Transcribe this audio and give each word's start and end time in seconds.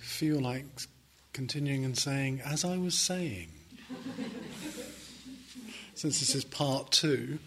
feel 0.00 0.40
like 0.40 0.64
continuing 1.32 1.84
and 1.84 1.96
saying, 1.96 2.40
as 2.44 2.64
I 2.64 2.76
was 2.76 2.94
saying. 2.98 3.48
Since 5.94 6.20
this 6.20 6.34
is 6.34 6.44
part 6.44 6.90
two, 6.90 7.38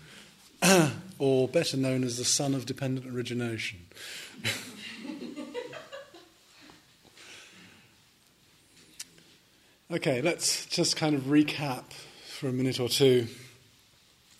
or 1.19 1.47
better 1.47 1.77
known 1.77 2.03
as 2.03 2.17
the 2.17 2.25
son 2.25 2.53
of 2.53 2.65
dependent 2.65 3.13
origination. 3.13 3.79
okay, 9.91 10.21
let's 10.21 10.65
just 10.67 10.95
kind 10.95 11.15
of 11.15 11.23
recap 11.23 11.83
for 12.27 12.47
a 12.47 12.53
minute 12.53 12.79
or 12.79 12.89
two 12.89 13.27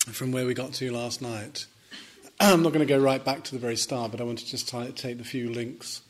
from 0.06 0.32
where 0.32 0.46
we 0.46 0.54
got 0.54 0.72
to 0.74 0.92
last 0.92 1.20
night. 1.20 1.66
I'm 2.40 2.62
not 2.62 2.72
going 2.72 2.86
to 2.86 2.92
go 2.92 2.98
right 2.98 3.24
back 3.24 3.44
to 3.44 3.52
the 3.52 3.58
very 3.58 3.76
start, 3.76 4.10
but 4.10 4.20
I 4.20 4.24
want 4.24 4.38
to 4.38 4.46
just 4.46 4.68
t- 4.68 4.92
take 4.92 5.18
the 5.18 5.24
few 5.24 5.52
links 5.52 6.02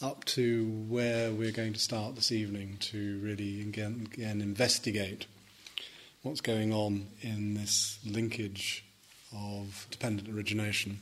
up 0.00 0.24
to 0.24 0.66
where 0.88 1.32
we're 1.32 1.52
going 1.52 1.72
to 1.72 1.78
start 1.78 2.14
this 2.14 2.32
evening 2.32 2.76
to 2.80 3.18
really 3.20 3.60
again, 3.60 4.08
again 4.12 4.40
investigate 4.40 5.26
what's 6.22 6.40
going 6.40 6.72
on 6.72 7.08
in 7.20 7.54
this 7.54 7.98
linkage 8.04 8.84
of 9.36 9.86
dependent 9.90 10.28
origination. 10.28 11.00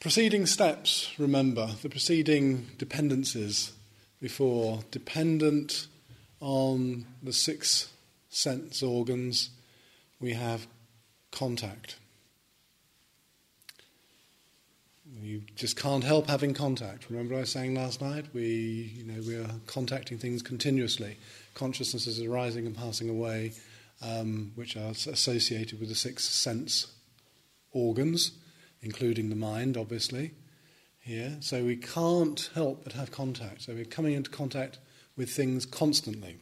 Preceding 0.00 0.46
steps, 0.46 1.12
remember, 1.18 1.68
the 1.82 1.88
preceding 1.88 2.66
dependencies 2.78 3.72
before, 4.20 4.80
dependent 4.90 5.86
on 6.40 7.06
the 7.22 7.32
six 7.32 7.90
sense 8.28 8.82
organs, 8.82 9.50
we 10.20 10.32
have 10.32 10.66
contact. 11.30 11.96
You 15.24 15.40
just 15.56 15.76
can't 15.78 16.04
help 16.04 16.28
having 16.28 16.52
contact. 16.52 17.08
Remember 17.08 17.34
I 17.34 17.40
was 17.40 17.50
saying 17.50 17.74
last 17.74 18.02
night? 18.02 18.26
We, 18.34 18.92
you 18.94 19.04
know, 19.04 19.22
we 19.26 19.36
are 19.36 19.48
contacting 19.66 20.18
things 20.18 20.42
continuously. 20.42 21.16
Consciousnesses 21.54 22.20
arising 22.20 22.66
and 22.66 22.76
passing 22.76 23.08
away, 23.08 23.54
um, 24.02 24.52
which 24.54 24.76
are 24.76 24.90
associated 24.90 25.80
with 25.80 25.88
the 25.88 25.94
six 25.94 26.24
sense 26.24 26.92
organs, 27.72 28.32
including 28.82 29.30
the 29.30 29.34
mind, 29.34 29.78
obviously. 29.78 30.32
Here, 30.98 31.38
so 31.40 31.64
we 31.64 31.76
can't 31.76 32.50
help 32.54 32.84
but 32.84 32.92
have 32.92 33.10
contact. 33.10 33.62
So 33.62 33.72
we're 33.72 33.86
coming 33.86 34.12
into 34.12 34.28
contact 34.28 34.78
with 35.16 35.30
things 35.30 35.64
constantly. 35.64 36.36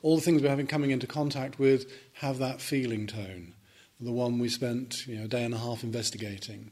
All 0.00 0.14
the 0.14 0.22
things 0.22 0.42
we're 0.42 0.48
having 0.48 0.68
coming 0.68 0.92
into 0.92 1.08
contact 1.08 1.58
with 1.58 1.90
have 2.14 2.38
that 2.38 2.60
feeling 2.60 3.08
tone, 3.08 3.54
the 4.00 4.12
one 4.12 4.38
we 4.38 4.48
spent 4.48 5.08
you 5.08 5.16
know, 5.16 5.24
a 5.24 5.28
day 5.28 5.42
and 5.42 5.54
a 5.54 5.58
half 5.58 5.82
investigating. 5.82 6.70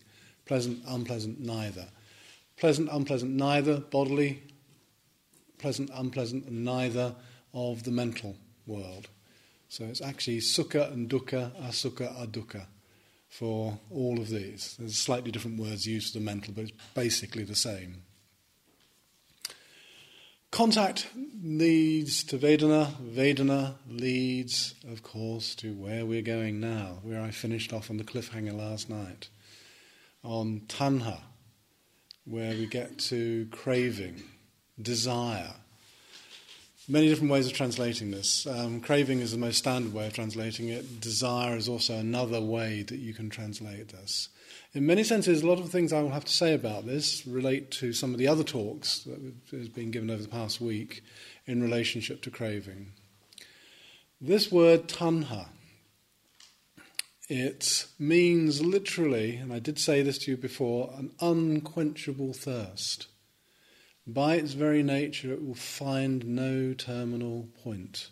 Pleasant, 0.51 0.83
unpleasant, 0.89 1.39
neither. 1.39 1.87
Pleasant, 2.57 2.89
unpleasant, 2.91 3.31
neither 3.31 3.79
bodily, 3.79 4.43
pleasant, 5.59 5.89
unpleasant, 5.95 6.51
neither 6.51 7.15
of 7.55 7.85
the 7.85 7.93
mental 7.93 8.35
world. 8.67 9.07
So 9.69 9.85
it's 9.85 10.01
actually 10.01 10.39
sukha 10.39 10.93
and 10.93 11.09
dukkha, 11.09 11.53
asukha, 11.63 12.13
adukkha 12.27 12.67
for 13.29 13.79
all 13.93 14.19
of 14.19 14.29
these. 14.29 14.75
There's 14.77 14.97
slightly 14.97 15.31
different 15.31 15.61
words 15.61 15.87
used 15.87 16.13
for 16.13 16.19
the 16.19 16.25
mental, 16.25 16.53
but 16.53 16.65
it's 16.65 16.73
basically 16.95 17.45
the 17.45 17.55
same. 17.55 18.03
Contact 20.51 21.07
leads 21.45 22.25
to 22.25 22.39
Vedana. 22.39 22.91
Vedana 23.01 23.75
leads, 23.89 24.75
of 24.91 25.05
course, 25.05 25.55
to 25.55 25.75
where 25.75 26.05
we're 26.05 26.23
going 26.23 26.59
now, 26.59 26.99
where 27.05 27.23
I 27.23 27.31
finished 27.31 27.73
off 27.73 27.89
on 27.89 27.99
the 27.99 28.05
cliffhanger 28.05 28.53
last 28.53 28.91
night 28.91 29.29
on 30.23 30.63
tanha, 30.69 31.21
where 32.25 32.53
we 32.53 32.67
get 32.67 32.99
to 32.99 33.47
craving, 33.51 34.23
desire. 34.81 35.55
Many 36.89 37.09
different 37.09 37.31
ways 37.31 37.47
of 37.47 37.53
translating 37.53 38.11
this. 38.11 38.47
Um, 38.47 38.81
craving 38.81 39.21
is 39.21 39.33
the 39.33 39.39
most 39.39 39.59
standard 39.59 39.93
way 39.93 40.09
of 40.09 40.13
translating 40.13 40.69
it. 40.69 41.01
Desire 41.01 41.57
is 41.57 41.69
also 41.69 41.97
another 41.97 42.41
way 42.41 42.83
that 42.83 42.99
you 42.99 43.15
can 43.15 43.31
translate 43.31 43.89
this. 43.89 44.29
In 44.73 44.87
many 44.87 45.05
senses, 45.05 45.43
a 45.43 45.47
lot 45.47 45.59
of 45.59 45.65
the 45.65 45.71
things 45.71 45.93
I 45.93 46.03
will 46.03 46.11
have 46.11 46.25
to 46.25 46.33
say 46.33 46.55
about 46.55 46.87
this 46.87 47.27
relate 47.27 47.71
to 47.73 47.93
some 47.93 48.13
of 48.13 48.19
the 48.19 48.29
other 48.29 48.45
talks 48.45 49.01
that 49.01 49.19
have 49.53 49.75
been 49.75 49.91
given 49.91 50.11
over 50.11 50.23
the 50.23 50.29
past 50.29 50.61
week 50.61 51.03
in 51.47 51.63
relationship 51.63 52.23
to 52.23 52.31
craving. 52.31 52.93
This 54.21 54.53
word 54.53 54.87
tanha 54.87 55.49
it 57.31 57.87
means 57.97 58.61
literally, 58.61 59.37
and 59.37 59.53
I 59.53 59.61
did 59.61 59.79
say 59.79 60.03
this 60.03 60.19
to 60.19 60.33
you 60.33 60.37
before, 60.37 60.93
an 60.99 61.13
unquenchable 61.21 62.33
thirst. 62.33 63.07
By 64.05 64.35
its 64.35 64.55
very 64.55 64.83
nature, 64.83 65.33
it 65.33 65.47
will 65.47 65.55
find 65.55 66.27
no 66.27 66.75
terminal 66.75 67.49
point. 67.63 68.09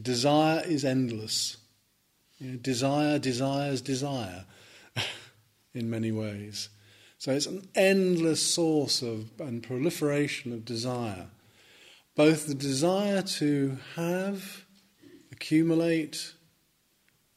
Desire 0.00 0.64
is 0.66 0.84
endless. 0.84 1.58
desire 2.60 3.20
desires 3.20 3.80
desire 3.80 4.44
in 5.72 5.88
many 5.88 6.10
ways. 6.10 6.68
So 7.18 7.30
it's 7.30 7.46
an 7.46 7.68
endless 7.76 8.42
source 8.42 9.02
of 9.02 9.30
and 9.38 9.62
proliferation 9.62 10.52
of 10.52 10.64
desire. 10.64 11.28
Both 12.16 12.48
the 12.48 12.54
desire 12.54 13.22
to 13.22 13.78
have, 13.94 14.64
accumulate, 15.30 16.33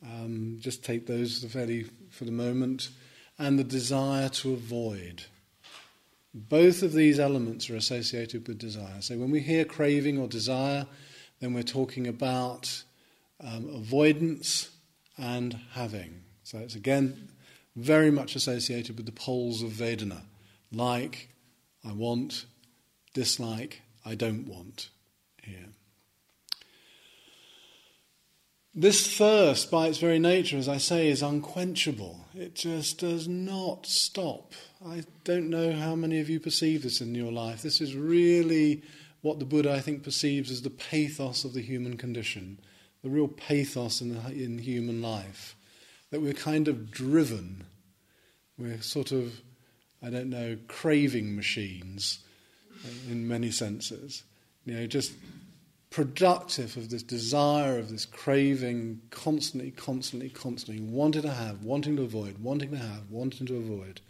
um, 0.03 0.57
just 0.59 0.83
take 0.83 1.07
those 1.07 1.43
fairly 1.45 1.85
for 2.09 2.25
the 2.25 2.31
moment, 2.31 2.89
and 3.39 3.57
the 3.57 3.63
desire 3.63 4.29
to 4.29 4.53
avoid. 4.53 5.23
Both 6.33 6.83
of 6.83 6.93
these 6.93 7.19
elements 7.19 7.69
are 7.69 7.75
associated 7.75 8.47
with 8.47 8.59
desire. 8.59 9.01
So 9.01 9.17
when 9.17 9.31
we 9.31 9.39
hear 9.39 9.65
craving 9.65 10.17
or 10.19 10.27
desire, 10.27 10.85
then 11.39 11.53
we're 11.53 11.63
talking 11.63 12.07
about 12.07 12.83
um, 13.41 13.69
avoidance 13.73 14.69
and 15.17 15.59
having. 15.71 16.21
So 16.43 16.59
it's 16.59 16.75
again 16.75 17.29
very 17.77 18.09
much 18.09 18.35
associated 18.35 18.97
with 18.97 19.05
the 19.05 19.11
poles 19.11 19.61
of 19.61 19.69
Vedana, 19.69 20.21
like, 20.71 21.29
I 21.87 21.93
want, 21.93 22.45
dislike, 23.13 23.81
I 24.03 24.15
don't 24.15 24.47
want 24.47 24.89
here. 25.43 25.67
This 28.79 29.17
thirst, 29.17 29.71
by 29.71 29.87
its 29.87 29.97
very 29.97 30.19
nature, 30.19 30.55
as 30.55 30.69
I 30.69 30.77
say, 30.77 31.07
is 31.07 31.23
unquenchable. 31.23 32.27
It 32.35 32.53
just 32.53 32.99
does 32.99 33.27
not 33.27 33.87
stop. 33.87 34.53
I 34.85 35.03
don't 35.23 35.49
know 35.49 35.71
how 35.71 35.95
many 35.95 36.19
of 36.19 36.29
you 36.29 36.39
perceive 36.39 36.83
this 36.83 37.01
in 37.01 37.15
your 37.15 37.31
life. 37.31 37.63
This 37.63 37.81
is 37.81 37.95
really 37.95 38.83
what 39.21 39.39
the 39.39 39.45
Buddha, 39.45 39.73
I 39.73 39.79
think, 39.79 40.03
perceives 40.03 40.51
as 40.51 40.61
the 40.61 40.69
pathos 40.69 41.43
of 41.43 41.53
the 41.53 41.61
human 41.63 41.97
condition, 41.97 42.59
the 43.01 43.09
real 43.09 43.27
pathos 43.27 43.99
in, 43.99 44.13
the, 44.13 44.29
in 44.29 44.59
human 44.59 45.01
life. 45.01 45.55
That 46.11 46.21
we're 46.21 46.33
kind 46.33 46.67
of 46.67 46.91
driven. 46.91 47.65
We're 48.59 48.83
sort 48.83 49.11
of, 49.11 49.41
I 50.03 50.11
don't 50.11 50.29
know, 50.29 50.55
craving 50.67 51.35
machines 51.35 52.19
in 53.09 53.27
many 53.27 53.49
senses. 53.49 54.21
You 54.65 54.75
know, 54.75 54.85
just 54.85 55.13
productive 55.89 56.75
of 56.77 56.89
this 56.89 57.03
desire, 57.03 57.79
of 57.79 57.89
this 57.89 58.05
craving, 58.05 59.01
constantly, 59.09 59.71
constantly, 59.71 60.29
constantly, 60.29 60.83
wanting 60.83 61.21
to 61.21 61.31
have, 61.31 61.63
wanting 61.63 61.95
to 61.95 62.03
avoid, 62.03 62.37
wanting 62.39 62.71
to 62.71 62.77
have, 62.77 63.09
wanting 63.09 63.47
to 63.47 63.55
avoid. 63.55 64.01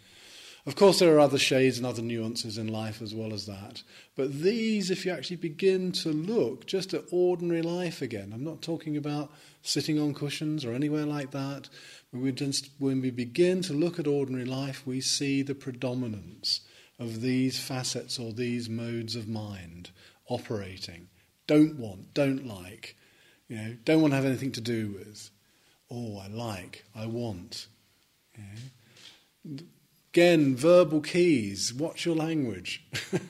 Of 0.65 0.75
course, 0.75 0.99
there 0.99 1.15
are 1.15 1.19
other 1.19 1.37
shades 1.37 1.77
and 1.77 1.87
other 1.87 2.01
nuances 2.01 2.57
in 2.57 2.67
life 2.67 3.01
as 3.01 3.15
well 3.15 3.31
as 3.31 3.45
that. 3.45 3.83
But 4.17 4.41
these, 4.41 4.91
if 4.91 5.05
you 5.05 5.13
actually 5.13 5.37
begin 5.37 5.93
to 5.93 6.09
look 6.09 6.65
just 6.65 6.93
at 6.93 7.05
ordinary 7.09 7.61
life 7.61 8.01
again, 8.01 8.31
I'm 8.33 8.43
not 8.43 8.61
talking 8.61 8.97
about 8.97 9.31
sitting 9.61 9.97
on 9.97 10.13
cushions 10.13 10.65
or 10.65 10.73
anywhere 10.73 11.05
like 11.05 11.31
that. 11.31 11.69
When 12.11 12.21
we, 12.21 12.33
just, 12.33 12.69
when 12.79 13.01
we 13.01 13.11
begin 13.11 13.61
to 13.61 13.73
look 13.73 13.97
at 13.97 14.07
ordinary 14.07 14.43
life, 14.43 14.85
we 14.85 14.99
see 14.99 15.41
the 15.41 15.55
predominance 15.55 16.59
of 16.99 17.21
these 17.21 17.57
facets 17.57 18.19
or 18.19 18.33
these 18.33 18.67
modes 18.67 19.15
of 19.15 19.29
mind 19.29 19.91
operating 20.27 21.07
don't 21.47 21.77
want, 21.77 22.13
don't 22.13 22.45
like, 22.45 22.95
you 23.47 23.57
know, 23.57 23.75
don't 23.85 24.01
want 24.01 24.11
to 24.11 24.15
have 24.15 24.25
anything 24.25 24.51
to 24.53 24.61
do 24.61 24.89
with. 24.89 25.29
Oh, 25.89 26.17
I 26.17 26.27
like, 26.27 26.83
I 26.95 27.05
want. 27.05 27.67
Know. 28.37 29.57
Again, 30.13 30.55
verbal 30.55 31.01
keys. 31.01 31.73
Watch 31.73 32.05
your 32.05 32.15
language. 32.15 32.83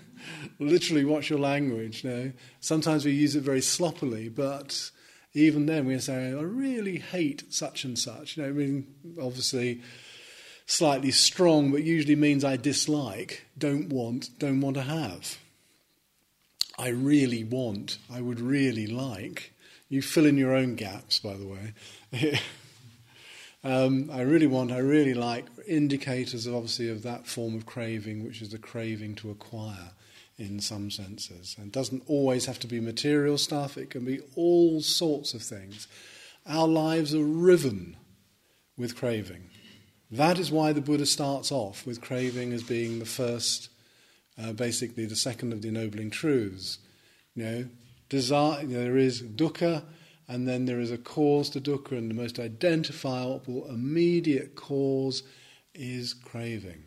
Literally, 0.59 1.05
watch 1.05 1.29
your 1.29 1.39
language. 1.39 2.03
You 2.03 2.09
know. 2.09 2.31
Sometimes 2.59 3.05
we 3.05 3.11
use 3.11 3.35
it 3.35 3.43
very 3.43 3.61
sloppily, 3.61 4.29
but 4.29 4.89
even 5.33 5.67
then 5.67 5.85
we 5.85 5.99
say, 5.99 6.29
"I 6.29 6.41
really 6.41 6.97
hate 6.97 7.53
such 7.53 7.83
and 7.83 7.97
such." 7.97 8.37
You 8.37 8.43
know, 8.43 8.49
I 8.49 8.53
mean, 8.53 8.87
obviously, 9.21 9.81
slightly 10.67 11.11
strong, 11.11 11.71
but 11.71 11.83
usually 11.83 12.15
means 12.15 12.43
I 12.43 12.57
dislike, 12.57 13.45
don't 13.57 13.89
want, 13.89 14.37
don't 14.37 14.61
want 14.61 14.75
to 14.75 14.83
have. 14.83 15.39
I 16.77 16.89
really 16.89 17.43
want, 17.43 17.97
I 18.11 18.21
would 18.21 18.39
really 18.39 18.87
like. 18.87 19.53
You 19.89 20.01
fill 20.01 20.25
in 20.25 20.37
your 20.37 20.53
own 20.53 20.75
gaps, 20.75 21.19
by 21.19 21.33
the 21.33 21.47
way. 21.47 22.39
Um, 23.63 24.09
I 24.13 24.21
really 24.21 24.47
want, 24.47 24.71
I 24.71 24.77
really 24.77 25.13
like 25.13 25.45
indicators 25.67 26.47
of 26.47 26.55
obviously 26.55 26.89
of 26.89 27.03
that 27.03 27.27
form 27.27 27.53
of 27.55 27.65
craving, 27.65 28.23
which 28.23 28.41
is 28.41 28.49
the 28.51 28.57
craving 28.57 29.15
to 29.15 29.29
acquire 29.29 29.91
in 30.37 30.61
some 30.61 30.89
senses. 30.89 31.55
And 31.59 31.71
doesn't 31.71 32.03
always 32.07 32.45
have 32.45 32.59
to 32.59 32.67
be 32.67 32.79
material 32.79 33.37
stuff, 33.37 33.77
it 33.77 33.89
can 33.89 34.05
be 34.05 34.21
all 34.35 34.81
sorts 34.81 35.33
of 35.33 35.41
things. 35.41 35.87
Our 36.45 36.67
lives 36.67 37.13
are 37.13 37.25
riven 37.25 37.97
with 38.77 38.95
craving. 38.95 39.49
That 40.09 40.39
is 40.39 40.51
why 40.51 40.71
the 40.71 40.79
Buddha 40.79 41.05
starts 41.05 41.51
off 41.51 41.85
with 41.85 41.99
craving 41.99 42.53
as 42.53 42.63
being 42.63 42.99
the 42.99 43.05
first, 43.05 43.69
uh, 44.41 44.53
basically 44.53 45.05
the 45.05 45.15
second 45.15 45.53
of 45.53 45.61
the 45.61 45.69
ennobling 45.69 46.09
truths. 46.09 46.79
You 47.35 47.43
know, 47.43 47.65
desire, 48.09 48.61
you 48.61 48.77
know, 48.77 48.83
there 48.83 48.97
is 48.97 49.21
dukkha, 49.21 49.83
and 50.27 50.47
then 50.47 50.65
there 50.65 50.79
is 50.79 50.91
a 50.91 50.97
cause 50.97 51.49
to 51.51 51.61
dukkha, 51.61 51.97
and 51.97 52.09
the 52.09 52.15
most 52.15 52.39
identifiable, 52.39 53.67
immediate 53.69 54.55
cause 54.55 55.23
is 55.73 56.13
craving. 56.13 56.83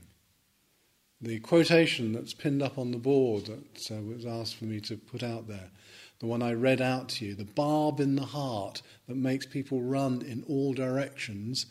The 1.20 1.38
quotation 1.41 2.12
that's 2.12 2.32
pinned 2.32 2.62
up 2.62 2.79
on 2.79 2.93
the 2.93 2.99
board 2.99 3.47
that 3.47 3.91
uh, 3.91 4.00
was 4.02 4.25
asked 4.25 4.56
for 4.56 4.64
me 4.64 4.81
to 4.81 4.97
put 4.97 5.23
out 5.23 5.49
there, 5.49 5.70
the 6.19 6.26
one 6.26 6.43
I 6.43 6.52
read 6.52 6.81
out 6.81 7.08
to 7.11 7.26
you, 7.26 7.35
the 7.35 7.44
barb 7.44 8.00
in 8.00 8.17
the 8.17 8.26
heart 8.26 8.82
that 9.06 9.17
makes 9.17 9.47
people 9.47 9.82
run 9.82 10.23
in 10.23 10.44
all 10.49 10.73
directions 10.73 11.67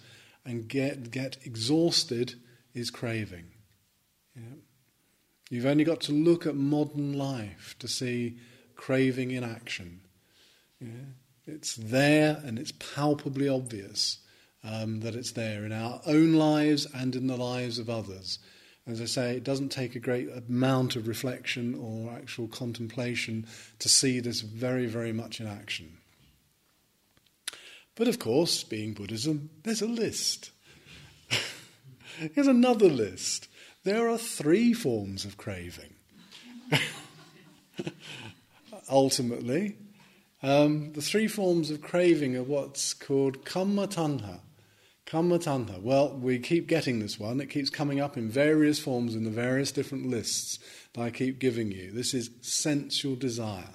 and 0.45 0.67
get, 0.67 1.11
get 1.11 1.37
exhausted 1.43 2.35
is 2.73 2.89
craving. 2.89 3.45
Yeah. 4.35 4.57
You've 5.49 5.65
only 5.65 5.83
got 5.83 6.01
to 6.01 6.11
look 6.11 6.45
at 6.45 6.55
modern 6.55 7.17
life 7.17 7.75
to 7.79 7.87
see 7.87 8.37
craving 8.75 9.31
in 9.31 9.43
action. 9.43 10.01
Yeah. 10.79 11.13
It's 11.47 11.75
there 11.75 12.41
and 12.45 12.59
it's 12.59 12.71
palpably 12.71 13.49
obvious 13.49 14.19
um, 14.63 14.99
that 15.01 15.15
it's 15.15 15.31
there 15.31 15.65
in 15.65 15.71
our 15.71 16.01
own 16.05 16.33
lives 16.33 16.85
and 16.93 17.15
in 17.15 17.27
the 17.27 17.37
lives 17.37 17.79
of 17.79 17.89
others. 17.89 18.39
As 18.87 19.01
I 19.01 19.05
say, 19.05 19.35
it 19.35 19.43
doesn't 19.43 19.69
take 19.69 19.95
a 19.95 19.99
great 19.99 20.29
amount 20.29 20.95
of 20.95 21.07
reflection 21.07 21.75
or 21.75 22.11
actual 22.13 22.47
contemplation 22.47 23.45
to 23.79 23.89
see 23.89 24.19
this 24.19 24.41
very, 24.41 24.85
very 24.85 25.13
much 25.13 25.39
in 25.39 25.47
action. 25.47 25.97
But 27.95 28.07
of 28.07 28.17
course, 28.17 28.63
being 28.63 28.93
Buddhism, 28.93 29.49
there's 29.63 29.81
a 29.81 29.87
list. 29.87 30.51
Here's 32.33 32.47
another 32.47 32.87
list. 32.87 33.48
There 33.89 34.07
are 34.07 34.19
three 34.19 34.71
forms 34.71 35.25
of 35.25 35.35
craving. 35.35 35.95
Ultimately, 38.91 39.77
um, 40.43 40.93
the 40.93 41.01
three 41.01 41.27
forms 41.27 41.71
of 41.71 41.81
craving 41.81 42.37
are 42.37 42.43
what's 42.43 42.93
called 42.93 43.43
kama 43.45 43.87
tanha, 43.87 44.41
Kama 45.07 45.39
tanha. 45.39 45.81
Well, 45.81 46.15
we 46.15 46.37
keep 46.37 46.67
getting 46.67 46.99
this 46.99 47.19
one. 47.19 47.41
It 47.41 47.49
keeps 47.49 47.71
coming 47.71 47.99
up 47.99 48.15
in 48.15 48.29
various 48.29 48.77
forms 48.77 49.15
in 49.15 49.23
the 49.23 49.31
various 49.31 49.71
different 49.71 50.05
lists 50.05 50.59
that 50.93 51.01
I 51.01 51.09
keep 51.09 51.39
giving 51.39 51.71
you. 51.71 51.91
This 51.91 52.13
is 52.13 52.29
sensual 52.41 53.15
desire 53.15 53.73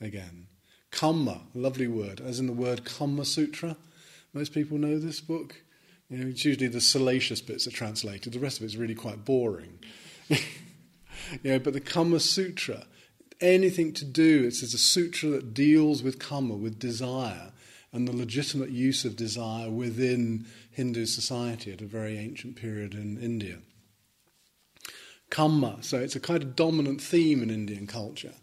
again. 0.00 0.48
Kama, 0.90 1.42
lovely 1.54 1.86
word, 1.86 2.20
as 2.20 2.40
in 2.40 2.48
the 2.48 2.52
word 2.52 2.84
Kama 2.84 3.24
Sutra. 3.24 3.76
Most 4.32 4.52
people 4.52 4.78
know 4.78 4.98
this 4.98 5.20
book. 5.20 5.62
You 6.10 6.18
know, 6.18 6.26
it's 6.28 6.44
usually 6.44 6.68
the 6.68 6.80
salacious 6.80 7.40
bits 7.40 7.66
are 7.66 7.72
translated. 7.72 8.32
The 8.32 8.38
rest 8.38 8.58
of 8.58 8.64
it's 8.64 8.76
really 8.76 8.94
quite 8.94 9.24
boring. 9.24 9.78
you 10.28 10.38
know, 11.44 11.58
but 11.58 11.72
the 11.72 11.80
Kama 11.80 12.20
Sutra, 12.20 12.86
anything 13.40 13.92
to 13.94 14.04
do, 14.04 14.44
it's, 14.44 14.62
it's 14.62 14.74
a 14.74 14.78
sutra 14.78 15.30
that 15.30 15.54
deals 15.54 16.02
with 16.02 16.18
Kama, 16.18 16.54
with 16.54 16.78
desire, 16.78 17.52
and 17.92 18.06
the 18.06 18.16
legitimate 18.16 18.70
use 18.70 19.04
of 19.04 19.16
desire 19.16 19.70
within 19.70 20.46
Hindu 20.72 21.06
society 21.06 21.72
at 21.72 21.80
a 21.80 21.86
very 21.86 22.18
ancient 22.18 22.56
period 22.56 22.94
in 22.94 23.16
India. 23.18 23.58
Kama, 25.30 25.78
so 25.80 25.98
it's 25.98 26.16
a 26.16 26.20
kind 26.20 26.42
of 26.42 26.54
dominant 26.54 27.00
theme 27.00 27.42
in 27.42 27.50
Indian 27.50 27.86
culture. 27.86 28.34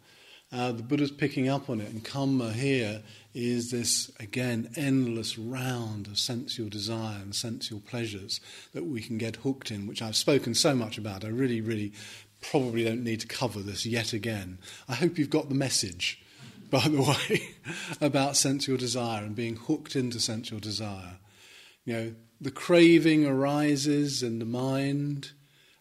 Uh, 0.54 0.74
the 0.74 0.84
Buddha's 0.84 1.12
picking 1.12 1.48
up 1.48 1.70
on 1.70 1.80
it, 1.80 1.90
and 1.90 2.04
Kama 2.04 2.52
here 2.52 3.02
is 3.34 3.72
this, 3.72 4.12
again, 4.20 4.70
endless 4.76 5.38
round 5.38 6.08
of 6.08 6.20
sensual 6.20 6.68
desire 6.68 7.20
and 7.22 7.34
sensual 7.34 7.80
pleasures 7.80 8.42
that 8.74 8.86
we 8.86 9.02
can 9.02 9.18
get 9.18 9.38
hooked 9.38 9.72
in, 9.72 9.88
which 9.88 10.02
I've 10.02 10.18
spoken 10.18 10.54
so 10.54 10.76
much 10.76 10.98
about. 10.98 11.24
I 11.24 11.30
really, 11.30 11.62
really 11.62 11.94
probably 12.42 12.84
don't 12.84 13.04
need 13.04 13.22
to 13.22 13.28
cover 13.28 13.62
this 13.62 13.86
yet 13.86 14.12
again. 14.12 14.58
I 14.90 14.96
hope 14.96 15.18
you've 15.18 15.30
got 15.30 15.48
the 15.48 15.56
message, 15.56 16.22
by 16.70 16.86
the 16.86 17.02
way, 17.02 17.56
about 18.02 18.36
sensual 18.36 18.78
desire 18.78 19.24
and 19.24 19.34
being 19.34 19.56
hooked 19.56 19.96
into 19.96 20.20
sensual 20.20 20.60
desire. 20.60 21.20
You 21.86 21.94
know, 21.94 22.16
the 22.42 22.52
craving 22.52 23.26
arises 23.26 24.22
in 24.22 24.40
the 24.40 24.46
mind, 24.46 25.32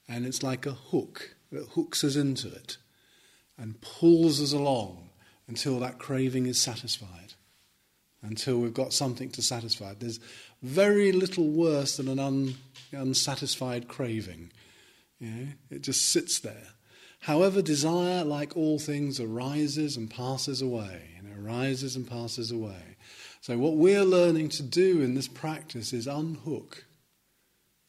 and 0.08 0.24
it's 0.24 0.44
like 0.44 0.64
a 0.64 0.72
hook 0.72 1.34
that 1.50 1.70
hooks 1.70 2.04
us 2.04 2.14
into 2.14 2.46
it 2.46 2.76
and 3.60 3.80
pulls 3.82 4.40
us 4.40 4.52
along 4.52 5.10
until 5.46 5.78
that 5.80 5.98
craving 5.98 6.46
is 6.46 6.60
satisfied, 6.60 7.34
until 8.22 8.58
we've 8.58 8.74
got 8.74 8.92
something 8.92 9.30
to 9.30 9.42
satisfy. 9.42 9.92
There's 9.94 10.18
very 10.62 11.12
little 11.12 11.48
worse 11.48 11.96
than 11.98 12.08
an 12.08 12.18
un, 12.18 12.54
unsatisfied 12.92 13.86
craving. 13.86 14.50
You 15.18 15.30
know, 15.30 15.46
it 15.70 15.82
just 15.82 16.10
sits 16.10 16.38
there. 16.40 16.68
However, 17.20 17.60
desire, 17.60 18.24
like 18.24 18.56
all 18.56 18.78
things, 18.78 19.20
arises 19.20 19.96
and 19.96 20.10
passes 20.10 20.62
away, 20.62 21.10
and 21.18 21.28
it 21.28 21.38
arises 21.38 21.96
and 21.96 22.08
passes 22.08 22.50
away. 22.50 22.96
So, 23.42 23.58
what 23.58 23.76
we're 23.76 24.04
learning 24.04 24.48
to 24.50 24.62
do 24.62 25.02
in 25.02 25.14
this 25.14 25.28
practice 25.28 25.92
is 25.92 26.06
unhook. 26.06 26.86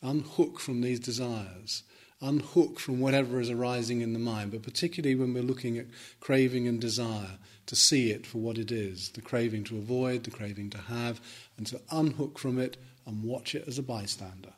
Unhook 0.02 0.60
from 0.60 0.82
these 0.82 1.00
desires. 1.00 1.84
Unhook 2.22 2.80
from 2.80 3.00
whatever 3.00 3.40
is 3.40 3.50
arising 3.50 4.02
in 4.02 4.14
the 4.14 4.20
mind, 4.20 4.52
but 4.52 4.62
particularly 4.62 5.16
when 5.16 5.34
we're 5.34 5.42
looking 5.44 5.78
at 5.78 5.88
craving 6.20 6.68
and 6.68 6.80
desire, 6.80 7.40
to 7.66 7.76
see 7.76 8.12
it 8.12 8.26
for 8.28 8.38
what 8.40 8.58
it 8.58 8.72
is 8.72 9.10
the 9.10 9.22
craving 9.22 9.64
to 9.66 9.78
avoid, 9.78 10.24
the 10.24 10.32
craving 10.32 10.70
to 10.70 10.78
have, 10.78 11.22
and 11.58 11.66
to 11.68 11.82
unhook 11.92 12.38
from 12.38 12.60
it 12.60 12.78
and 13.06 13.24
watch 13.24 13.56
it 13.56 13.68
as 13.68 13.78
a 13.78 13.84
bystander. 13.84 14.54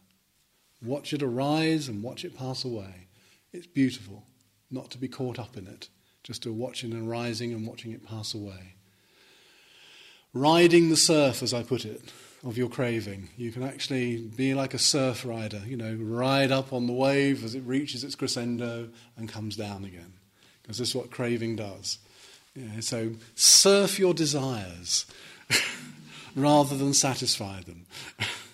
Watch 0.82 1.14
it 1.14 1.24
arise 1.24 1.88
and 1.88 2.04
watch 2.04 2.26
it 2.26 2.38
pass 2.38 2.66
away. 2.66 3.08
It's 3.52 3.68
beautiful 3.68 4.24
not 4.70 4.92
to 4.92 4.98
be 4.98 5.08
caught 5.08 5.40
up 5.40 5.56
in 5.56 5.68
it, 5.68 5.90
just 6.24 6.44
to 6.44 6.52
watch 6.52 6.84
it 6.84 6.94
arising 6.94 7.54
and 7.54 7.66
watching 7.66 7.92
it 7.92 8.06
pass 8.06 8.34
away 8.34 8.76
riding 10.34 10.90
the 10.90 10.98
surf, 10.98 11.44
as 11.44 11.54
I 11.54 11.64
put 11.64 11.86
it, 11.86 12.02
of 12.44 12.58
your 12.58 12.70
craving. 12.70 13.30
You 13.38 13.52
can 13.52 13.64
actually 13.64 14.18
be 14.18 14.54
like 14.54 14.74
a 14.74 14.80
surf 14.80 15.26
rider, 15.26 15.62
you 15.66 15.78
know, 15.78 15.96
ride 16.00 16.52
up 16.52 16.74
on 16.74 16.88
the 16.88 16.94
wave 16.94 17.44
as 17.44 17.56
it 17.56 17.62
reaches 17.62 18.04
its 18.04 18.16
crescendo 18.16 18.90
and 19.18 19.30
comes 19.30 19.56
down 19.56 19.86
again. 19.86 20.14
Because 20.62 20.78
this 20.78 20.90
is 20.90 20.96
what 20.96 21.12
craving 21.12 21.56
does. 21.56 22.00
Yeah, 22.56 22.82
so 22.82 23.14
surf 23.36 23.98
your 23.98 24.14
desires 24.14 25.06
rather 26.36 26.78
than 26.78 26.94
satisfy 26.94 27.62
them. 27.62 27.86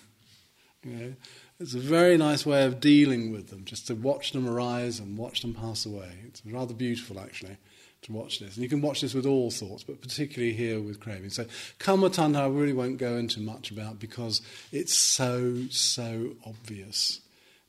you 0.84 0.92
know, 0.92 1.14
it's 1.58 1.74
a 1.74 1.78
very 1.78 2.16
nice 2.16 2.46
way 2.46 2.64
of 2.64 2.80
dealing 2.80 3.32
with 3.32 3.50
them, 3.50 3.64
just 3.64 3.86
to 3.88 3.94
watch 3.94 4.32
them 4.32 4.48
arise 4.48 4.98
and 4.98 5.18
watch 5.18 5.42
them 5.42 5.52
pass 5.52 5.84
away. 5.84 6.10
It's 6.26 6.42
rather 6.46 6.74
beautiful, 6.74 7.20
actually 7.20 7.58
to 8.02 8.12
watch 8.12 8.38
this. 8.38 8.54
And 8.54 8.62
you 8.62 8.68
can 8.68 8.80
watch 8.80 9.00
this 9.00 9.14
with 9.14 9.26
all 9.26 9.50
thoughts, 9.50 9.82
but 9.82 10.00
particularly 10.00 10.52
here 10.52 10.80
with 10.80 11.00
craving. 11.00 11.30
So 11.30 11.44
Kama 11.78 12.10
Tanha 12.10 12.40
I 12.40 12.48
really 12.48 12.72
won't 12.72 12.98
go 12.98 13.16
into 13.16 13.40
much 13.40 13.70
about 13.70 13.98
because 13.98 14.40
it's 14.72 14.94
so, 14.94 15.66
so 15.70 16.30
obvious 16.46 17.20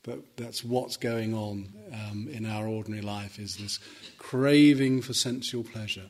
that 0.03 0.37
that's 0.37 0.63
what's 0.63 0.97
going 0.97 1.33
on 1.33 1.69
um, 1.93 2.27
in 2.31 2.45
our 2.45 2.67
ordinary 2.67 3.03
life 3.03 3.37
is 3.37 3.57
this 3.57 3.79
craving 4.17 5.01
for 5.01 5.13
sensual 5.13 5.63
pleasure. 5.63 6.09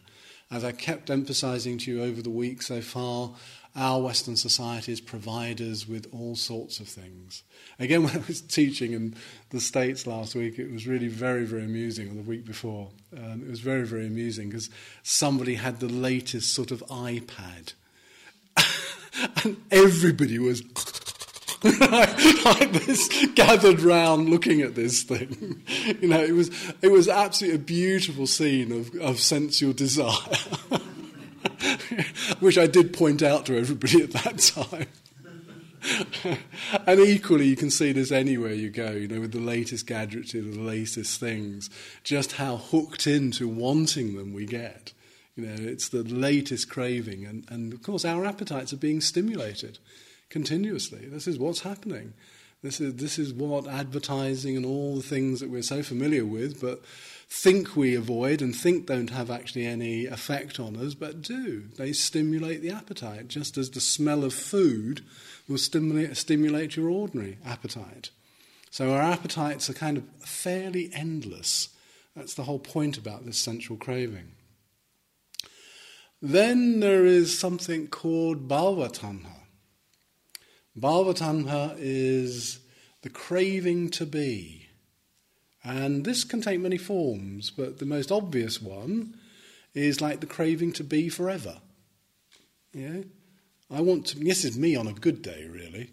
As 0.49 0.63
I 0.63 0.71
kept 0.71 1.09
emphasizing 1.09 1.77
to 1.79 1.91
you 1.91 2.03
over 2.03 2.21
the 2.21 2.29
week 2.29 2.61
so 2.61 2.81
far, 2.81 3.31
our 3.75 4.01
Western 4.01 4.35
societies 4.35 4.99
provide 4.99 5.61
us 5.61 5.87
with 5.87 6.07
all 6.11 6.35
sorts 6.35 6.79
of 6.79 6.87
things. 6.87 7.43
Again, 7.79 8.03
when 8.03 8.15
I 8.15 8.23
was 8.27 8.41
teaching 8.41 8.93
in 8.93 9.15
the 9.49 9.61
States 9.61 10.05
last 10.05 10.35
week, 10.35 10.59
it 10.59 10.71
was 10.71 10.87
really 10.87 11.07
very, 11.07 11.45
very 11.45 11.63
amusing, 11.63 12.09
or 12.09 12.15
the 12.15 12.21
week 12.21 12.45
before. 12.45 12.89
Um, 13.15 13.43
it 13.43 13.49
was 13.49 13.59
very, 13.59 13.85
very 13.85 14.07
amusing 14.07 14.49
because 14.49 14.69
somebody 15.03 15.55
had 15.55 15.79
the 15.79 15.87
latest 15.89 16.53
sort 16.53 16.71
of 16.71 16.83
iPad. 16.89 17.73
and 19.43 19.57
everybody 19.71 20.39
was 20.39 20.63
like 21.63 22.71
this 22.71 23.27
gathered 23.35 23.81
round 23.81 24.29
looking 24.29 24.61
at 24.61 24.73
this 24.73 25.03
thing. 25.03 25.61
You 26.01 26.07
know, 26.07 26.23
it 26.23 26.31
was 26.31 26.49
it 26.81 26.91
was 26.91 27.07
absolutely 27.07 27.59
a 27.59 27.63
beautiful 27.63 28.25
scene 28.25 28.71
of, 28.71 28.95
of 28.95 29.19
sensual 29.19 29.71
desire. 29.71 30.15
which 32.39 32.57
I 32.57 32.67
did 32.67 32.93
point 32.93 33.21
out 33.21 33.45
to 33.47 33.57
everybody 33.57 34.03
at 34.03 34.11
that 34.11 34.37
time. 34.39 34.87
and 36.85 36.99
equally, 36.99 37.47
you 37.47 37.55
can 37.55 37.71
see 37.71 37.91
this 37.91 38.11
anywhere 38.11 38.53
you 38.53 38.69
go, 38.69 38.91
you 38.91 39.07
know, 39.07 39.19
with 39.19 39.31
the 39.31 39.39
latest 39.39 39.87
gadgetry, 39.87 40.39
the 40.39 40.59
latest 40.59 41.19
things, 41.19 41.69
just 42.03 42.33
how 42.33 42.57
hooked 42.57 43.07
into 43.07 43.47
wanting 43.47 44.15
them 44.15 44.33
we 44.33 44.45
get. 44.45 44.93
You 45.35 45.47
know, 45.47 45.55
it's 45.57 45.89
the 45.89 46.03
latest 46.03 46.69
craving, 46.69 47.25
and, 47.25 47.45
and 47.49 47.73
of 47.73 47.81
course, 47.81 48.05
our 48.05 48.25
appetites 48.25 48.73
are 48.73 48.77
being 48.77 49.01
stimulated 49.01 49.79
continuously. 50.29 51.05
This 51.07 51.27
is 51.27 51.39
what's 51.39 51.61
happening. 51.61 52.13
This 52.61 52.79
is, 52.79 52.95
this 52.95 53.17
is 53.17 53.33
what 53.33 53.67
advertising 53.67 54.55
and 54.55 54.65
all 54.65 54.95
the 54.95 55.01
things 55.01 55.39
that 55.39 55.49
we're 55.49 55.63
so 55.63 55.81
familiar 55.81 56.25
with, 56.25 56.61
but 56.61 56.81
think 57.31 57.77
we 57.77 57.95
avoid 57.95 58.41
and 58.41 58.53
think 58.53 58.87
don't 58.87 59.09
have 59.09 59.31
actually 59.31 59.65
any 59.65 60.05
effect 60.05 60.59
on 60.59 60.75
us, 60.75 60.93
but 60.93 61.21
do. 61.21 61.63
They 61.77 61.93
stimulate 61.93 62.61
the 62.61 62.71
appetite, 62.71 63.29
just 63.29 63.57
as 63.57 63.69
the 63.69 63.79
smell 63.79 64.25
of 64.25 64.33
food 64.33 65.01
will 65.47 65.57
stimulate, 65.57 66.17
stimulate 66.17 66.75
your 66.75 66.89
ordinary 66.89 67.37
appetite. 67.45 68.09
So 68.69 68.91
our 68.91 69.01
appetites 69.01 69.69
are 69.69 69.73
kind 69.73 69.97
of 69.97 70.03
fairly 70.19 70.91
endless. 70.93 71.69
That's 72.17 72.33
the 72.33 72.43
whole 72.43 72.59
point 72.59 72.97
about 72.97 73.25
this 73.25 73.37
sensual 73.37 73.77
craving. 73.77 74.33
Then 76.21 76.81
there 76.81 77.05
is 77.05 77.39
something 77.39 77.87
called 77.87 78.49
bhavatanha. 78.49 79.39
Bhavatanha 80.77 81.75
is 81.79 82.59
the 83.03 83.09
craving 83.09 83.89
to 83.91 84.05
be. 84.05 84.60
And 85.63 86.05
this 86.05 86.23
can 86.23 86.41
take 86.41 86.59
many 86.59 86.77
forms, 86.77 87.51
but 87.51 87.77
the 87.77 87.85
most 87.85 88.11
obvious 88.11 88.61
one 88.61 89.15
is 89.73 90.01
like 90.01 90.19
the 90.19 90.25
craving 90.25 90.73
to 90.73 90.83
be 90.83 91.07
forever. 91.09 91.57
Yeah? 92.73 93.01
I 93.69 93.81
want 93.81 94.07
to, 94.07 94.19
this 94.19 94.43
is 94.43 94.57
me 94.57 94.75
on 94.75 94.87
a 94.87 94.93
good 94.93 95.21
day, 95.21 95.47
really. 95.49 95.91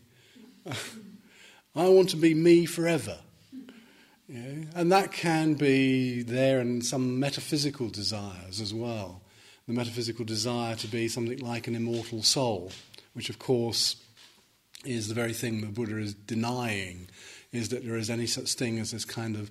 I 1.77 1.89
want 1.89 2.11
to 2.11 2.17
be 2.17 2.35
me 2.35 2.67
forever. 2.67 3.19
Yeah? 4.29 4.65
And 4.75 4.91
that 4.91 5.13
can 5.13 5.55
be 5.55 6.23
there 6.23 6.61
in 6.61 6.83
some 6.83 7.21
metaphysical 7.21 7.89
desires 7.89 8.61
as 8.61 8.75
well. 8.75 9.23
The 9.67 9.75
metaphysical 9.75 10.25
desire 10.25 10.77
to 10.77 10.87
be 10.87 11.09
something 11.09 11.39
like 11.41 11.69
an 11.69 11.75
immortal 11.75 12.23
soul, 12.23 12.73
which 13.13 13.29
of 13.29 13.39
course 13.39 13.97
is 14.85 15.09
the 15.09 15.15
very 15.15 15.33
thing 15.33 15.61
the 15.61 15.67
Buddha 15.67 15.99
is 15.99 16.15
denying, 16.15 17.09
is 17.53 17.71
that 17.71 17.85
there 17.85 17.97
is 17.97 18.11
any 18.11 18.27
such 18.27 18.55
thing 18.55 18.79
as 18.79 18.91
this 18.91 19.05
kind 19.05 19.37
of 19.37 19.51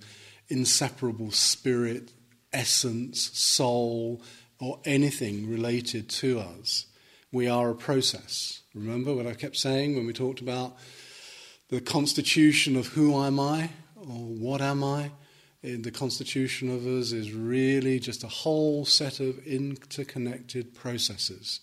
inseparable 0.50 1.32
spirit, 1.32 2.13
essence, 2.54 3.32
soul, 3.38 4.22
or 4.60 4.80
anything 4.86 5.50
related 5.50 6.10
to 6.10 6.39
us. 6.39 6.86
We 7.32 7.48
are 7.48 7.70
a 7.70 7.75
process. 7.75 8.62
Remember 8.74 9.13
what 9.13 9.27
I 9.27 9.34
kept 9.34 9.58
saying 9.58 9.96
when 9.96 10.06
we 10.06 10.13
talked 10.13 10.42
about 10.42 10.77
the 11.70 11.82
constitution 11.82 12.75
of 12.75 12.88
who 12.88 13.22
am 13.22 13.39
I 13.39 13.70
or 13.96 14.04
what 14.06 14.62
am 14.62 14.84
I? 14.84 15.12
In 15.63 15.82
the 15.82 15.92
constitution 15.92 16.70
of 16.70 16.86
us 16.86 17.12
is 17.12 17.34
really 17.34 18.00
just 18.00 18.24
a 18.24 18.27
whole 18.27 18.86
set 18.86 19.20
of 19.20 19.39
interconnected 19.39 20.74
processes 20.74 21.60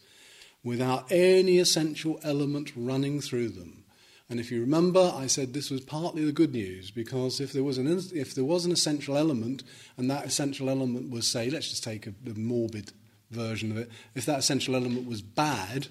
without 0.62 1.10
any 1.10 1.58
essential 1.58 2.20
element 2.22 2.72
running 2.76 3.20
through 3.20 3.50
them. 3.50 3.83
And 4.30 4.40
if 4.40 4.50
you 4.50 4.60
remember, 4.60 5.12
I 5.14 5.26
said 5.26 5.52
this 5.52 5.70
was 5.70 5.82
partly 5.82 6.24
the 6.24 6.32
good 6.32 6.52
news 6.52 6.90
because 6.90 7.40
if 7.40 7.52
there 7.52 7.64
was 7.64 7.76
an 7.76 7.86
if 8.14 8.34
there 8.34 8.44
was 8.44 8.64
an 8.64 8.72
essential 8.72 9.18
element, 9.18 9.62
and 9.96 10.10
that 10.10 10.24
essential 10.24 10.70
element 10.70 11.10
was 11.10 11.26
say, 11.26 11.50
let's 11.50 11.68
just 11.68 11.84
take 11.84 12.06
a, 12.06 12.14
a 12.26 12.34
morbid 12.34 12.92
version 13.30 13.70
of 13.70 13.76
it. 13.76 13.90
If 14.14 14.24
that 14.26 14.38
essential 14.38 14.76
element 14.76 15.06
was 15.06 15.20
bad, 15.20 15.88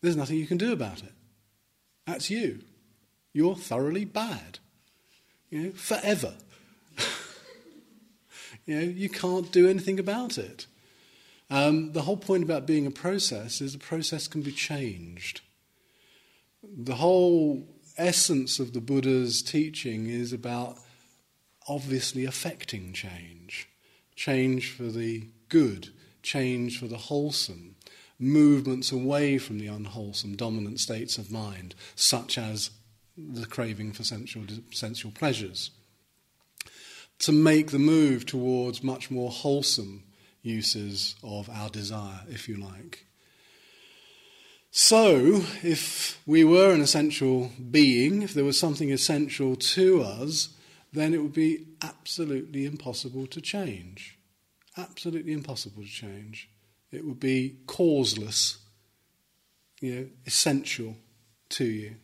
there's 0.00 0.16
nothing 0.16 0.38
you 0.38 0.46
can 0.46 0.58
do 0.58 0.72
about 0.72 1.02
it. 1.02 1.12
That's 2.06 2.30
you. 2.30 2.60
You're 3.32 3.56
thoroughly 3.56 4.04
bad. 4.04 4.60
You 5.50 5.62
know, 5.62 5.70
forever. 5.72 6.34
you 8.66 8.76
know, 8.76 8.82
you 8.82 9.08
can't 9.08 9.52
do 9.52 9.68
anything 9.68 9.98
about 9.98 10.38
it. 10.38 10.66
Um, 11.50 11.92
the 11.92 12.02
whole 12.02 12.16
point 12.16 12.42
about 12.42 12.66
being 12.66 12.86
a 12.86 12.90
process 12.90 13.60
is 13.60 13.72
the 13.72 13.78
process 13.78 14.26
can 14.26 14.42
be 14.42 14.52
changed. 14.52 15.42
The 16.62 16.96
whole 16.96 17.66
essence 17.96 18.58
of 18.58 18.72
the 18.72 18.80
Buddha's 18.80 19.42
teaching 19.42 20.06
is 20.06 20.32
about 20.32 20.78
obviously 21.68 22.24
affecting 22.24 22.92
change 22.92 23.68
change 24.16 24.72
for 24.72 24.84
the 24.84 25.28
good, 25.48 25.90
change 26.22 26.80
for 26.80 26.88
the 26.88 26.96
wholesome, 26.96 27.76
movements 28.18 28.90
away 28.90 29.38
from 29.38 29.58
the 29.58 29.66
unwholesome 29.66 30.34
dominant 30.34 30.80
states 30.80 31.18
of 31.18 31.30
mind, 31.30 31.74
such 31.94 32.38
as 32.38 32.70
the 33.16 33.46
craving 33.46 33.92
for 33.92 34.02
sensual, 34.02 34.44
sensual 34.72 35.12
pleasures. 35.12 35.70
To 37.20 37.32
make 37.32 37.70
the 37.70 37.78
move 37.78 38.26
towards 38.26 38.82
much 38.82 39.10
more 39.10 39.30
wholesome 39.30 40.04
uses 40.42 41.14
of 41.22 41.48
our 41.50 41.68
desire, 41.68 42.22
if 42.28 42.48
you 42.48 42.56
like. 42.56 43.05
So, 44.78 45.42
if 45.62 46.20
we 46.26 46.44
were 46.44 46.74
an 46.74 46.82
essential 46.82 47.50
being, 47.70 48.20
if 48.20 48.34
there 48.34 48.44
was 48.44 48.60
something 48.60 48.92
essential 48.92 49.56
to 49.56 50.02
us, 50.02 50.50
then 50.92 51.14
it 51.14 51.22
would 51.22 51.32
be 51.32 51.64
absolutely 51.82 52.66
impossible 52.66 53.26
to 53.28 53.40
change. 53.40 54.18
Absolutely 54.76 55.32
impossible 55.32 55.82
to 55.82 55.88
change. 55.88 56.50
It 56.92 57.06
would 57.06 57.18
be 57.18 57.56
causeless, 57.66 58.58
you 59.80 59.94
know, 59.94 60.06
essential 60.26 60.96
to 61.48 61.64
you. 61.64 61.96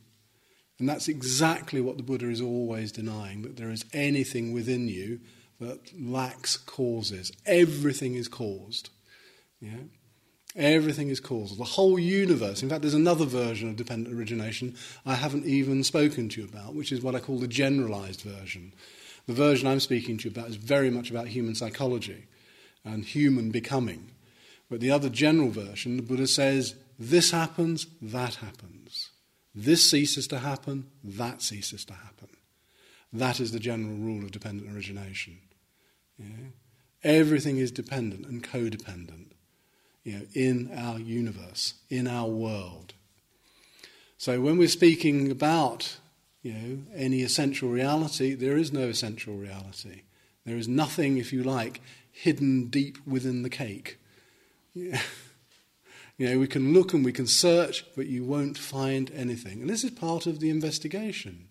And 0.78 0.88
that's 0.88 1.08
exactly 1.08 1.82
what 1.82 1.98
the 1.98 2.02
Buddha 2.02 2.30
is 2.30 2.40
always 2.40 2.90
denying 2.90 3.42
that 3.42 3.58
there 3.58 3.70
is 3.70 3.84
anything 3.92 4.50
within 4.50 4.88
you 4.88 5.20
that 5.60 5.92
lacks 6.00 6.56
causes. 6.56 7.32
Everything 7.44 8.14
is 8.14 8.28
caused. 8.28 8.88
Yeah? 9.60 9.82
Everything 10.54 11.08
is 11.08 11.20
causal. 11.20 11.56
The 11.56 11.64
whole 11.64 11.98
universe. 11.98 12.62
In 12.62 12.68
fact, 12.68 12.82
there's 12.82 12.94
another 12.94 13.24
version 13.24 13.70
of 13.70 13.76
dependent 13.76 14.14
origination 14.14 14.76
I 15.06 15.14
haven't 15.14 15.46
even 15.46 15.82
spoken 15.82 16.28
to 16.30 16.42
you 16.42 16.48
about, 16.48 16.74
which 16.74 16.92
is 16.92 17.00
what 17.00 17.14
I 17.14 17.20
call 17.20 17.38
the 17.38 17.48
generalized 17.48 18.20
version. 18.20 18.74
The 19.26 19.32
version 19.32 19.66
I'm 19.66 19.80
speaking 19.80 20.18
to 20.18 20.24
you 20.24 20.30
about 20.30 20.50
is 20.50 20.56
very 20.56 20.90
much 20.90 21.10
about 21.10 21.28
human 21.28 21.54
psychology 21.54 22.26
and 22.84 23.04
human 23.04 23.50
becoming. 23.50 24.10
But 24.68 24.80
the 24.80 24.90
other 24.90 25.08
general 25.08 25.50
version, 25.50 25.96
the 25.96 26.02
Buddha 26.02 26.26
says, 26.26 26.74
this 26.98 27.30
happens, 27.30 27.86
that 28.00 28.36
happens. 28.36 29.10
This 29.54 29.88
ceases 29.88 30.26
to 30.28 30.38
happen, 30.38 30.86
that 31.04 31.42
ceases 31.42 31.84
to 31.86 31.94
happen. 31.94 32.28
That 33.12 33.40
is 33.40 33.52
the 33.52 33.60
general 33.60 33.94
rule 33.94 34.24
of 34.24 34.32
dependent 34.32 34.74
origination. 34.74 35.38
Everything 37.04 37.58
is 37.58 37.70
dependent 37.70 38.26
and 38.26 38.42
codependent 38.42 39.31
you 40.04 40.18
know, 40.18 40.26
in 40.34 40.70
our 40.76 40.98
universe, 40.98 41.74
in 41.88 42.06
our 42.06 42.28
world. 42.28 42.94
So 44.18 44.40
when 44.40 44.58
we're 44.58 44.68
speaking 44.68 45.30
about 45.30 45.98
you 46.42 46.52
know, 46.52 46.78
any 46.94 47.22
essential 47.22 47.68
reality, 47.68 48.34
there 48.34 48.56
is 48.56 48.72
no 48.72 48.88
essential 48.88 49.34
reality. 49.34 50.02
There 50.44 50.56
is 50.56 50.66
nothing, 50.66 51.18
if 51.18 51.32
you 51.32 51.42
like, 51.44 51.80
hidden 52.10 52.66
deep 52.66 52.98
within 53.06 53.42
the 53.42 53.50
cake. 53.50 53.98
Yeah. 54.74 55.00
You 56.18 56.28
know, 56.28 56.38
we 56.38 56.46
can 56.46 56.72
look 56.72 56.92
and 56.92 57.04
we 57.04 57.10
can 57.10 57.26
search, 57.26 57.84
but 57.96 58.06
you 58.06 58.22
won't 58.22 58.56
find 58.56 59.10
anything. 59.12 59.62
And 59.62 59.68
this 59.68 59.82
is 59.82 59.90
part 59.90 60.26
of 60.26 60.38
the 60.38 60.50
investigation. 60.50 61.48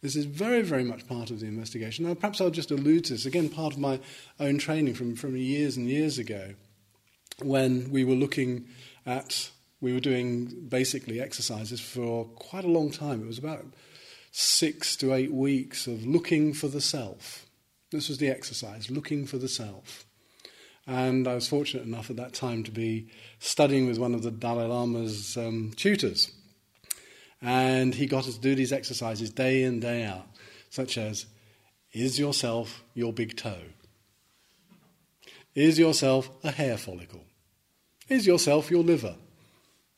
This 0.00 0.16
is 0.16 0.24
very, 0.24 0.62
very 0.62 0.82
much 0.82 1.06
part 1.06 1.30
of 1.30 1.38
the 1.38 1.46
investigation. 1.46 2.06
Now, 2.06 2.14
perhaps 2.14 2.40
I'll 2.40 2.50
just 2.50 2.72
allude 2.72 3.04
to 3.04 3.12
this. 3.12 3.26
Again, 3.26 3.48
part 3.48 3.74
of 3.74 3.78
my 3.78 4.00
own 4.40 4.58
training 4.58 4.94
from, 4.94 5.14
from 5.14 5.36
years 5.36 5.76
and 5.76 5.88
years 5.88 6.18
ago 6.18 6.54
when 7.44 7.90
we 7.90 8.04
were 8.04 8.14
looking 8.14 8.66
at, 9.06 9.50
we 9.80 9.92
were 9.92 10.00
doing 10.00 10.66
basically 10.68 11.20
exercises 11.20 11.80
for 11.80 12.24
quite 12.24 12.64
a 12.64 12.68
long 12.68 12.90
time. 12.90 13.22
It 13.22 13.26
was 13.26 13.38
about 13.38 13.64
six 14.30 14.96
to 14.96 15.12
eight 15.12 15.32
weeks 15.32 15.86
of 15.86 16.06
looking 16.06 16.54
for 16.54 16.68
the 16.68 16.80
self. 16.80 17.46
This 17.90 18.08
was 18.08 18.18
the 18.18 18.28
exercise, 18.28 18.90
looking 18.90 19.26
for 19.26 19.38
the 19.38 19.48
self. 19.48 20.06
And 20.86 21.28
I 21.28 21.34
was 21.34 21.46
fortunate 21.46 21.86
enough 21.86 22.10
at 22.10 22.16
that 22.16 22.32
time 22.32 22.64
to 22.64 22.70
be 22.70 23.08
studying 23.38 23.86
with 23.86 23.98
one 23.98 24.14
of 24.14 24.22
the 24.22 24.30
Dalai 24.30 24.66
Lama's 24.66 25.36
um, 25.36 25.72
tutors. 25.76 26.32
And 27.40 27.94
he 27.94 28.06
got 28.06 28.26
us 28.26 28.36
to 28.36 28.40
do 28.40 28.54
these 28.54 28.72
exercises 28.72 29.30
day 29.30 29.62
in, 29.62 29.80
day 29.80 30.04
out, 30.04 30.26
such 30.70 30.96
as 30.96 31.26
Is 31.92 32.18
yourself 32.18 32.82
your 32.94 33.12
big 33.12 33.36
toe? 33.36 33.62
Is 35.54 35.78
yourself 35.78 36.30
a 36.42 36.50
hair 36.50 36.78
follicle? 36.78 37.24
Is 38.08 38.26
yourself 38.26 38.70
your 38.70 38.82
liver? 38.82 39.16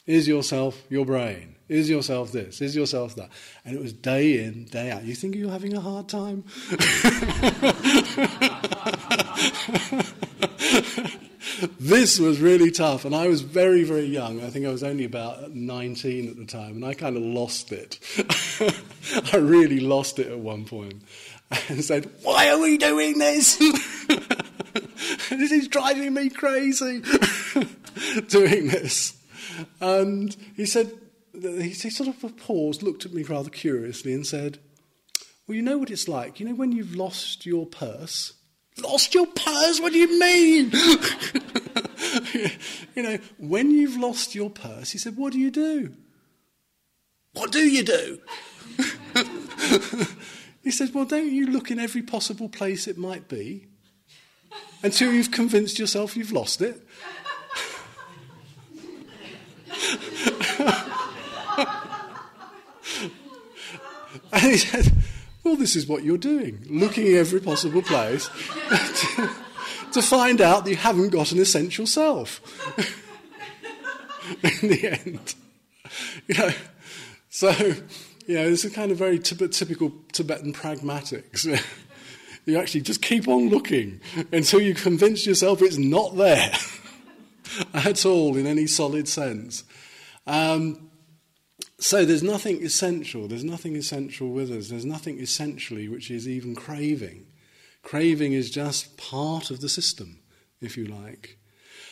Is 0.06 0.28
yourself 0.28 0.82
your 0.90 1.06
brain? 1.06 1.54
Is 1.68 1.88
yourself 1.88 2.30
this? 2.30 2.60
Is 2.60 2.76
yourself 2.76 3.16
that? 3.16 3.30
And 3.64 3.74
it 3.74 3.80
was 3.80 3.94
day 3.94 4.44
in, 4.44 4.66
day 4.66 4.90
out. 4.90 5.04
You 5.04 5.14
think 5.14 5.34
you're 5.34 5.50
having 5.50 5.74
a 5.74 5.80
hard 5.80 6.10
time? 6.10 6.44
this 11.80 12.18
was 12.18 12.38
really 12.38 12.70
tough, 12.70 13.06
and 13.06 13.14
I 13.14 13.28
was 13.28 13.40
very, 13.40 13.82
very 13.82 14.04
young. 14.04 14.44
I 14.44 14.50
think 14.50 14.66
I 14.66 14.70
was 14.70 14.82
only 14.82 15.06
about 15.06 15.52
19 15.52 16.28
at 16.28 16.36
the 16.36 16.44
time, 16.44 16.76
and 16.76 16.84
I 16.84 16.92
kind 16.92 17.16
of 17.16 17.22
lost 17.22 17.72
it. 17.72 17.98
I 19.32 19.38
really 19.38 19.80
lost 19.80 20.18
it 20.18 20.26
at 20.26 20.38
one 20.38 20.66
point 20.66 21.02
and 21.70 21.82
said, 21.82 22.10
Why 22.22 22.50
are 22.50 22.60
we 22.60 22.76
doing 22.76 23.18
this? 23.18 23.56
this 25.30 25.50
is 25.50 25.68
driving 25.68 26.12
me 26.12 26.28
crazy 26.28 27.02
doing 28.28 28.68
this. 28.68 29.14
And 29.80 30.36
he 30.56 30.66
said, 30.66 30.90
he, 31.40 31.72
sort 31.72 32.08
of 32.08 32.36
paused, 32.36 32.82
looked 32.82 33.04
at 33.04 33.12
me 33.12 33.22
rather 33.22 33.50
curiously, 33.50 34.12
and 34.12 34.26
said, 34.26 34.58
Well, 35.46 35.56
you 35.56 35.62
know 35.62 35.78
what 35.78 35.90
it's 35.90 36.08
like. 36.08 36.40
You 36.40 36.46
know 36.46 36.54
when 36.54 36.72
you've 36.72 36.94
lost 36.94 37.44
your 37.44 37.66
purse? 37.66 38.34
Lost 38.82 39.14
your 39.14 39.26
purse? 39.26 39.80
What 39.80 39.92
do 39.92 39.98
you 39.98 40.18
mean? 40.18 40.72
you 42.94 43.02
know, 43.02 43.18
when 43.38 43.70
you've 43.70 43.96
lost 43.96 44.34
your 44.34 44.50
purse, 44.50 44.90
he 44.90 44.98
said, 44.98 45.16
What 45.16 45.32
do 45.32 45.38
you 45.38 45.50
do? 45.50 45.94
What 47.32 47.52
do 47.52 47.60
you 47.60 47.84
do? 47.84 48.20
he 50.62 50.70
said, 50.70 50.94
Well, 50.94 51.04
don't 51.04 51.32
you 51.32 51.46
look 51.46 51.70
in 51.70 51.78
every 51.78 52.02
possible 52.02 52.48
place 52.48 52.86
it 52.86 52.98
might 52.98 53.28
be 53.28 53.66
until 54.82 55.12
you've 55.12 55.30
convinced 55.30 55.78
yourself 55.78 56.16
you've 56.16 56.32
lost 56.32 56.60
it? 56.60 56.86
And 64.44 64.52
he 64.52 64.58
said, 64.58 64.92
Well, 65.42 65.56
this 65.56 65.74
is 65.74 65.86
what 65.86 66.04
you're 66.04 66.18
doing, 66.18 66.64
looking 66.68 67.06
in 67.06 67.16
every 67.16 67.40
possible 67.40 67.82
place 67.82 68.28
to, 68.68 69.30
to 69.92 70.02
find 70.02 70.40
out 70.40 70.64
that 70.64 70.70
you 70.70 70.76
haven't 70.76 71.10
got 71.10 71.32
an 71.32 71.38
essential 71.40 71.86
self. 71.86 72.40
in 74.42 74.68
the 74.68 75.00
end. 75.04 75.34
You 76.28 76.34
know, 76.38 76.50
so, 77.30 77.50
you 78.26 78.34
know, 78.34 78.50
this 78.50 78.64
is 78.64 78.74
kind 78.74 78.90
of 78.90 78.98
very 78.98 79.18
typical 79.18 79.92
Tibetan 80.12 80.52
pragmatics. 80.52 81.44
you 82.46 82.58
actually 82.58 82.80
just 82.82 83.02
keep 83.02 83.28
on 83.28 83.48
looking 83.48 84.00
until 84.32 84.60
you 84.60 84.74
convince 84.74 85.26
yourself 85.26 85.62
it's 85.62 85.78
not 85.78 86.16
there 86.16 86.52
at 87.74 88.04
all 88.06 88.36
in 88.36 88.46
any 88.46 88.66
solid 88.66 89.08
sense. 89.08 89.64
Um, 90.26 90.90
so 91.78 92.04
there's 92.04 92.22
nothing 92.22 92.62
essential. 92.62 93.26
There's 93.26 93.44
nothing 93.44 93.76
essential 93.76 94.30
with 94.30 94.50
us. 94.50 94.68
There's 94.68 94.84
nothing 94.84 95.20
essentially 95.20 95.88
which 95.88 96.10
is 96.10 96.28
even 96.28 96.54
craving. 96.54 97.26
Craving 97.82 98.32
is 98.32 98.50
just 98.50 98.96
part 98.96 99.50
of 99.50 99.60
the 99.60 99.68
system, 99.68 100.20
if 100.60 100.76
you 100.76 100.86
like. 100.86 101.38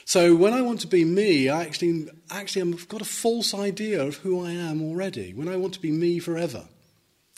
So 0.05 0.35
when 0.35 0.53
I 0.53 0.63
want 0.63 0.81
to 0.81 0.87
be 0.87 1.05
me, 1.05 1.49
I 1.49 1.63
actually, 1.63 2.09
actually 2.31 2.73
I've 2.73 2.89
got 2.89 3.01
a 3.03 3.07
false 3.07 3.55
idea 3.55 4.03
of 4.03 4.17
who 4.17 4.45
I 4.45 4.53
am 4.53 4.83
already. 4.83 5.33
When 5.35 5.49
I 5.49 5.57
want 5.57 5.75
to 5.75 5.81
be 5.81 5.91
me 5.91 6.19
forever, 6.19 6.65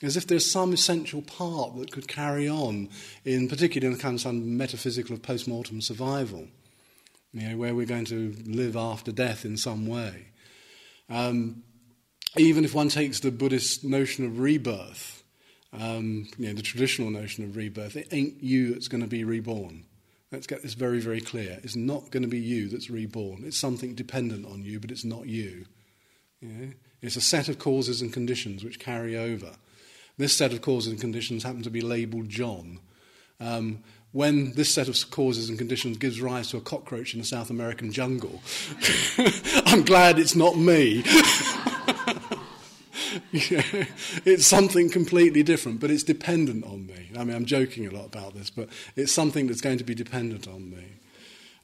as 0.03 0.17
if 0.17 0.27
there's 0.27 0.51
some 0.51 0.73
essential 0.73 1.23
part 1.23 1.77
that 1.77 1.93
could 1.93 2.09
carry 2.09 2.49
on, 2.49 2.89
in 3.25 3.49
particularly 3.49 3.93
in 3.93 3.97
the 3.97 4.03
kind 4.03 4.15
of 4.15 4.21
some 4.21 4.57
metaphysical 4.57 5.15
of 5.15 5.23
post-mortem 5.23 5.81
survival, 5.81 6.49
you 7.33 7.49
know, 7.49 7.57
where 7.57 7.75
we're 7.75 7.87
going 7.87 8.05
to 8.07 8.35
live 8.47 8.77
after 8.77 9.13
death 9.13 9.45
in 9.45 9.57
some 9.57 9.87
way. 9.87 10.29
Um, 11.11 11.65
even 12.37 12.65
if 12.65 12.75
one 12.75 12.89
takes 12.89 13.21
the 13.21 13.31
Buddhist 13.31 13.85
notion 13.85 14.25
of 14.25 14.39
rebirth, 14.39 15.23
um, 15.73 16.29
you 16.39 16.49
know, 16.49 16.55
the 16.55 16.63
traditional 16.63 17.11
notion 17.11 17.45
of 17.45 17.57
rebirth, 17.57 17.97
it 17.97 18.09
ain't 18.13 18.43
you 18.43 18.73
that's 18.73 18.89
going 18.89 19.03
to 19.03 19.09
be 19.09 19.25
reborn. 19.25 19.85
Let's 20.33 20.47
get 20.47 20.63
this 20.63 20.75
very, 20.75 21.01
very 21.01 21.21
clear. 21.21 21.61
It's 21.63 21.77
not 21.77 22.11
going 22.11 22.23
to 22.23 22.29
be 22.29 22.41
you 22.41 22.69
that's 22.69 22.91
reborn. 22.91 23.45
It's 23.45 23.57
something 23.57 23.95
dependent 23.95 24.47
on 24.47 24.65
you, 24.65 24.81
but 24.81 24.91
it's 24.91 25.05
not 25.05 25.27
you. 25.27 25.67
It's 27.01 27.17
a 27.17 27.21
set 27.21 27.49
of 27.49 27.59
causes 27.59 28.03
and 28.03 28.13
conditions 28.13 28.65
which 28.65 28.79
carry 28.79 29.17
over. 29.17 29.53
This 30.19 30.37
set 30.37 30.53
of 30.53 30.61
causes 30.61 30.93
and 30.93 31.01
conditions 31.01 31.43
happen 31.43 31.63
to 31.63 31.71
be 31.71 31.81
labelled 31.81 32.29
John. 32.29 32.81
Um, 33.41 33.83
when 34.13 34.53
this 34.53 34.73
set 34.73 34.89
of 34.89 35.11
causes 35.11 35.49
and 35.49 35.59
conditions 35.59 35.99
gives 35.99 36.21
rise 36.21 36.51
to 36.51 36.57
a 36.57 36.61
cockroach 36.61 37.15
in 37.15 37.21
a 37.21 37.25
South 37.25 37.51
American 37.51 37.93
jungle, 37.93 38.43
I'm 39.67 39.85
glad 39.85 40.19
it's 40.19 40.37
not 40.37 40.57
me. 40.57 41.05
it's 43.33 44.47
something 44.47 44.91
completely 44.91 45.43
different, 45.43 45.81
but 45.81 45.91
it's 45.91 46.03
dependent 46.03 46.65
on 46.65 46.87
me. 46.87 47.11
I 47.17 47.25
mean, 47.25 47.37
I'm 47.37 47.45
joking 47.45 47.87
a 47.87 47.91
lot 47.91 48.07
about 48.07 48.35
this, 48.35 48.51
but 48.51 48.69
it's 48.97 49.13
something 49.13 49.47
that's 49.47 49.61
going 49.61 49.79
to 49.79 49.85
be 49.85 49.95
dependent 49.95 50.49
on 50.49 50.71
me. 50.71 50.85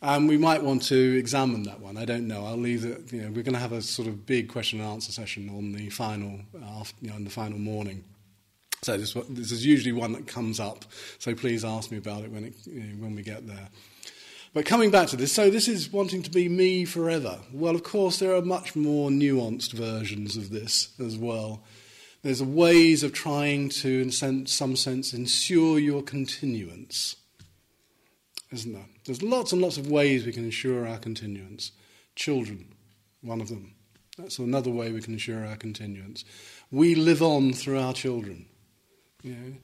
And 0.02 0.28
we 0.28 0.38
might 0.38 0.62
want 0.62 0.82
to 0.84 1.18
examine 1.18 1.64
that 1.64 1.80
one. 1.80 1.98
I 1.98 2.06
don't 2.06 2.26
know. 2.26 2.46
I'll 2.46 2.56
leave 2.56 2.84
it. 2.84 3.12
You 3.12 3.22
know, 3.22 3.28
we're 3.28 3.42
going 3.42 3.54
to 3.54 3.60
have 3.60 3.72
a 3.72 3.82
sort 3.82 4.08
of 4.08 4.24
big 4.24 4.48
question 4.48 4.80
and 4.80 4.88
answer 4.88 5.12
session 5.12 5.50
on 5.50 5.72
the 5.72 5.90
final, 5.90 6.40
after, 6.78 6.96
you 7.02 7.10
know, 7.10 7.16
on 7.16 7.24
the 7.24 7.30
final 7.30 7.58
morning. 7.58 8.04
So 8.82 8.96
this, 8.96 9.12
this 9.28 9.52
is 9.52 9.66
usually 9.66 9.92
one 9.92 10.12
that 10.12 10.26
comes 10.26 10.58
up. 10.58 10.86
So 11.18 11.34
please 11.34 11.66
ask 11.66 11.90
me 11.90 11.98
about 11.98 12.24
it 12.24 12.30
when, 12.30 12.44
it, 12.44 12.54
you 12.66 12.80
know, 12.80 13.02
when 13.02 13.14
we 13.14 13.22
get 13.22 13.46
there. 13.46 13.68
But 14.52 14.66
coming 14.66 14.90
back 14.90 15.06
to 15.08 15.16
this, 15.16 15.32
so 15.32 15.48
this 15.48 15.68
is 15.68 15.92
wanting 15.92 16.22
to 16.24 16.30
be 16.30 16.48
me 16.48 16.84
forever. 16.84 17.38
Well, 17.52 17.76
of 17.76 17.84
course, 17.84 18.18
there 18.18 18.34
are 18.34 18.42
much 18.42 18.74
more 18.74 19.08
nuanced 19.08 19.72
versions 19.72 20.36
of 20.36 20.50
this 20.50 20.88
as 20.98 21.16
well. 21.16 21.62
There's 22.22 22.42
ways 22.42 23.04
of 23.04 23.12
trying 23.12 23.68
to, 23.68 23.88
in 24.02 24.10
some 24.10 24.76
sense, 24.76 25.14
ensure 25.14 25.78
your 25.78 26.02
continuance, 26.02 27.14
isn't 28.50 28.72
there? 28.72 28.86
There's 29.06 29.22
lots 29.22 29.52
and 29.52 29.62
lots 29.62 29.78
of 29.78 29.88
ways 29.88 30.26
we 30.26 30.32
can 30.32 30.44
ensure 30.44 30.86
our 30.86 30.98
continuance. 30.98 31.70
Children, 32.16 32.74
one 33.22 33.40
of 33.40 33.48
them. 33.48 33.74
That's 34.18 34.38
another 34.38 34.70
way 34.70 34.90
we 34.90 35.00
can 35.00 35.14
ensure 35.14 35.46
our 35.46 35.56
continuance. 35.56 36.24
We 36.72 36.94
live 36.96 37.22
on 37.22 37.52
through 37.52 37.78
our 37.78 37.94
children. 37.94 38.46
You 39.22 39.60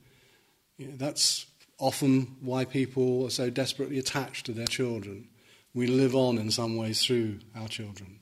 know, 0.79 0.93
that's 0.97 1.47
often 1.79 2.37
why 2.41 2.65
people 2.65 3.27
are 3.27 3.31
so 3.31 3.51
desperately 3.51 3.99
attached 3.99 4.47
to 4.47 4.53
their 4.53 4.67
children. 4.67 5.29
We 5.75 5.87
live 5.87 6.15
on 6.15 6.39
in 6.39 6.51
some 6.51 6.77
ways 6.77 7.05
through 7.05 7.41
our 7.55 7.69
children, 7.69 8.19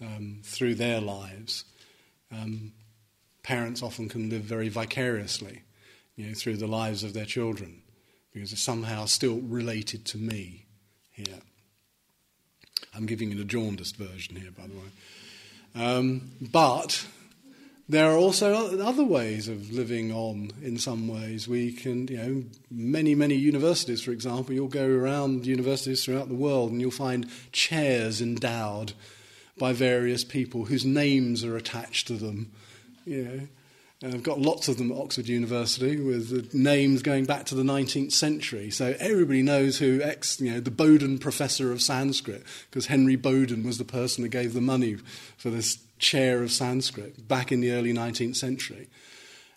um, 0.00 0.40
through 0.42 0.74
their 0.74 1.00
lives. 1.00 1.64
Um, 2.32 2.72
parents 3.42 3.82
often 3.82 4.08
can 4.08 4.28
live 4.28 4.42
very 4.42 4.68
vicariously 4.68 5.62
you 6.16 6.26
know, 6.26 6.34
through 6.34 6.56
the 6.56 6.66
lives 6.66 7.04
of 7.04 7.12
their 7.12 7.24
children 7.24 7.82
because 8.32 8.52
it's 8.52 8.62
somehow 8.62 9.04
still 9.04 9.38
related 9.38 10.04
to 10.06 10.18
me 10.18 10.66
here. 11.10 11.40
I'm 12.94 13.06
giving 13.06 13.30
you 13.30 13.36
the 13.38 13.44
jaundiced 13.44 13.96
version 13.96 14.36
here, 14.36 14.50
by 14.50 14.66
the 14.66 14.74
way. 14.74 15.86
Um, 15.86 16.32
but 16.40 17.06
there 17.88 18.10
are 18.10 18.16
also 18.16 18.78
other 18.80 19.04
ways 19.04 19.48
of 19.48 19.70
living 19.72 20.12
on 20.12 20.50
in 20.62 20.78
some 20.78 21.06
ways. 21.06 21.46
We 21.46 21.72
can, 21.72 22.08
you 22.08 22.16
know, 22.16 22.44
many, 22.70 23.14
many 23.14 23.36
universities, 23.36 24.02
for 24.02 24.10
example, 24.10 24.54
you'll 24.54 24.68
go 24.68 24.88
around 24.88 25.46
universities 25.46 26.04
throughout 26.04 26.28
the 26.28 26.34
world 26.34 26.72
and 26.72 26.80
you'll 26.80 26.90
find 26.90 27.28
chairs 27.52 28.20
endowed 28.20 28.92
by 29.58 29.72
various 29.72 30.24
people 30.24 30.64
whose 30.64 30.84
names 30.84 31.44
are 31.44 31.56
attached 31.56 32.08
to 32.08 32.14
them. 32.14 32.50
You 33.04 33.24
know, 33.24 33.48
and 34.02 34.14
I've 34.14 34.22
got 34.22 34.40
lots 34.40 34.68
of 34.68 34.76
them 34.76 34.92
at 34.92 34.98
Oxford 34.98 35.28
University 35.28 35.96
with 35.96 36.52
names 36.52 37.02
going 37.02 37.24
back 37.24 37.46
to 37.46 37.54
the 37.54 37.62
19th 37.62 38.12
century. 38.12 38.70
So 38.70 38.94
everybody 38.98 39.42
knows 39.42 39.78
who 39.78 40.02
ex, 40.02 40.38
you 40.40 40.52
know, 40.52 40.60
the 40.60 40.70
Boden 40.70 41.18
professor 41.18 41.72
of 41.72 41.80
Sanskrit, 41.80 42.42
because 42.68 42.86
Henry 42.86 43.16
Boden 43.16 43.64
was 43.64 43.78
the 43.78 43.84
person 43.84 44.22
that 44.22 44.28
gave 44.28 44.52
the 44.52 44.60
money 44.60 44.96
for 45.38 45.48
this 45.48 45.78
chair 45.98 46.42
of 46.42 46.50
Sanskrit 46.50 47.26
back 47.26 47.52
in 47.52 47.60
the 47.60 47.72
early 47.72 47.92
19th 47.92 48.36
century. 48.36 48.88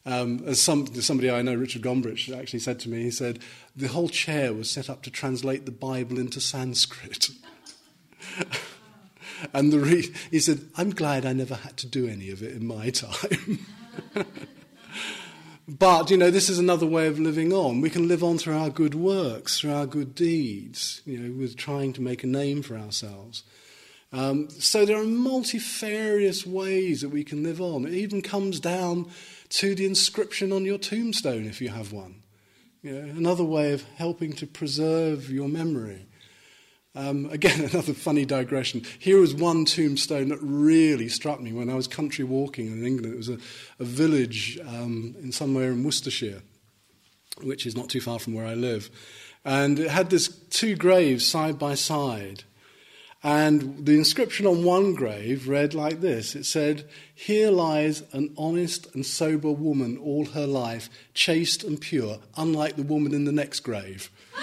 Um, 0.05 0.43
as 0.45 0.61
some, 0.61 0.87
somebody 0.87 1.29
I 1.29 1.41
know, 1.41 1.53
Richard 1.53 1.81
Gombrich, 1.81 2.35
actually 2.35 2.59
said 2.59 2.79
to 2.81 2.89
me, 2.89 3.03
he 3.03 3.11
said, 3.11 3.39
the 3.75 3.87
whole 3.87 4.09
chair 4.09 4.53
was 4.53 4.69
set 4.69 4.89
up 4.89 5.03
to 5.03 5.11
translate 5.11 5.65
the 5.65 5.71
Bible 5.71 6.17
into 6.17 6.39
Sanskrit. 6.39 7.29
and 9.53 9.71
the 9.71 9.79
re- 9.79 10.13
he 10.31 10.39
said, 10.39 10.61
I'm 10.75 10.91
glad 10.91 11.25
I 11.25 11.33
never 11.33 11.55
had 11.55 11.77
to 11.77 11.87
do 11.87 12.07
any 12.07 12.31
of 12.31 12.41
it 12.41 12.55
in 12.55 12.65
my 12.65 12.89
time. 12.89 13.65
but, 15.67 16.09
you 16.09 16.17
know, 16.17 16.31
this 16.31 16.49
is 16.49 16.59
another 16.59 16.85
way 16.85 17.07
of 17.07 17.19
living 17.19 17.51
on. 17.51 17.81
We 17.81 17.89
can 17.89 18.07
live 18.07 18.23
on 18.23 18.37
through 18.37 18.57
our 18.57 18.69
good 18.69 18.95
works, 18.95 19.59
through 19.59 19.73
our 19.73 19.85
good 19.85 20.15
deeds, 20.15 21.01
you 21.05 21.19
know, 21.19 21.37
with 21.37 21.57
trying 21.57 21.93
to 21.93 22.01
make 22.01 22.23
a 22.23 22.27
name 22.27 22.61
for 22.61 22.77
ourselves. 22.77 23.43
Um, 24.11 24.49
so 24.49 24.85
there 24.85 24.99
are 24.99 25.05
multifarious 25.05 26.45
ways 26.45 27.01
that 27.01 27.09
we 27.09 27.23
can 27.23 27.43
live 27.43 27.61
on. 27.61 27.85
It 27.85 27.93
even 27.93 28.21
comes 28.21 28.59
down 28.59 29.09
to 29.49 29.75
the 29.75 29.85
inscription 29.85 30.51
on 30.51 30.65
your 30.65 30.77
tombstone 30.77 31.45
if 31.45 31.61
you 31.61 31.69
have 31.69 31.91
one. 31.91 32.23
You 32.81 32.93
know, 32.93 32.99
another 32.99 33.43
way 33.43 33.73
of 33.73 33.83
helping 33.97 34.33
to 34.33 34.47
preserve 34.47 35.29
your 35.29 35.47
memory. 35.47 36.07
Um, 36.95 37.27
again, 37.31 37.61
another 37.71 37.93
funny 37.93 38.25
digression. 38.25 38.83
Here 38.97 39.19
was 39.19 39.33
one 39.33 39.65
tombstone 39.65 40.29
that 40.29 40.39
really 40.41 41.09
struck 41.09 41.39
me 41.39 41.53
when 41.53 41.69
I 41.69 41.75
was 41.75 41.87
country 41.87 42.25
walking 42.25 42.67
in 42.67 42.85
England. 42.85 43.13
It 43.13 43.17
was 43.17 43.29
a, 43.29 43.37
a 43.79 43.83
village 43.83 44.59
um, 44.67 45.15
in 45.21 45.31
somewhere 45.31 45.71
in 45.71 45.83
Worcestershire, 45.83 46.41
which 47.43 47.67
is 47.67 47.75
not 47.75 47.89
too 47.89 48.01
far 48.01 48.17
from 48.17 48.33
where 48.33 48.45
I 48.45 48.55
live. 48.55 48.89
And 49.45 49.79
it 49.79 49.89
had 49.89 50.09
this 50.09 50.27
two 50.49 50.75
graves 50.75 51.27
side 51.27 51.59
by 51.59 51.75
side. 51.75 52.43
And 53.21 53.85
the 53.85 53.97
inscription 53.97 54.45
on 54.45 54.63
one 54.63 54.93
grave 54.93 55.49
read 55.49 55.73
like 55.73 55.99
this 55.99 56.35
it 56.35 56.45
said, 56.45 56.87
Here 57.13 57.51
lies 57.51 58.03
an 58.13 58.33
honest 58.37 58.93
and 58.95 59.05
sober 59.05 59.51
woman 59.51 59.97
all 59.97 60.25
her 60.27 60.47
life, 60.47 60.89
chaste 61.13 61.63
and 61.63 61.81
pure, 61.81 62.19
unlike 62.37 62.77
the 62.77 62.83
woman 62.83 63.13
in 63.13 63.25
the 63.25 63.33
next 63.33 63.59
grave. 63.59 64.09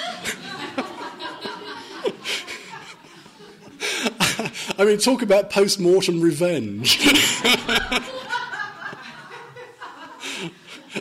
I 4.79 4.85
mean, 4.85 4.99
talk 4.99 5.23
about 5.23 5.49
post 5.49 5.81
mortem 5.81 6.21
revenge. 6.21 7.01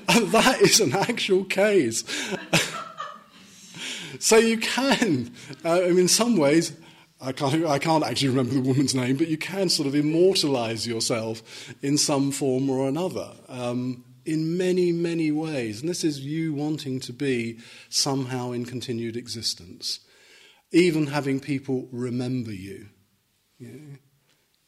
and 0.07 0.31
that 0.31 0.59
is 0.61 0.79
an 0.79 0.93
actual 0.93 1.43
case. 1.43 2.05
so 4.19 4.37
you 4.37 4.59
can, 4.59 5.33
uh, 5.65 5.81
I 5.83 5.89
mean, 5.89 5.99
in 5.99 6.07
some 6.07 6.37
ways, 6.37 6.71
I 7.21 7.31
can't, 7.31 7.65
I 7.65 7.79
can't 7.79 8.03
actually 8.03 8.29
remember 8.29 8.55
the 8.55 8.61
woman's 8.61 8.93
name, 8.93 9.15
but 9.15 9.27
you 9.27 9.37
can 9.37 9.69
sort 9.69 9.87
of 9.87 9.95
immortalize 9.95 10.85
yourself 10.85 11.73
in 11.81 11.97
some 11.97 12.31
form 12.31 12.69
or 12.69 12.87
another. 12.87 13.31
Um, 13.47 14.03
in 14.25 14.57
many, 14.57 14.91
many 14.91 15.31
ways. 15.31 15.81
And 15.81 15.89
this 15.89 16.03
is 16.03 16.19
you 16.19 16.53
wanting 16.53 16.99
to 17.01 17.13
be 17.13 17.59
somehow 17.89 18.51
in 18.51 18.65
continued 18.65 19.15
existence. 19.15 19.99
Even 20.71 21.07
having 21.07 21.39
people 21.39 21.87
remember 21.91 22.51
you. 22.51 22.87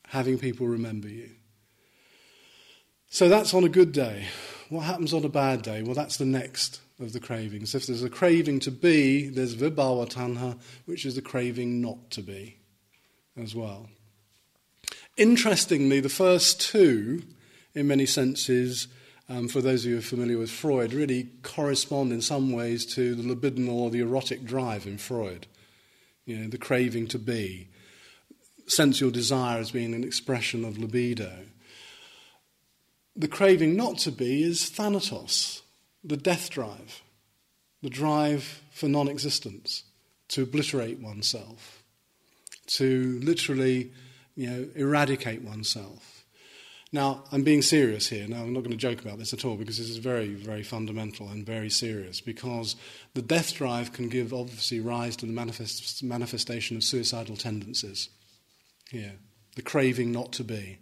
Having 0.09 0.39
people 0.39 0.67
remember 0.67 1.07
you. 1.07 1.31
So 3.09 3.27
that's 3.29 3.53
on 3.53 3.63
a 3.63 3.69
good 3.69 3.91
day. 3.91 4.25
What 4.69 4.81
happens 4.81 5.13
on 5.13 5.25
a 5.25 5.29
bad 5.29 5.63
day? 5.63 5.81
Well, 5.81 5.95
that's 5.95 6.17
the 6.17 6.25
next 6.25 6.81
of 6.99 7.13
the 7.13 7.19
cravings. 7.19 7.75
If 7.75 7.85
there's 7.85 8.03
a 8.03 8.09
craving 8.09 8.59
to 8.61 8.71
be, 8.71 9.29
there's 9.29 9.55
vibhava 9.55 10.09
tanha, 10.09 10.59
which 10.85 11.05
is 11.05 11.15
the 11.15 11.21
craving 11.21 11.81
not 11.81 12.09
to 12.11 12.21
be 12.21 12.57
as 13.39 13.53
well. 13.53 13.87
Interestingly, 15.15 15.99
the 15.99 16.09
first 16.09 16.59
two, 16.61 17.23
in 17.73 17.87
many 17.87 18.05
senses, 18.05 18.87
um, 19.29 19.47
for 19.47 19.61
those 19.61 19.83
of 19.83 19.89
you 19.89 19.95
who 19.95 19.99
are 19.99 20.03
familiar 20.03 20.37
with 20.37 20.49
Freud, 20.49 20.93
really 20.93 21.29
correspond 21.43 22.11
in 22.11 22.21
some 22.21 22.51
ways 22.51 22.85
to 22.95 23.13
the 23.13 23.23
libidinal 23.23 23.73
or 23.73 23.89
the 23.89 23.99
erotic 23.99 24.45
drive 24.45 24.87
in 24.87 24.97
Freud. 24.97 25.47
You 26.25 26.37
know, 26.37 26.49
the 26.49 26.57
craving 26.57 27.07
to 27.07 27.19
be, 27.19 27.67
sensual 28.67 29.11
desire 29.11 29.59
as 29.59 29.71
being 29.71 29.93
an 29.93 30.03
expression 30.03 30.65
of 30.65 30.77
libido. 30.77 31.45
The 33.15 33.27
craving 33.27 33.75
not 33.75 33.97
to 33.99 34.11
be 34.11 34.43
is 34.43 34.69
thanatos, 34.69 35.63
the 36.03 36.17
death 36.17 36.49
drive, 36.49 37.01
the 37.81 37.89
drive 37.89 38.61
for 38.71 38.87
non 38.87 39.07
existence, 39.07 39.83
to 40.29 40.43
obliterate 40.43 40.99
oneself, 40.99 41.83
to 42.67 43.19
literally 43.23 43.91
you 44.35 44.49
know, 44.49 44.67
eradicate 44.75 45.41
oneself. 45.41 46.25
Now, 46.93 47.25
I'm 47.33 47.43
being 47.43 47.61
serious 47.61 48.07
here. 48.07 48.27
Now, 48.27 48.43
I'm 48.43 48.53
not 48.53 48.61
going 48.61 48.71
to 48.71 48.77
joke 48.77 49.01
about 49.01 49.19
this 49.19 49.33
at 49.33 49.43
all 49.43 49.57
because 49.57 49.77
this 49.77 49.89
is 49.89 49.97
very, 49.97 50.33
very 50.33 50.63
fundamental 50.63 51.27
and 51.27 51.45
very 51.45 51.69
serious 51.69 52.21
because 52.21 52.77
the 53.13 53.21
death 53.21 53.53
drive 53.55 53.91
can 53.91 54.07
give, 54.07 54.33
obviously, 54.33 54.79
rise 54.79 55.17
to 55.17 55.25
the 55.25 55.33
manifest, 55.33 56.01
manifestation 56.01 56.77
of 56.77 56.83
suicidal 56.83 57.35
tendencies. 57.35 58.09
Here, 58.89 59.15
the 59.55 59.61
craving 59.61 60.13
not 60.13 60.31
to 60.33 60.45
be, 60.45 60.77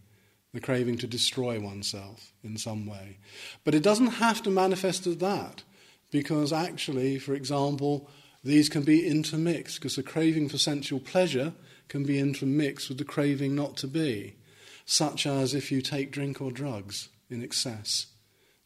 the 0.55 0.61
craving 0.61 0.97
to 0.97 1.05
destroy 1.05 1.59
oneself 1.59 2.31
in 2.41 2.57
some 2.57 2.85
way. 2.87 3.17
But 3.63 3.75
it 3.75 3.83
doesn't 3.83 4.07
have 4.07 4.41
to 4.43 4.49
manifest 4.49 5.05
as 5.05 5.17
that 5.17 5.63
because, 6.11 6.53
actually, 6.53 7.19
for 7.19 7.35
example, 7.35 8.09
these 8.41 8.69
can 8.69 8.83
be 8.83 9.05
intermixed 9.05 9.75
because 9.75 9.97
the 9.97 10.03
craving 10.03 10.47
for 10.47 10.57
sensual 10.57 11.01
pleasure 11.01 11.53
can 11.89 12.03
be 12.03 12.17
intermixed 12.19 12.87
with 12.87 12.97
the 12.97 13.03
craving 13.03 13.53
not 13.53 13.75
to 13.77 13.87
be 13.87 14.37
such 14.85 15.25
as 15.25 15.53
if 15.53 15.71
you 15.71 15.81
take 15.81 16.11
drink 16.11 16.39
or 16.39 16.51
drugs 16.51 17.09
in 17.29 17.43
excess, 17.43 18.07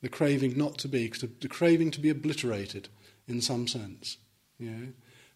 the 0.02 0.10
craving 0.10 0.58
not 0.58 0.78
to 0.78 0.88
be, 0.88 1.08
the 1.08 1.48
craving 1.48 1.90
to 1.92 2.00
be 2.00 2.10
obliterated 2.10 2.90
in 3.28 3.42
some 3.42 3.68
sense, 3.68 4.18
you 4.60 4.70
know, 4.70 4.88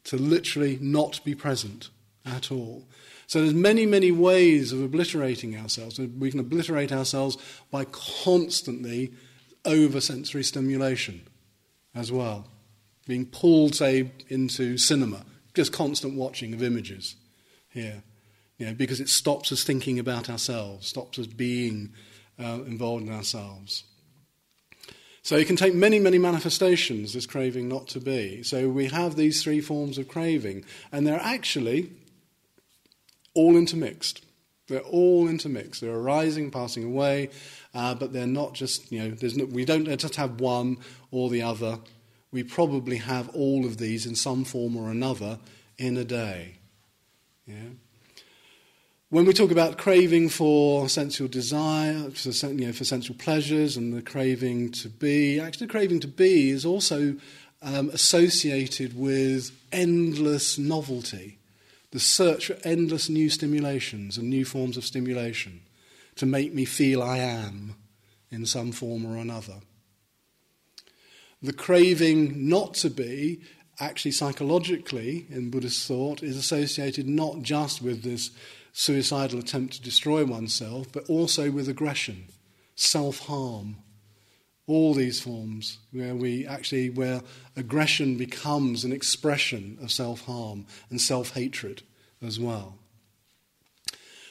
to 0.03 0.17
literally 0.17 0.77
not 0.81 1.23
be 1.23 1.33
present 1.33 1.89
at 2.25 2.51
all. 2.51 2.85
So 3.27 3.39
there's 3.39 3.53
many, 3.53 3.85
many 3.85 4.11
ways 4.11 4.71
of 4.71 4.81
obliterating 4.81 5.57
ourselves. 5.57 5.99
We 5.99 6.31
can 6.31 6.39
obliterate 6.39 6.91
ourselves 6.91 7.37
by 7.71 7.85
constantly 7.85 9.13
over 9.65 10.01
sensory 10.01 10.43
stimulation 10.43 11.21
as 11.95 12.11
well. 12.11 12.47
Being 13.07 13.25
pulled, 13.25 13.75
say, 13.75 14.11
into 14.29 14.77
cinema, 14.77 15.25
just 15.53 15.73
constant 15.73 16.15
watching 16.15 16.53
of 16.53 16.63
images 16.63 17.15
here 17.69 18.03
you 18.57 18.69
know, 18.69 18.73
because 18.73 18.99
it 18.99 19.09
stops 19.09 19.51
us 19.51 19.63
thinking 19.63 19.99
about 19.99 20.29
ourselves, 20.29 20.87
stops 20.87 21.19
us 21.19 21.27
being 21.27 21.91
uh, 22.39 22.59
involved 22.65 23.05
in 23.05 23.13
ourselves. 23.13 23.83
So 25.21 25.37
it 25.37 25.47
can 25.47 25.55
take 25.55 25.73
many, 25.73 25.99
many 25.99 26.17
manifestations, 26.17 27.13
this 27.13 27.25
craving 27.25 27.67
not 27.67 27.87
to 27.89 27.99
be. 27.99 28.43
So 28.43 28.69
we 28.69 28.87
have 28.87 29.15
these 29.15 29.41
three 29.41 29.61
forms 29.61 29.97
of 29.97 30.07
craving, 30.07 30.65
and 30.91 31.07
they're 31.07 31.19
actually 31.19 31.91
all 33.33 33.55
intermixed. 33.55 34.25
They're 34.67 34.79
all 34.79 35.27
intermixed. 35.27 35.81
They're 35.81 35.95
arising, 35.95 36.51
passing 36.51 36.85
away, 36.85 37.29
uh, 37.73 37.95
but 37.95 38.13
they're 38.13 38.27
not 38.27 38.53
just, 38.53 38.91
you 38.91 38.99
know, 38.99 39.11
there's 39.11 39.35
no, 39.35 39.45
we 39.45 39.65
don't 39.65 39.85
just 39.97 40.15
have 40.15 40.39
one 40.39 40.77
or 41.11 41.29
the 41.29 41.41
other. 41.41 41.79
We 42.31 42.43
probably 42.43 42.97
have 42.97 43.29
all 43.29 43.65
of 43.65 43.77
these 43.77 44.05
in 44.05 44.15
some 44.15 44.43
form 44.45 44.75
or 44.75 44.89
another 44.89 45.39
in 45.77 45.97
a 45.97 46.05
day. 46.05 46.57
Yeah? 47.45 47.55
When 49.09 49.25
we 49.25 49.33
talk 49.33 49.51
about 49.51 49.77
craving 49.77 50.29
for 50.29 50.89
sensual 50.89 51.27
desire, 51.27 52.09
for, 52.09 52.47
you 52.47 52.65
know, 52.65 52.71
for 52.71 52.83
sensual 52.83 53.15
pleasures, 53.15 53.77
and 53.77 53.93
the 53.93 54.01
craving 54.01 54.71
to 54.71 54.89
be, 54.89 55.39
actually, 55.39 55.67
the 55.67 55.71
craving 55.71 55.99
to 55.99 56.07
be 56.07 56.49
is 56.49 56.65
also 56.65 57.17
um, 57.61 57.89
associated 57.89 58.97
with 58.97 59.51
endless 59.71 60.57
novelty, 60.57 61.37
the 61.93 61.99
search 61.99 62.47
for 62.47 62.57
endless 62.63 63.07
new 63.07 63.29
stimulations 63.29 64.17
and 64.17 64.27
new 64.27 64.43
forms 64.43 64.77
of 64.77 64.83
stimulation 64.83 65.61
to 66.15 66.25
make 66.25 66.51
me 66.51 66.65
feel 66.65 67.03
I 67.03 67.19
am 67.19 67.75
in 68.31 68.47
some 68.47 68.71
form 68.71 69.05
or 69.05 69.17
another. 69.17 69.59
The 71.43 71.53
craving 71.53 72.49
not 72.49 72.73
to 72.75 72.89
be, 72.89 73.41
actually 73.79 74.09
psychologically 74.09 75.27
in 75.29 75.51
Buddhist 75.51 75.87
thought, 75.87 76.23
is 76.23 76.35
associated 76.35 77.07
not 77.07 77.43
just 77.43 77.83
with 77.83 78.01
this 78.01 78.31
suicidal 78.71 79.37
attempt 79.37 79.75
to 79.75 79.81
destroy 79.83 80.25
oneself, 80.25 80.87
but 80.91 81.07
also 81.07 81.51
with 81.51 81.69
aggression, 81.69 82.25
self 82.75 83.19
harm. 83.19 83.75
All 84.65 84.93
these 84.93 85.19
forms 85.19 85.79
where 85.91 86.15
we 86.15 86.47
actually, 86.47 86.89
where 86.89 87.21
aggression 87.55 88.17
becomes 88.17 88.83
an 88.85 88.93
expression 88.93 89.77
of 89.81 89.91
self 89.91 90.25
harm 90.25 90.65
and 90.89 91.01
self 91.01 91.33
hatred 91.33 91.83
as 92.21 92.39
well. 92.39 92.77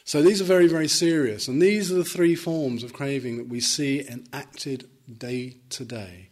So 0.05 0.23
these 0.23 0.41
are 0.41 0.45
very, 0.45 0.67
very 0.67 0.89
serious. 0.89 1.49
And 1.49 1.61
these 1.61 1.93
are 1.93 1.97
the 1.97 2.05
three 2.05 2.35
forms 2.35 2.83
of 2.83 2.93
craving 2.93 3.39
that 3.39 3.49
we 3.49 3.61
see 3.61 4.07
enacted 4.09 4.89
day 5.19 5.59
to 5.71 5.85
day. 5.85 6.31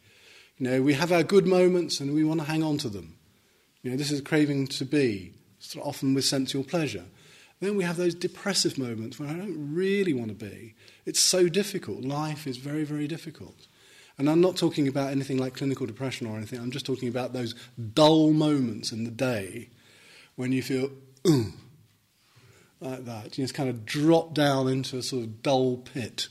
You 0.59 0.69
know, 0.69 0.83
we 0.83 0.95
have 0.95 1.13
our 1.13 1.23
good 1.23 1.47
moments 1.47 2.01
and 2.01 2.15
we 2.15 2.25
want 2.25 2.41
to 2.41 2.47
hang 2.47 2.63
on 2.63 2.79
to 2.79 2.89
them. 2.89 3.17
You 3.83 3.91
know, 3.91 3.97
this 3.97 4.11
is 4.11 4.21
craving 4.21 4.67
to 4.69 4.85
be, 4.85 5.33
often 5.81 6.15
with 6.15 6.25
sensual 6.25 6.65
pleasure. 6.65 7.05
Then 7.61 7.77
we 7.77 7.85
have 7.85 7.97
those 7.97 8.15
depressive 8.15 8.79
moments 8.79 9.19
when 9.19 9.29
I 9.29 9.35
don't 9.35 9.75
really 9.75 10.13
want 10.13 10.29
to 10.29 10.35
be. 10.35 10.75
It's 11.07 11.21
so 11.21 11.49
difficult. 11.49 12.03
Life 12.03 12.47
is 12.47 12.57
very, 12.57 12.85
very 12.85 13.07
difficult. 13.07 13.67
And 14.21 14.29
I'm 14.29 14.43
not 14.43 14.57
talking 14.57 14.87
about 14.87 15.13
anything 15.13 15.39
like 15.39 15.55
clinical 15.55 15.87
depression 15.87 16.27
or 16.27 16.37
anything. 16.37 16.61
I'm 16.61 16.73
just 16.73 16.85
talking 16.85 17.09
about 17.09 17.33
those 17.33 17.55
dull 17.95 18.35
moments 18.35 18.93
in 18.93 19.05
the 19.05 19.11
day 19.11 19.71
when 20.37 20.53
you 20.53 20.63
feel, 20.63 20.91
like 21.25 23.07
that. 23.07 23.39
You 23.39 23.45
just 23.45 23.55
kind 23.55 23.71
of 23.71 23.87
drop 23.87 24.35
down 24.35 24.69
into 24.69 24.99
a 24.99 25.03
sort 25.03 25.23
of 25.23 25.43
dull 25.43 25.79
pit. 25.79 26.29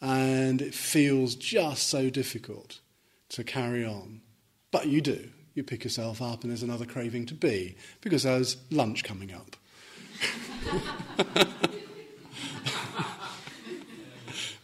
And 0.00 0.60
it 0.60 0.74
feels 0.74 1.36
just 1.36 1.86
so 1.86 2.10
difficult 2.10 2.80
to 3.28 3.44
carry 3.44 3.84
on. 3.84 4.22
But 4.72 4.88
you 4.88 5.00
do. 5.00 5.28
You 5.54 5.62
pick 5.62 5.84
yourself 5.84 6.20
up, 6.20 6.42
and 6.42 6.50
there's 6.50 6.64
another 6.64 6.86
craving 6.86 7.26
to 7.26 7.34
be 7.34 7.76
because 8.00 8.24
there's 8.24 8.56
lunch 8.72 9.04
coming 9.04 9.32
up. 9.32 9.54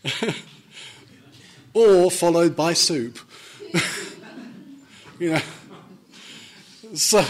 or 1.74 2.10
followed 2.10 2.56
by 2.56 2.72
soup. 2.72 3.18
you 5.18 5.32
know. 5.32 5.42
So, 6.94 7.24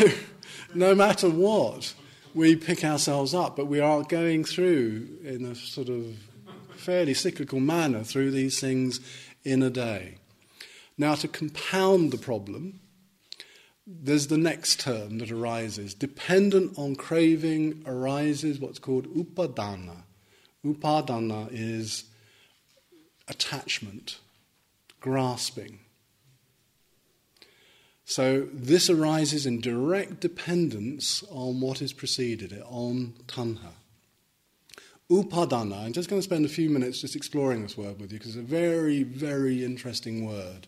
no 0.75 0.95
matter 0.95 1.31
what, 1.31 1.95
we 2.35 2.57
pick 2.57 2.85
ourselves 2.85 3.35
up, 3.35 3.57
but 3.57 3.67
we 3.67 3.81
are 3.81 4.03
going 4.03 4.45
through 4.45 5.09
in 5.23 5.45
a 5.45 5.55
sort 5.55 5.89
of 5.89 6.17
fairly 6.75 7.15
cyclical 7.15 7.61
manner 7.61 8.03
through 8.03 8.33
these 8.33 8.59
things 8.59 9.01
in 9.45 9.63
a 9.63 9.71
day. 9.71 10.17
Now, 10.99 11.15
to 11.17 11.29
compound 11.29 12.11
the 12.11 12.19
problem, 12.19 12.81
there's 13.87 14.29
the 14.29 14.39
next 14.39 14.81
term 14.81 15.19
that 15.19 15.31
arises. 15.31 15.95
Dependent 15.95 16.79
on 16.79 16.97
craving 16.97 17.83
arises 17.87 18.59
what's 18.59 18.79
called 18.79 19.07
upadana. 19.15 20.03
Upadana 20.65 21.49
is 21.51 22.05
attachment, 23.29 24.19
grasping. 25.03 25.81
So 28.05 28.49
this 28.53 28.89
arises 28.89 29.47
in 29.47 29.61
direct 29.61 30.21
dependence 30.21 31.23
on 31.31 31.61
what 31.61 31.83
is 31.83 31.93
preceded 31.93 32.53
it, 32.53 32.63
on 32.67 33.15
tanha. 33.27 33.73
Upadana. 35.11 35.85
I'm 35.85 35.93
just 35.93 36.09
going 36.09 36.21
to 36.21 36.25
spend 36.25 36.47
a 36.47 36.49
few 36.49 36.71
minutes 36.71 37.01
just 37.01 37.17
exploring 37.17 37.63
this 37.63 37.77
word 37.77 38.01
with 38.01 38.13
you 38.13 38.19
because 38.19 38.37
it's 38.37 38.45
a 38.45 38.49
very, 38.49 39.03
very 39.03 39.65
interesting 39.65 40.27
word. 40.27 40.67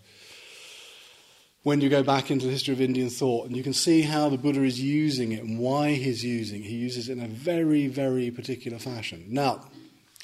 When 1.62 1.81
you 1.81 1.88
go 1.88 2.03
back 2.03 2.31
into 2.31 2.44
the 2.44 2.53
history 2.53 2.75
of 2.75 2.81
Indian 2.81 3.09
thought, 3.09 3.47
and 3.47 3.57
you 3.57 3.62
can 3.62 3.73
see 3.73 4.03
how 4.03 4.29
the 4.29 4.37
Buddha 4.37 4.62
is 4.62 4.81
using 4.81 5.33
it 5.33 5.42
and 5.42 5.59
why 5.59 5.92
he's 5.92 6.23
using 6.23 6.62
it. 6.62 6.68
He 6.68 6.77
uses 6.77 7.09
it 7.09 7.16
in 7.16 7.25
a 7.25 7.29
very, 7.29 7.87
very 7.87 8.31
particular 8.31 8.79
fashion. 8.79 9.25
Now, 9.31 9.64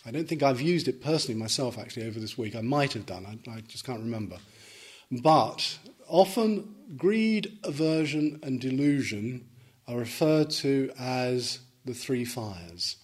I 0.07 0.11
don't 0.11 0.29
think 0.29 0.43
I've 0.43 0.61
used 0.61 0.89
it 0.89 1.03
personally 1.03 1.39
myself 1.39 1.79
actually 1.79 2.07
over 2.07 2.19
this 2.19 2.39
week. 2.39 2.57
I 2.57 2.63
might 2.63 2.95
have 2.95 3.07
done, 3.07 3.27
I, 3.27 3.51
I 3.51 3.61
just 3.61 3.85
can't 3.85 4.01
remember. 4.01 4.39
But 5.11 5.79
often 6.09 6.75
greed, 6.97 7.59
aversion, 7.65 8.41
and 8.43 8.61
delusion 8.61 9.49
are 9.87 9.99
referred 9.99 10.51
to 10.51 10.91
as 10.99 11.59
the 11.85 11.95
three 11.95 12.25
fires. 12.25 12.97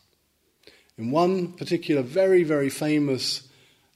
In 0.96 1.10
one 1.10 1.52
particular, 1.52 2.02
very, 2.02 2.42
very 2.42 2.70
famous 2.70 3.48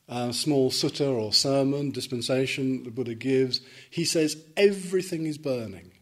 uh, 0.09 0.33
small 0.33 0.71
sutta 0.71 1.09
or 1.11 1.33
sermon, 1.33 1.93
dispensation 1.93 2.83
the 2.83 2.91
Buddha 2.91 3.15
gives, 3.15 3.61
he 3.91 4.05
says 4.05 4.43
everything 4.57 5.25
is 5.25 5.39
burning. 5.39 5.93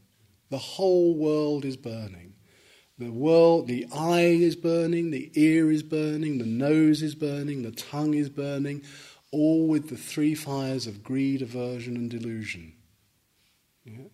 The 0.50 0.58
whole 0.58 1.14
world 1.14 1.64
is 1.64 1.76
burning. 1.76 2.27
The 2.98 3.10
world, 3.10 3.68
the 3.68 3.86
eye 3.94 4.22
is 4.22 4.56
burning, 4.56 5.10
the 5.12 5.30
ear 5.34 5.70
is 5.70 5.84
burning, 5.84 6.38
the 6.38 6.46
nose 6.46 7.00
is 7.00 7.14
burning, 7.14 7.62
the 7.62 7.70
tongue 7.70 8.14
is 8.14 8.28
burning, 8.28 8.82
all 9.30 9.68
with 9.68 9.88
the 9.88 9.96
three 9.96 10.34
fires 10.34 10.86
of 10.86 11.04
greed, 11.04 11.40
aversion, 11.42 11.96
and 11.96 12.10
delusion. 12.10 12.72
Yeah? 13.84 14.08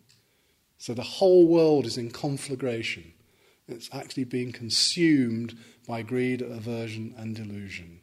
So 0.77 0.93
the 0.93 1.03
whole 1.03 1.47
world 1.47 1.87
is 1.87 1.97
in 1.97 2.11
conflagration. 2.11 3.15
It's 3.67 3.89
actually 3.91 4.25
being 4.25 4.53
consumed 4.53 5.57
by 5.89 6.03
greed, 6.03 6.43
aversion, 6.43 7.15
and 7.17 7.35
delusion. 7.35 8.01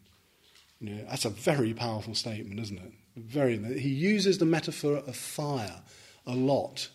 That's 0.81 1.25
a 1.25 1.29
very 1.29 1.75
powerful 1.75 2.15
statement, 2.15 2.59
isn't 2.59 2.79
it? 2.79 2.93
Very. 3.15 3.57
He 3.79 3.89
uses 3.89 4.39
the 4.39 4.45
metaphor 4.45 4.97
of 4.97 5.15
fire 5.15 5.83
a 6.25 6.33
lot 6.33 6.89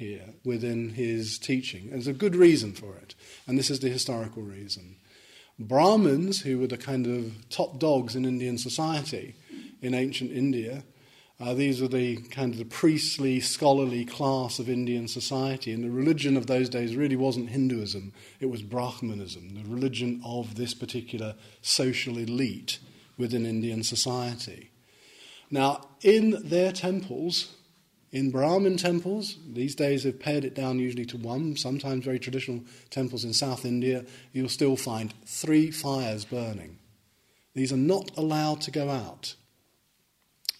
here 0.00 0.30
within 0.44 0.88
his 0.88 1.38
teaching. 1.38 1.90
There's 1.90 2.06
a 2.06 2.14
good 2.14 2.34
reason 2.34 2.72
for 2.72 2.96
it, 2.96 3.14
and 3.46 3.58
this 3.58 3.70
is 3.70 3.80
the 3.80 3.90
historical 3.90 4.42
reason. 4.42 4.96
Brahmins, 5.58 6.40
who 6.40 6.58
were 6.58 6.66
the 6.66 6.78
kind 6.78 7.06
of 7.06 7.48
top 7.50 7.78
dogs 7.78 8.16
in 8.16 8.24
Indian 8.24 8.56
society 8.56 9.34
in 9.82 9.92
ancient 9.92 10.32
India, 10.32 10.84
uh, 11.38 11.52
these 11.52 11.82
were 11.82 11.88
the 11.88 12.16
kind 12.16 12.52
of 12.52 12.58
the 12.58 12.64
priestly, 12.64 13.40
scholarly 13.40 14.06
class 14.06 14.58
of 14.58 14.70
Indian 14.70 15.06
society, 15.06 15.70
and 15.70 15.84
the 15.84 15.90
religion 15.90 16.36
of 16.36 16.46
those 16.46 16.70
days 16.70 16.96
really 16.96 17.16
wasn't 17.16 17.50
Hinduism, 17.50 18.14
it 18.40 18.46
was 18.46 18.62
Brahmanism, 18.62 19.54
the 19.54 19.68
religion 19.68 20.22
of 20.24 20.54
this 20.54 20.72
particular 20.72 21.34
social 21.60 22.16
elite 22.16 22.78
within 23.18 23.44
Indian 23.44 23.82
society. 23.82 24.70
Now, 25.50 25.88
in 26.00 26.36
their 26.42 26.72
temples, 26.72 27.54
in 28.12 28.30
Brahmin 28.30 28.76
temples, 28.76 29.36
these 29.46 29.74
days 29.76 30.02
they've 30.02 30.18
pared 30.18 30.44
it 30.44 30.54
down 30.54 30.80
usually 30.80 31.06
to 31.06 31.16
one, 31.16 31.56
sometimes 31.56 32.04
very 32.04 32.18
traditional 32.18 32.62
temples 32.90 33.24
in 33.24 33.32
South 33.32 33.64
India, 33.64 34.04
you'll 34.32 34.48
still 34.48 34.76
find 34.76 35.14
three 35.24 35.70
fires 35.70 36.24
burning. 36.24 36.78
These 37.54 37.72
are 37.72 37.76
not 37.76 38.10
allowed 38.16 38.60
to 38.62 38.70
go 38.72 38.90
out. 38.90 39.36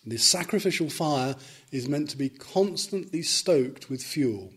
The 0.07 0.17
sacrificial 0.17 0.89
fire 0.89 1.35
is 1.73 1.89
meant 1.89 2.09
to 2.11 2.17
be 2.17 2.29
constantly 2.29 3.23
stoked 3.23 3.91
with 3.91 4.03
fuel, 4.03 4.53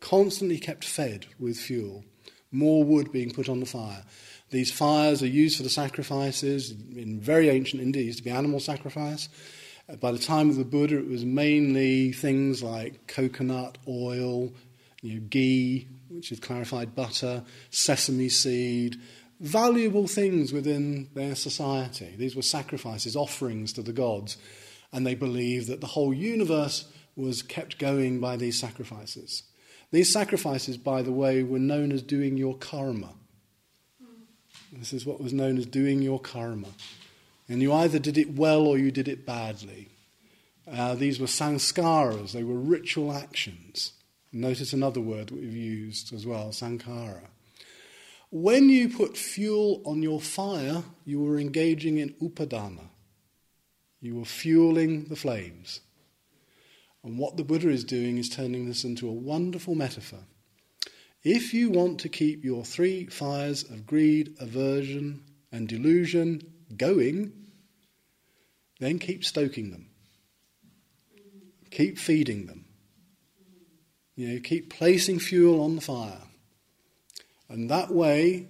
constantly 0.00 0.58
kept 0.58 0.84
fed 0.84 1.26
with 1.38 1.56
fuel, 1.56 2.04
more 2.52 2.84
wood 2.84 3.10
being 3.12 3.30
put 3.30 3.48
on 3.48 3.60
the 3.60 3.66
fire. 3.66 4.04
These 4.50 4.70
fires 4.70 5.22
are 5.22 5.26
used 5.26 5.56
for 5.56 5.64
the 5.64 5.70
sacrifices. 5.70 6.70
In 6.70 7.18
very 7.18 7.48
ancient 7.48 7.82
India, 7.82 8.02
used 8.02 8.18
to 8.18 8.24
be 8.24 8.30
animal 8.30 8.60
sacrifice. 8.60 9.28
By 10.00 10.10
the 10.10 10.18
time 10.18 10.50
of 10.50 10.56
the 10.56 10.64
Buddha, 10.64 10.98
it 10.98 11.08
was 11.08 11.24
mainly 11.24 12.12
things 12.12 12.62
like 12.62 13.06
coconut 13.06 13.78
oil, 13.86 14.52
you 15.00 15.14
know, 15.14 15.26
ghee, 15.30 15.86
which 16.08 16.32
is 16.32 16.40
clarified 16.40 16.96
butter, 16.96 17.44
sesame 17.70 18.28
seed, 18.28 18.96
valuable 19.38 20.08
things 20.08 20.52
within 20.52 21.08
their 21.14 21.36
society. 21.36 22.14
These 22.18 22.34
were 22.34 22.42
sacrifices, 22.42 23.14
offerings 23.14 23.72
to 23.74 23.82
the 23.82 23.92
gods, 23.92 24.36
and 24.92 25.06
they 25.06 25.14
believed 25.14 25.68
that 25.68 25.80
the 25.80 25.86
whole 25.86 26.12
universe 26.12 26.90
was 27.14 27.42
kept 27.42 27.78
going 27.78 28.18
by 28.18 28.36
these 28.36 28.58
sacrifices. 28.58 29.44
These 29.92 30.12
sacrifices, 30.12 30.76
by 30.76 31.02
the 31.02 31.12
way, 31.12 31.44
were 31.44 31.60
known 31.60 31.92
as 31.92 32.02
doing 32.02 32.36
your 32.36 32.56
karma. 32.56 33.14
This 34.72 34.92
is 34.92 35.06
what 35.06 35.20
was 35.20 35.32
known 35.32 35.58
as 35.58 35.66
doing 35.66 36.02
your 36.02 36.18
karma. 36.18 36.68
And 37.48 37.62
you 37.62 37.72
either 37.72 37.98
did 37.98 38.18
it 38.18 38.34
well 38.34 38.66
or 38.66 38.78
you 38.78 38.90
did 38.90 39.08
it 39.08 39.24
badly. 39.24 39.88
Uh, 40.70 40.94
these 40.94 41.20
were 41.20 41.26
sanskaras, 41.26 42.32
they 42.32 42.42
were 42.42 42.58
ritual 42.58 43.12
actions. 43.12 43.92
Notice 44.32 44.72
another 44.72 45.00
word 45.00 45.30
we've 45.30 45.54
used 45.54 46.12
as 46.12 46.26
well, 46.26 46.48
sankhara. 46.48 47.28
When 48.30 48.68
you 48.68 48.88
put 48.88 49.16
fuel 49.16 49.80
on 49.84 50.02
your 50.02 50.20
fire, 50.20 50.82
you 51.04 51.20
were 51.20 51.38
engaging 51.38 51.98
in 51.98 52.14
upadana. 52.14 52.88
You 54.00 54.16
were 54.16 54.24
fueling 54.24 55.04
the 55.04 55.16
flames. 55.16 55.80
And 57.04 57.18
what 57.18 57.36
the 57.36 57.44
Buddha 57.44 57.68
is 57.68 57.84
doing 57.84 58.18
is 58.18 58.28
turning 58.28 58.66
this 58.66 58.82
into 58.82 59.08
a 59.08 59.12
wonderful 59.12 59.76
metaphor. 59.76 60.24
If 61.22 61.54
you 61.54 61.70
want 61.70 62.00
to 62.00 62.08
keep 62.08 62.44
your 62.44 62.64
three 62.64 63.06
fires 63.06 63.62
of 63.62 63.86
greed, 63.86 64.34
aversion, 64.40 65.22
and 65.52 65.68
delusion 65.68 66.42
going, 66.74 67.32
then 68.80 68.98
keep 68.98 69.24
stoking 69.24 69.70
them. 69.70 69.88
Keep 71.70 71.98
feeding 71.98 72.46
them. 72.46 72.64
You 74.14 74.34
know, 74.34 74.40
keep 74.40 74.72
placing 74.72 75.18
fuel 75.18 75.60
on 75.60 75.76
the 75.76 75.82
fire. 75.82 76.22
And 77.48 77.70
that 77.70 77.90
way, 77.92 78.48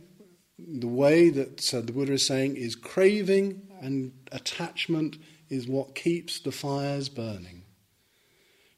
the 0.58 0.86
way 0.86 1.28
that 1.30 1.74
uh, 1.74 1.80
the 1.80 1.92
Buddha 1.92 2.14
is 2.14 2.26
saying 2.26 2.56
is 2.56 2.74
craving 2.76 3.62
and 3.80 4.12
attachment 4.32 5.16
is 5.48 5.68
what 5.68 5.94
keeps 5.94 6.40
the 6.40 6.52
fires 6.52 7.08
burning. 7.08 7.62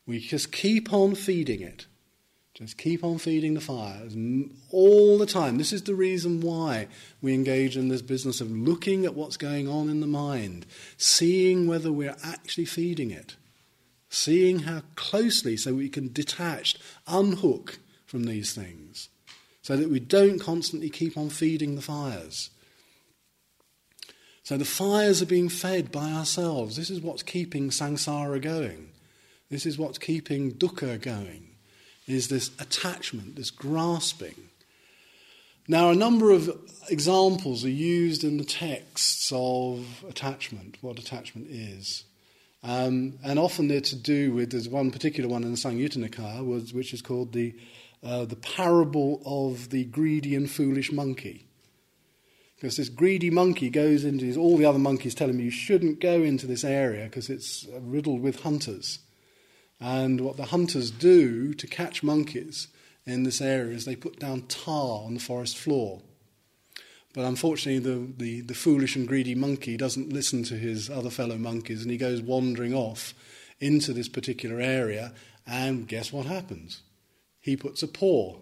We 0.06 0.20
just 0.20 0.50
keep 0.50 0.92
on 0.92 1.14
feeding 1.14 1.60
it. 1.60 1.86
Just 2.58 2.76
keep 2.76 3.04
on 3.04 3.18
feeding 3.18 3.54
the 3.54 3.60
fires 3.60 4.16
all 4.72 5.16
the 5.16 5.26
time. 5.26 5.58
This 5.58 5.72
is 5.72 5.84
the 5.84 5.94
reason 5.94 6.40
why 6.40 6.88
we 7.22 7.32
engage 7.32 7.76
in 7.76 7.86
this 7.86 8.02
business 8.02 8.40
of 8.40 8.50
looking 8.50 9.04
at 9.04 9.14
what's 9.14 9.36
going 9.36 9.68
on 9.68 9.88
in 9.88 10.00
the 10.00 10.08
mind, 10.08 10.66
seeing 10.96 11.68
whether 11.68 11.92
we're 11.92 12.16
actually 12.24 12.64
feeding 12.64 13.12
it, 13.12 13.36
seeing 14.10 14.60
how 14.60 14.82
closely 14.96 15.56
so 15.56 15.72
we 15.72 15.88
can 15.88 16.12
detach, 16.12 16.76
unhook 17.06 17.78
from 18.06 18.24
these 18.24 18.52
things 18.52 19.08
so 19.62 19.76
that 19.76 19.88
we 19.88 20.00
don't 20.00 20.40
constantly 20.40 20.90
keep 20.90 21.16
on 21.16 21.30
feeding 21.30 21.76
the 21.76 21.82
fires. 21.82 22.50
So 24.42 24.56
the 24.56 24.64
fires 24.64 25.22
are 25.22 25.26
being 25.26 25.48
fed 25.48 25.92
by 25.92 26.10
ourselves. 26.10 26.76
This 26.76 26.90
is 26.90 27.02
what's 27.02 27.22
keeping 27.22 27.70
samsara 27.70 28.42
going. 28.42 28.88
This 29.48 29.64
is 29.64 29.78
what's 29.78 29.98
keeping 29.98 30.54
dukkha 30.54 31.00
going. 31.00 31.47
Is 32.08 32.28
this 32.28 32.50
attachment, 32.58 33.36
this 33.36 33.50
grasping. 33.50 34.48
Now, 35.68 35.90
a 35.90 35.94
number 35.94 36.30
of 36.30 36.50
examples 36.88 37.64
are 37.64 37.68
used 37.68 38.24
in 38.24 38.38
the 38.38 38.44
texts 38.44 39.30
of 39.34 40.04
attachment, 40.08 40.78
what 40.80 40.98
attachment 40.98 41.48
is. 41.50 42.04
Um, 42.64 43.18
and 43.22 43.38
often 43.38 43.68
they're 43.68 43.80
to 43.82 43.96
do 43.96 44.32
with, 44.32 44.50
there's 44.50 44.68
one 44.68 44.90
particular 44.90 45.28
one 45.28 45.44
in 45.44 45.50
the 45.50 45.58
Samyutta 45.58 45.98
Nikaya, 45.98 46.72
which 46.72 46.94
is 46.94 47.02
called 47.02 47.32
the 47.32 47.54
uh, 48.02 48.24
the 48.24 48.36
parable 48.36 49.20
of 49.26 49.70
the 49.70 49.84
greedy 49.84 50.34
and 50.34 50.50
foolish 50.50 50.92
monkey. 50.92 51.46
Because 52.54 52.76
this 52.76 52.88
greedy 52.88 53.30
monkey 53.30 53.70
goes 53.70 54.04
into 54.04 54.38
all 54.38 54.56
the 54.56 54.64
other 54.64 54.78
monkeys 54.78 55.14
tell 55.14 55.30
him 55.30 55.40
you 55.40 55.50
shouldn't 55.50 56.00
go 56.00 56.22
into 56.22 56.46
this 56.46 56.64
area 56.64 57.04
because 57.04 57.30
it's 57.30 57.66
riddled 57.80 58.20
with 58.20 58.42
hunters. 58.42 59.00
And 59.80 60.20
what 60.20 60.36
the 60.36 60.46
hunters 60.46 60.90
do 60.90 61.54
to 61.54 61.66
catch 61.66 62.02
monkeys 62.02 62.68
in 63.06 63.22
this 63.22 63.40
area 63.40 63.74
is 63.74 63.84
they 63.84 63.96
put 63.96 64.18
down 64.18 64.42
tar 64.42 65.04
on 65.04 65.14
the 65.14 65.20
forest 65.20 65.56
floor. 65.56 66.00
But 67.14 67.24
unfortunately, 67.24 67.78
the, 67.78 68.12
the, 68.16 68.40
the 68.42 68.54
foolish 68.54 68.96
and 68.96 69.08
greedy 69.08 69.34
monkey 69.34 69.76
doesn't 69.76 70.12
listen 70.12 70.42
to 70.44 70.54
his 70.54 70.90
other 70.90 71.10
fellow 71.10 71.36
monkeys 71.36 71.82
and 71.82 71.90
he 71.90 71.96
goes 71.96 72.20
wandering 72.20 72.74
off 72.74 73.14
into 73.60 73.92
this 73.92 74.08
particular 74.08 74.60
area. 74.60 75.14
And 75.46 75.88
guess 75.88 76.12
what 76.12 76.26
happens? 76.26 76.82
he 77.48 77.56
puts 77.56 77.82
a 77.82 77.88
paw 77.88 78.36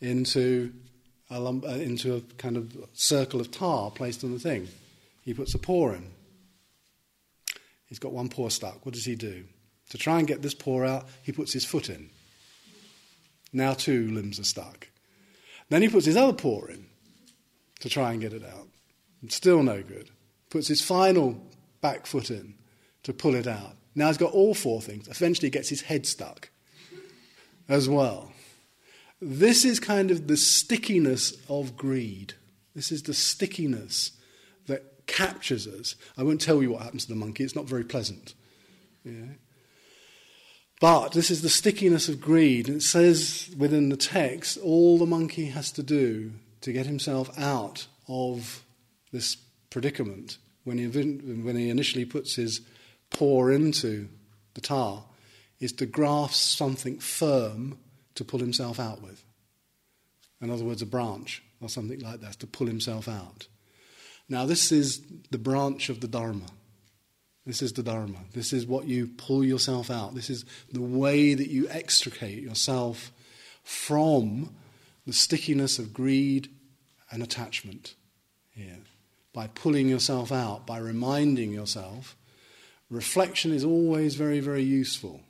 into 0.00 0.72
a, 1.28 1.40
lump, 1.40 1.64
uh, 1.64 1.70
into 1.70 2.14
a 2.14 2.20
kind 2.38 2.56
of 2.56 2.76
circle 2.92 3.40
of 3.40 3.50
tar 3.50 3.90
placed 3.90 4.22
on 4.22 4.32
the 4.32 4.38
thing. 4.38 4.68
He 5.22 5.34
puts 5.34 5.54
a 5.54 5.58
paw 5.58 5.90
in. 5.90 6.08
He's 7.86 7.98
got 7.98 8.12
one 8.12 8.28
paw 8.28 8.48
stuck. 8.48 8.86
What 8.86 8.94
does 8.94 9.04
he 9.04 9.16
do? 9.16 9.44
To 9.92 9.98
try 9.98 10.18
and 10.18 10.26
get 10.26 10.40
this 10.40 10.54
paw 10.54 10.86
out, 10.86 11.06
he 11.22 11.32
puts 11.32 11.52
his 11.52 11.66
foot 11.66 11.90
in. 11.90 12.08
Now 13.52 13.74
two 13.74 14.10
limbs 14.10 14.40
are 14.40 14.44
stuck. 14.44 14.88
Then 15.68 15.82
he 15.82 15.90
puts 15.90 16.06
his 16.06 16.16
other 16.16 16.32
paw 16.32 16.64
in. 16.64 16.86
to 17.80 17.90
try 17.90 18.12
and 18.12 18.20
get 18.20 18.32
it 18.32 18.42
out. 18.42 18.68
Still 19.28 19.62
no 19.62 19.82
good. 19.82 20.08
Puts 20.48 20.68
his 20.68 20.80
final 20.80 21.46
back 21.82 22.06
foot 22.06 22.30
in 22.30 22.54
to 23.02 23.12
pull 23.12 23.34
it 23.34 23.46
out. 23.46 23.76
Now 23.94 24.06
he's 24.06 24.16
got 24.16 24.32
all 24.32 24.54
four 24.54 24.80
things. 24.80 25.08
Eventually 25.08 25.48
he 25.48 25.50
gets 25.50 25.68
his 25.68 25.82
head 25.82 26.06
stuck 26.06 26.48
as 27.68 27.86
well. 27.86 28.32
This 29.20 29.66
is 29.66 29.78
kind 29.78 30.10
of 30.10 30.26
the 30.26 30.38
stickiness 30.38 31.36
of 31.50 31.76
greed. 31.76 32.32
This 32.74 32.90
is 32.90 33.02
the 33.02 33.12
stickiness 33.12 34.12
that 34.68 35.06
captures 35.06 35.66
us. 35.66 35.96
I 36.16 36.22
won't 36.22 36.40
tell 36.40 36.62
you 36.62 36.70
what 36.70 36.82
happens 36.82 37.04
to 37.04 37.12
the 37.12 37.18
monkey, 37.18 37.44
it's 37.44 37.54
not 37.54 37.66
very 37.66 37.84
pleasant. 37.84 38.32
Yeah. 39.04 39.34
But 40.82 41.12
this 41.12 41.30
is 41.30 41.42
the 41.42 41.48
stickiness 41.48 42.08
of 42.08 42.20
greed. 42.20 42.68
It 42.68 42.82
says 42.82 43.48
within 43.56 43.88
the 43.88 43.96
text 43.96 44.58
all 44.58 44.98
the 44.98 45.06
monkey 45.06 45.46
has 45.46 45.70
to 45.72 45.82
do 45.84 46.32
to 46.60 46.72
get 46.72 46.86
himself 46.86 47.30
out 47.38 47.86
of 48.08 48.64
this 49.12 49.36
predicament 49.70 50.38
when 50.64 50.78
he, 50.78 50.86
when 50.88 51.54
he 51.54 51.70
initially 51.70 52.04
puts 52.04 52.34
his 52.34 52.62
paw 53.10 53.46
into 53.46 54.08
the 54.54 54.60
tar 54.60 55.04
is 55.60 55.70
to 55.74 55.86
grasp 55.86 56.58
something 56.58 56.98
firm 56.98 57.78
to 58.16 58.24
pull 58.24 58.40
himself 58.40 58.80
out 58.80 59.00
with. 59.02 59.22
In 60.40 60.50
other 60.50 60.64
words, 60.64 60.82
a 60.82 60.86
branch 60.86 61.44
or 61.60 61.68
something 61.68 62.00
like 62.00 62.22
that, 62.22 62.40
to 62.40 62.46
pull 62.48 62.66
himself 62.66 63.06
out. 63.06 63.46
Now, 64.28 64.46
this 64.46 64.72
is 64.72 65.00
the 65.30 65.38
branch 65.38 65.90
of 65.90 66.00
the 66.00 66.08
Dharma. 66.08 66.46
This 67.44 67.62
is 67.62 67.72
the 67.72 67.82
Dharma. 67.82 68.18
This 68.32 68.52
is 68.52 68.66
what 68.66 68.86
you 68.86 69.08
pull 69.08 69.44
yourself 69.44 69.90
out. 69.90 70.14
This 70.14 70.30
is 70.30 70.44
the 70.70 70.80
way 70.80 71.34
that 71.34 71.48
you 71.48 71.68
extricate 71.68 72.42
yourself 72.42 73.10
from 73.64 74.54
the 75.06 75.12
stickiness 75.12 75.78
of 75.78 75.92
greed 75.92 76.48
and 77.10 77.22
attachment 77.22 77.94
here. 78.54 78.78
By 79.32 79.48
pulling 79.48 79.88
yourself 79.88 80.30
out, 80.30 80.66
by 80.66 80.78
reminding 80.78 81.52
yourself, 81.52 82.16
reflection 82.90 83.52
is 83.52 83.64
always 83.64 84.14
very, 84.14 84.40
very 84.40 84.62
useful 84.62 85.22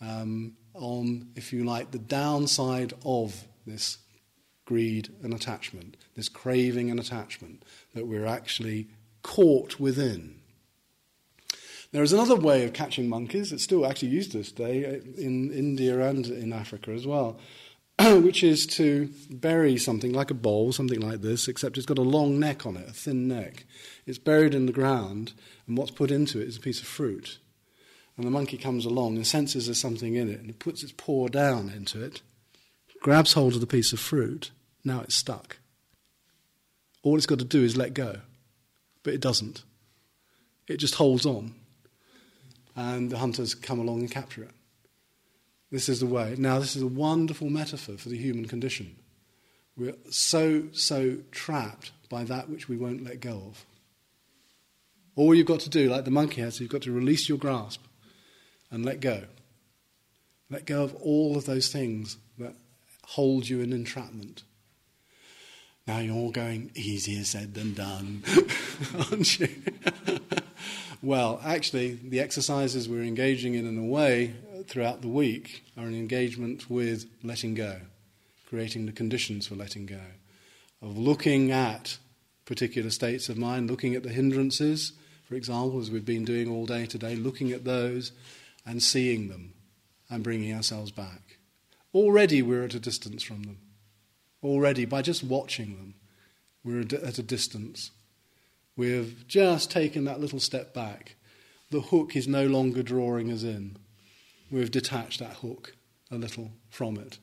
um, 0.00 0.54
on, 0.74 1.28
if 1.36 1.52
you 1.52 1.64
like, 1.64 1.90
the 1.90 1.98
downside 1.98 2.94
of 3.04 3.44
this 3.66 3.98
greed 4.64 5.10
and 5.22 5.34
attachment, 5.34 5.96
this 6.14 6.28
craving 6.28 6.90
and 6.90 6.98
attachment 6.98 7.64
that 7.94 8.06
we're 8.06 8.26
actually 8.26 8.88
caught 9.22 9.78
within. 9.78 10.41
There 11.92 12.02
is 12.02 12.14
another 12.14 12.36
way 12.36 12.64
of 12.64 12.72
catching 12.72 13.06
monkeys, 13.06 13.52
it's 13.52 13.62
still 13.62 13.86
actually 13.86 14.08
used 14.08 14.32
this 14.32 14.50
day 14.50 14.86
uh, 14.86 15.20
in 15.20 15.52
India 15.52 16.00
and 16.00 16.26
in 16.26 16.50
Africa 16.50 16.90
as 16.90 17.06
well, 17.06 17.38
which 18.00 18.42
is 18.42 18.66
to 18.68 19.10
bury 19.30 19.76
something 19.76 20.10
like 20.14 20.30
a 20.30 20.34
bowl, 20.34 20.72
something 20.72 21.00
like 21.00 21.20
this, 21.20 21.48
except 21.48 21.76
it's 21.76 21.86
got 21.86 21.98
a 21.98 22.02
long 22.02 22.40
neck 22.40 22.64
on 22.64 22.78
it, 22.78 22.88
a 22.88 22.92
thin 22.92 23.28
neck. 23.28 23.66
It's 24.06 24.16
buried 24.16 24.54
in 24.54 24.64
the 24.64 24.72
ground, 24.72 25.34
and 25.66 25.76
what's 25.76 25.90
put 25.90 26.10
into 26.10 26.40
it 26.40 26.48
is 26.48 26.56
a 26.56 26.60
piece 26.60 26.80
of 26.80 26.86
fruit. 26.86 27.38
And 28.16 28.26
the 28.26 28.30
monkey 28.30 28.56
comes 28.56 28.86
along 28.86 29.16
and 29.16 29.26
senses 29.26 29.66
there's 29.66 29.80
something 29.80 30.14
in 30.14 30.30
it, 30.30 30.40
and 30.40 30.48
it 30.48 30.58
puts 30.58 30.82
its 30.82 30.92
paw 30.92 31.28
down 31.28 31.68
into 31.68 32.02
it, 32.02 32.22
grabs 33.02 33.34
hold 33.34 33.52
of 33.52 33.60
the 33.60 33.66
piece 33.66 33.92
of 33.92 34.00
fruit, 34.00 34.50
now 34.82 35.02
it's 35.02 35.14
stuck. 35.14 35.58
All 37.02 37.16
it's 37.16 37.26
got 37.26 37.38
to 37.40 37.44
do 37.44 37.62
is 37.62 37.76
let 37.76 37.92
go, 37.92 38.20
but 39.02 39.12
it 39.12 39.20
doesn't. 39.20 39.62
It 40.66 40.78
just 40.78 40.94
holds 40.94 41.26
on 41.26 41.54
and 42.76 43.10
the 43.10 43.18
hunters 43.18 43.54
come 43.54 43.78
along 43.78 44.00
and 44.00 44.10
capture 44.10 44.42
it. 44.42 44.50
This 45.70 45.88
is 45.88 46.00
the 46.00 46.06
way. 46.06 46.34
Now, 46.38 46.58
this 46.58 46.76
is 46.76 46.82
a 46.82 46.86
wonderful 46.86 47.48
metaphor 47.48 47.96
for 47.96 48.08
the 48.08 48.18
human 48.18 48.46
condition. 48.46 48.96
We're 49.76 49.94
so, 50.10 50.68
so 50.72 51.16
trapped 51.30 51.92
by 52.10 52.24
that 52.24 52.50
which 52.50 52.68
we 52.68 52.76
won't 52.76 53.04
let 53.04 53.20
go 53.20 53.42
of. 53.48 53.64
All 55.16 55.34
you've 55.34 55.46
got 55.46 55.60
to 55.60 55.70
do, 55.70 55.88
like 55.88 56.04
the 56.04 56.10
monkey 56.10 56.42
has, 56.42 56.60
you've 56.60 56.70
got 56.70 56.82
to 56.82 56.92
release 56.92 57.28
your 57.28 57.38
grasp 57.38 57.82
and 58.70 58.84
let 58.84 59.00
go. 59.00 59.24
Let 60.50 60.66
go 60.66 60.82
of 60.82 60.94
all 60.96 61.36
of 61.36 61.46
those 61.46 61.68
things 61.68 62.18
that 62.38 62.54
hold 63.06 63.48
you 63.48 63.60
in 63.60 63.72
entrapment. 63.72 64.42
Now 65.86 65.98
you're 65.98 66.14
all 66.14 66.30
going, 66.30 66.70
easier 66.74 67.24
said 67.24 67.54
than 67.54 67.74
done, 67.74 68.22
aren't 69.10 69.40
you? 69.40 69.48
Well, 71.04 71.40
actually, 71.44 71.94
the 71.94 72.20
exercises 72.20 72.88
we're 72.88 73.02
engaging 73.02 73.54
in 73.54 73.66
in 73.66 73.76
a 73.76 73.84
way 73.84 74.36
throughout 74.68 75.02
the 75.02 75.08
week 75.08 75.64
are 75.76 75.84
an 75.84 75.96
engagement 75.96 76.70
with 76.70 77.06
letting 77.24 77.54
go, 77.54 77.80
creating 78.48 78.86
the 78.86 78.92
conditions 78.92 79.48
for 79.48 79.56
letting 79.56 79.86
go, 79.86 80.00
of 80.80 80.96
looking 80.96 81.50
at 81.50 81.98
particular 82.44 82.90
states 82.90 83.28
of 83.28 83.36
mind, 83.36 83.68
looking 83.68 83.96
at 83.96 84.04
the 84.04 84.10
hindrances, 84.10 84.92
for 85.28 85.34
example, 85.34 85.80
as 85.80 85.90
we've 85.90 86.04
been 86.04 86.24
doing 86.24 86.48
all 86.48 86.66
day 86.66 86.86
today, 86.86 87.16
looking 87.16 87.50
at 87.50 87.64
those 87.64 88.12
and 88.64 88.80
seeing 88.80 89.28
them 89.28 89.54
and 90.08 90.22
bringing 90.22 90.54
ourselves 90.54 90.92
back. 90.92 91.38
Already 91.92 92.42
we're 92.42 92.62
at 92.62 92.74
a 92.74 92.80
distance 92.80 93.24
from 93.24 93.42
them. 93.42 93.58
Already, 94.40 94.84
by 94.84 95.02
just 95.02 95.24
watching 95.24 95.76
them, 95.76 95.94
we're 96.62 96.82
at 97.04 97.18
a 97.18 97.22
distance. 97.24 97.90
We've 98.82 99.28
just 99.28 99.70
taken 99.70 100.06
that 100.06 100.18
little 100.18 100.40
step 100.40 100.74
back. 100.74 101.14
The 101.70 101.82
hook 101.82 102.16
is 102.16 102.26
no 102.26 102.48
longer 102.48 102.82
drawing 102.82 103.30
us 103.30 103.44
in. 103.44 103.76
We've 104.50 104.72
detached 104.72 105.20
that 105.20 105.34
hook 105.34 105.76
a 106.10 106.16
little 106.16 106.50
from 106.68 106.96
it. 106.96 107.20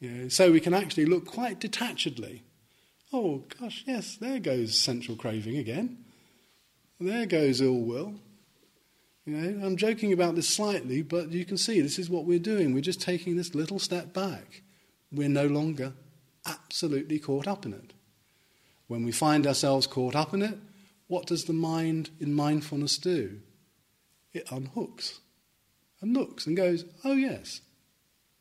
You 0.00 0.10
know, 0.10 0.28
so 0.28 0.52
we 0.52 0.60
can 0.60 0.74
actually 0.74 1.06
look 1.06 1.24
quite 1.24 1.60
detachedly. 1.60 2.42
Oh, 3.10 3.44
gosh, 3.58 3.84
yes, 3.86 4.18
there 4.18 4.38
goes 4.38 4.78
sensual 4.78 5.16
craving 5.16 5.56
again. 5.56 6.04
There 7.00 7.24
goes 7.24 7.62
ill 7.62 7.80
will. 7.80 8.12
You 9.24 9.34
know, 9.34 9.66
I'm 9.66 9.78
joking 9.78 10.12
about 10.12 10.34
this 10.34 10.46
slightly, 10.50 11.00
but 11.00 11.32
you 11.32 11.46
can 11.46 11.56
see 11.56 11.80
this 11.80 11.98
is 11.98 12.10
what 12.10 12.26
we're 12.26 12.38
doing. 12.38 12.74
We're 12.74 12.82
just 12.82 13.00
taking 13.00 13.36
this 13.36 13.54
little 13.54 13.78
step 13.78 14.12
back. 14.12 14.60
We're 15.10 15.30
no 15.30 15.46
longer 15.46 15.94
absolutely 16.44 17.18
caught 17.18 17.46
up 17.46 17.64
in 17.64 17.72
it. 17.72 17.94
When 18.88 19.04
we 19.04 19.10
find 19.10 19.46
ourselves 19.46 19.86
caught 19.86 20.14
up 20.14 20.32
in 20.32 20.42
it, 20.42 20.58
what 21.08 21.26
does 21.26 21.44
the 21.44 21.52
mind 21.52 22.10
in 22.18 22.34
mindfulness 22.34 22.98
do? 22.98 23.40
It 24.32 24.46
unhooks 24.46 25.20
and 26.00 26.14
looks 26.14 26.46
and 26.46 26.56
goes, 26.56 26.84
oh, 27.04 27.14
yes, 27.14 27.60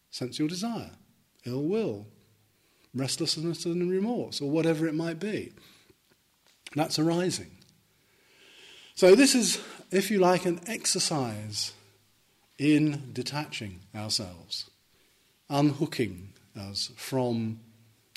sensual 0.10 0.48
desire, 0.48 0.92
ill 1.46 1.64
will, 1.64 2.08
restlessness 2.94 3.66
and 3.66 3.90
remorse, 3.90 4.42
or 4.42 4.50
whatever 4.50 4.88
it 4.88 4.96
might 4.96 5.20
be. 5.20 5.54
That's 6.76 7.00
arising. 7.00 7.52
So, 8.96 9.16
this 9.16 9.36
is, 9.36 9.62
if 9.92 10.10
you 10.10 10.20
like, 10.20 10.46
an 10.46 10.62
exercise 10.68 11.74
in 12.58 13.12
detaching 13.14 13.82
ourselves, 13.94 14.70
unhooking 15.50 16.30
us 16.58 16.92
from 16.96 17.60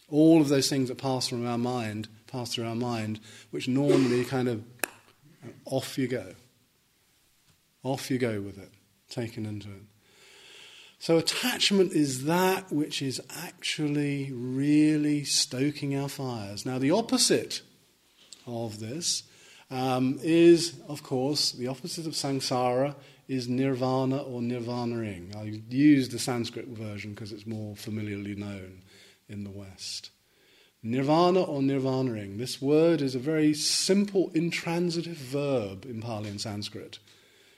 all 0.08 0.40
of 0.40 0.48
those 0.48 0.70
things 0.70 0.88
that 0.88 0.98
pass 0.98 1.28
from 1.28 1.46
our 1.46 1.58
mind 1.58 2.08
pass 2.28 2.54
through 2.54 2.66
our 2.66 2.74
mind, 2.74 3.20
which 3.50 3.68
normally 3.68 4.24
kind 4.24 4.48
of 4.48 4.62
off 5.64 5.98
you 5.98 6.08
go. 6.08 6.34
Off 7.82 8.10
you 8.10 8.18
go 8.18 8.40
with 8.40 8.58
it, 8.58 8.70
taken 9.08 9.46
into 9.46 9.68
it. 9.68 9.82
So, 11.00 11.16
attachment 11.16 11.92
is 11.92 12.24
that 12.24 12.72
which 12.72 13.02
is 13.02 13.20
actually 13.44 14.32
really 14.32 15.22
stoking 15.24 15.96
our 15.96 16.08
fires. 16.08 16.66
Now, 16.66 16.78
the 16.78 16.90
opposite 16.90 17.62
of 18.46 18.80
this 18.80 19.22
um, 19.70 20.18
is, 20.22 20.80
of 20.88 21.04
course, 21.04 21.52
the 21.52 21.68
opposite 21.68 22.06
of 22.06 22.14
samsara 22.14 22.96
is 23.28 23.48
nirvana 23.48 24.18
or 24.18 24.40
nirvanaing. 24.40 25.36
I 25.36 25.62
use 25.68 26.08
the 26.08 26.18
Sanskrit 26.18 26.66
version 26.68 27.12
because 27.12 27.30
it's 27.30 27.46
more 27.46 27.76
familiarly 27.76 28.34
known 28.34 28.82
in 29.28 29.44
the 29.44 29.50
West. 29.50 30.10
Nirvana 30.82 31.42
or 31.42 31.60
nirvanaing. 31.60 32.38
This 32.38 32.62
word 32.62 33.00
is 33.02 33.14
a 33.14 33.18
very 33.18 33.52
simple 33.52 34.30
intransitive 34.34 35.16
verb 35.16 35.84
in 35.84 36.00
Pali 36.00 36.28
and 36.28 36.40
Sanskrit. 36.40 36.98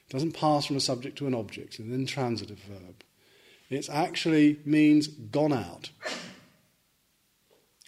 It 0.09 0.13
doesn't 0.13 0.33
pass 0.33 0.67
from 0.67 0.77
a 0.77 0.81
subject 0.81 1.19
to 1.19 1.27
an 1.27 1.35
object, 1.35 1.75
it's 1.75 1.79
an 1.81 1.93
intransitive 1.93 2.59
verb. 2.59 3.05
It 3.69 3.89
actually 3.89 4.59
means 4.65 5.07
gone 5.07 5.53
out. 5.53 5.91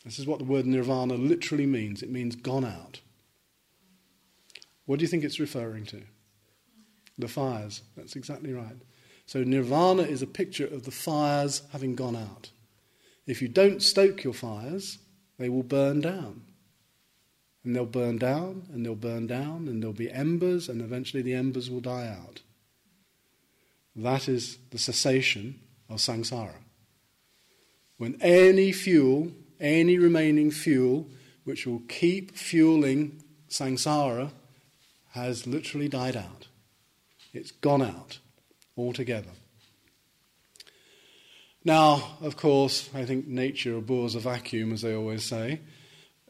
This 0.04 0.18
is 0.18 0.26
what 0.26 0.38
the 0.38 0.44
word 0.44 0.66
nirvana 0.66 1.14
literally 1.14 1.66
means. 1.66 2.02
It 2.02 2.10
means 2.10 2.36
gone 2.36 2.64
out. 2.64 3.00
What 4.86 4.98
do 4.98 5.02
you 5.02 5.08
think 5.08 5.24
it's 5.24 5.40
referring 5.40 5.86
to? 5.86 6.02
The 7.18 7.28
fires. 7.28 7.82
That's 7.96 8.16
exactly 8.16 8.52
right. 8.52 8.76
So, 9.26 9.44
nirvana 9.44 10.02
is 10.02 10.22
a 10.22 10.26
picture 10.26 10.66
of 10.66 10.84
the 10.84 10.90
fires 10.90 11.62
having 11.70 11.94
gone 11.94 12.16
out. 12.16 12.50
If 13.26 13.40
you 13.40 13.48
don't 13.48 13.80
stoke 13.80 14.24
your 14.24 14.34
fires, 14.34 14.98
they 15.42 15.48
will 15.48 15.62
burn 15.62 16.00
down. 16.00 16.42
And 17.64 17.76
they'll 17.76 17.86
burn 17.86 18.18
down, 18.18 18.66
and 18.72 18.84
they'll 18.84 18.94
burn 18.94 19.26
down, 19.26 19.68
and 19.68 19.82
there'll 19.82 19.92
be 19.92 20.10
embers, 20.10 20.68
and 20.68 20.80
eventually 20.80 21.22
the 21.22 21.34
embers 21.34 21.70
will 21.70 21.80
die 21.80 22.08
out. 22.08 22.40
That 23.94 24.28
is 24.28 24.58
the 24.70 24.78
cessation 24.78 25.60
of 25.88 25.98
samsara. 25.98 26.56
When 27.98 28.16
any 28.20 28.72
fuel, 28.72 29.30
any 29.60 29.98
remaining 29.98 30.50
fuel, 30.50 31.08
which 31.44 31.66
will 31.66 31.82
keep 31.88 32.36
fueling 32.36 33.22
samsara, 33.48 34.30
has 35.10 35.46
literally 35.46 35.88
died 35.88 36.16
out. 36.16 36.48
It's 37.32 37.50
gone 37.50 37.82
out 37.82 38.18
altogether. 38.76 39.30
Now, 41.64 42.16
of 42.20 42.36
course, 42.36 42.90
I 42.92 43.04
think 43.04 43.26
nature 43.26 43.76
abhors 43.76 44.14
a 44.14 44.20
vacuum, 44.20 44.72
as 44.72 44.82
they 44.82 44.94
always 44.94 45.24
say. 45.24 45.60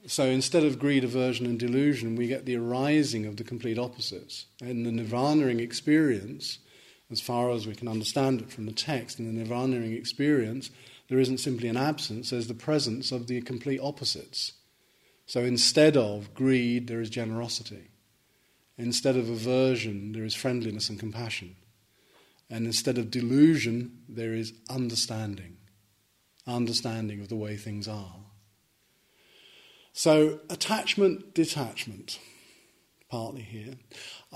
So 0.06 0.24
instead 0.24 0.64
of 0.64 0.78
greed, 0.78 1.04
aversion, 1.04 1.46
and 1.46 1.58
delusion, 1.58 2.16
we 2.16 2.26
get 2.26 2.44
the 2.44 2.56
arising 2.56 3.24
of 3.24 3.36
the 3.36 3.44
complete 3.44 3.78
opposites. 3.78 4.46
In 4.60 4.82
the 4.82 4.90
nirvanaing 4.90 5.60
experience, 5.60 6.58
as 7.10 7.20
far 7.20 7.50
as 7.50 7.66
we 7.66 7.74
can 7.74 7.88
understand 7.88 8.40
it 8.40 8.50
from 8.50 8.66
the 8.66 8.72
text, 8.72 9.18
in 9.18 9.32
the 9.32 9.44
nirvanaing 9.44 9.96
experience, 9.96 10.70
there 11.08 11.20
isn't 11.20 11.38
simply 11.38 11.68
an 11.68 11.76
absence, 11.76 12.30
there's 12.30 12.48
the 12.48 12.54
presence 12.54 13.12
of 13.12 13.26
the 13.26 13.40
complete 13.42 13.80
opposites. 13.80 14.52
So 15.26 15.40
instead 15.40 15.96
of 15.96 16.34
greed, 16.34 16.88
there 16.88 17.00
is 17.00 17.10
generosity. 17.10 17.88
Instead 18.76 19.16
of 19.16 19.30
aversion, 19.30 20.12
there 20.12 20.24
is 20.24 20.34
friendliness 20.34 20.88
and 20.88 20.98
compassion. 20.98 21.56
And 22.52 22.66
instead 22.66 22.98
of 22.98 23.10
delusion, 23.10 24.02
there 24.10 24.34
is 24.34 24.52
understanding. 24.68 25.56
Understanding 26.46 27.22
of 27.22 27.28
the 27.28 27.34
way 27.36 27.56
things 27.56 27.88
are. 27.88 28.16
So, 29.94 30.40
attachment, 30.50 31.34
detachment, 31.34 32.18
partly 33.08 33.40
here. 33.40 33.76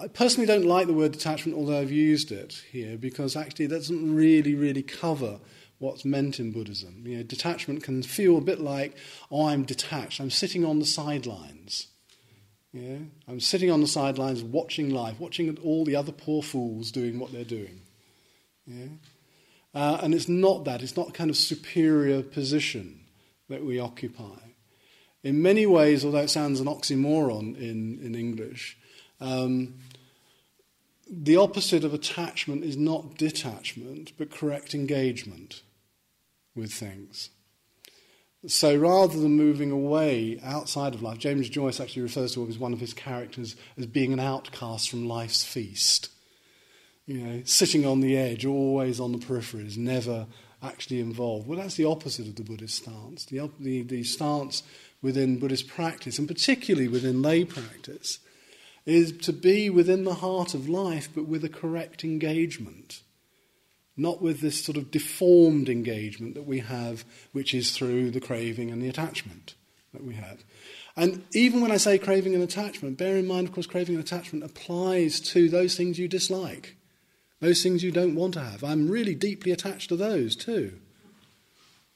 I 0.00 0.08
personally 0.08 0.46
don't 0.46 0.64
like 0.64 0.86
the 0.86 0.94
word 0.94 1.12
detachment, 1.12 1.58
although 1.58 1.78
I've 1.78 1.92
used 1.92 2.32
it 2.32 2.62
here, 2.70 2.96
because 2.96 3.36
actually 3.36 3.66
that 3.66 3.76
doesn't 3.76 4.14
really, 4.14 4.54
really 4.54 4.82
cover 4.82 5.38
what's 5.76 6.06
meant 6.06 6.40
in 6.40 6.52
Buddhism. 6.52 7.02
You 7.06 7.18
know, 7.18 7.22
detachment 7.22 7.82
can 7.82 8.02
feel 8.02 8.38
a 8.38 8.40
bit 8.40 8.60
like, 8.60 8.96
oh, 9.30 9.48
I'm 9.48 9.64
detached, 9.64 10.22
I'm 10.22 10.30
sitting 10.30 10.64
on 10.64 10.78
the 10.78 10.86
sidelines. 10.86 11.88
Yeah? 12.72 12.98
I'm 13.28 13.40
sitting 13.40 13.70
on 13.70 13.82
the 13.82 13.86
sidelines 13.86 14.42
watching 14.42 14.88
life, 14.88 15.20
watching 15.20 15.54
all 15.58 15.84
the 15.84 15.96
other 15.96 16.12
poor 16.12 16.42
fools 16.42 16.90
doing 16.90 17.18
what 17.18 17.30
they're 17.30 17.44
doing. 17.44 17.82
Yeah? 18.66 18.86
Uh, 19.74 19.98
and 20.02 20.14
it's 20.14 20.28
not 20.28 20.64
that, 20.64 20.82
it's 20.82 20.96
not 20.96 21.14
kind 21.14 21.30
of 21.30 21.36
superior 21.36 22.22
position 22.22 23.00
that 23.48 23.64
we 23.64 23.78
occupy. 23.78 24.38
In 25.22 25.42
many 25.42 25.66
ways, 25.66 26.04
although 26.04 26.18
it 26.18 26.30
sounds 26.30 26.60
an 26.60 26.66
oxymoron 26.66 27.56
in, 27.58 27.98
in 28.02 28.14
English, 28.14 28.78
um, 29.20 29.74
the 31.08 31.36
opposite 31.36 31.84
of 31.84 31.94
attachment 31.94 32.64
is 32.64 32.76
not 32.76 33.16
detachment, 33.16 34.12
but 34.18 34.30
correct 34.30 34.74
engagement 34.74 35.62
with 36.54 36.72
things. 36.72 37.30
So 38.46 38.76
rather 38.76 39.18
than 39.18 39.32
moving 39.36 39.70
away 39.70 40.40
outside 40.42 40.94
of 40.94 41.02
life, 41.02 41.18
James 41.18 41.48
Joyce 41.48 41.80
actually 41.80 42.02
refers 42.02 42.34
to 42.34 42.46
as 42.46 42.58
one 42.58 42.72
of 42.72 42.80
his 42.80 42.94
characters 42.94 43.56
as 43.76 43.86
being 43.86 44.12
an 44.12 44.20
outcast 44.20 44.88
from 44.88 45.08
life's 45.08 45.44
feast. 45.44 46.10
You 47.06 47.18
know, 47.18 47.42
sitting 47.44 47.86
on 47.86 48.00
the 48.00 48.16
edge, 48.16 48.44
always 48.44 48.98
on 48.98 49.12
the 49.12 49.18
peripheries, 49.18 49.76
never 49.76 50.26
actually 50.62 51.00
involved. 51.00 51.46
Well, 51.46 51.58
that's 51.58 51.76
the 51.76 51.84
opposite 51.84 52.26
of 52.26 52.34
the 52.34 52.42
Buddhist 52.42 52.82
stance. 52.82 53.24
The, 53.26 53.48
the, 53.60 53.82
the 53.82 54.02
stance 54.02 54.62
within 55.02 55.38
Buddhist 55.38 55.68
practice, 55.68 56.18
and 56.18 56.26
particularly 56.26 56.88
within 56.88 57.22
lay 57.22 57.44
practice, 57.44 58.18
is 58.84 59.12
to 59.18 59.32
be 59.32 59.70
within 59.70 60.04
the 60.04 60.14
heart 60.14 60.54
of 60.54 60.68
life, 60.68 61.08
but 61.14 61.26
with 61.26 61.44
a 61.44 61.48
correct 61.48 62.02
engagement. 62.02 63.02
Not 63.96 64.20
with 64.20 64.40
this 64.40 64.64
sort 64.64 64.76
of 64.76 64.90
deformed 64.90 65.68
engagement 65.68 66.34
that 66.34 66.46
we 66.46 66.58
have, 66.60 67.04
which 67.32 67.54
is 67.54 67.70
through 67.70 68.10
the 68.10 68.20
craving 68.20 68.70
and 68.70 68.82
the 68.82 68.88
attachment 68.88 69.54
that 69.92 70.04
we 70.04 70.14
have. 70.14 70.42
And 70.96 71.24
even 71.32 71.60
when 71.60 71.70
I 71.70 71.76
say 71.76 71.98
craving 71.98 72.34
and 72.34 72.42
attachment, 72.42 72.98
bear 72.98 73.16
in 73.16 73.26
mind, 73.26 73.48
of 73.48 73.54
course, 73.54 73.66
craving 73.66 73.94
and 73.94 74.04
attachment 74.04 74.44
applies 74.44 75.20
to 75.32 75.48
those 75.48 75.76
things 75.76 75.98
you 75.98 76.08
dislike, 76.08 76.76
those 77.40 77.62
things 77.62 77.82
you 77.82 77.92
don't 77.92 78.14
want 78.14 78.34
to 78.34 78.40
have. 78.40 78.64
I'm 78.64 78.88
really 78.88 79.14
deeply 79.14 79.52
attached 79.52 79.88
to 79.90 79.96
those 79.96 80.36
too. 80.36 80.78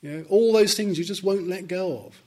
You 0.02 0.10
know, 0.10 0.24
all 0.28 0.52
those 0.52 0.74
things 0.74 0.98
you 0.98 1.04
just 1.04 1.24
won't 1.24 1.48
let 1.48 1.68
go 1.68 2.06
of. 2.06 2.22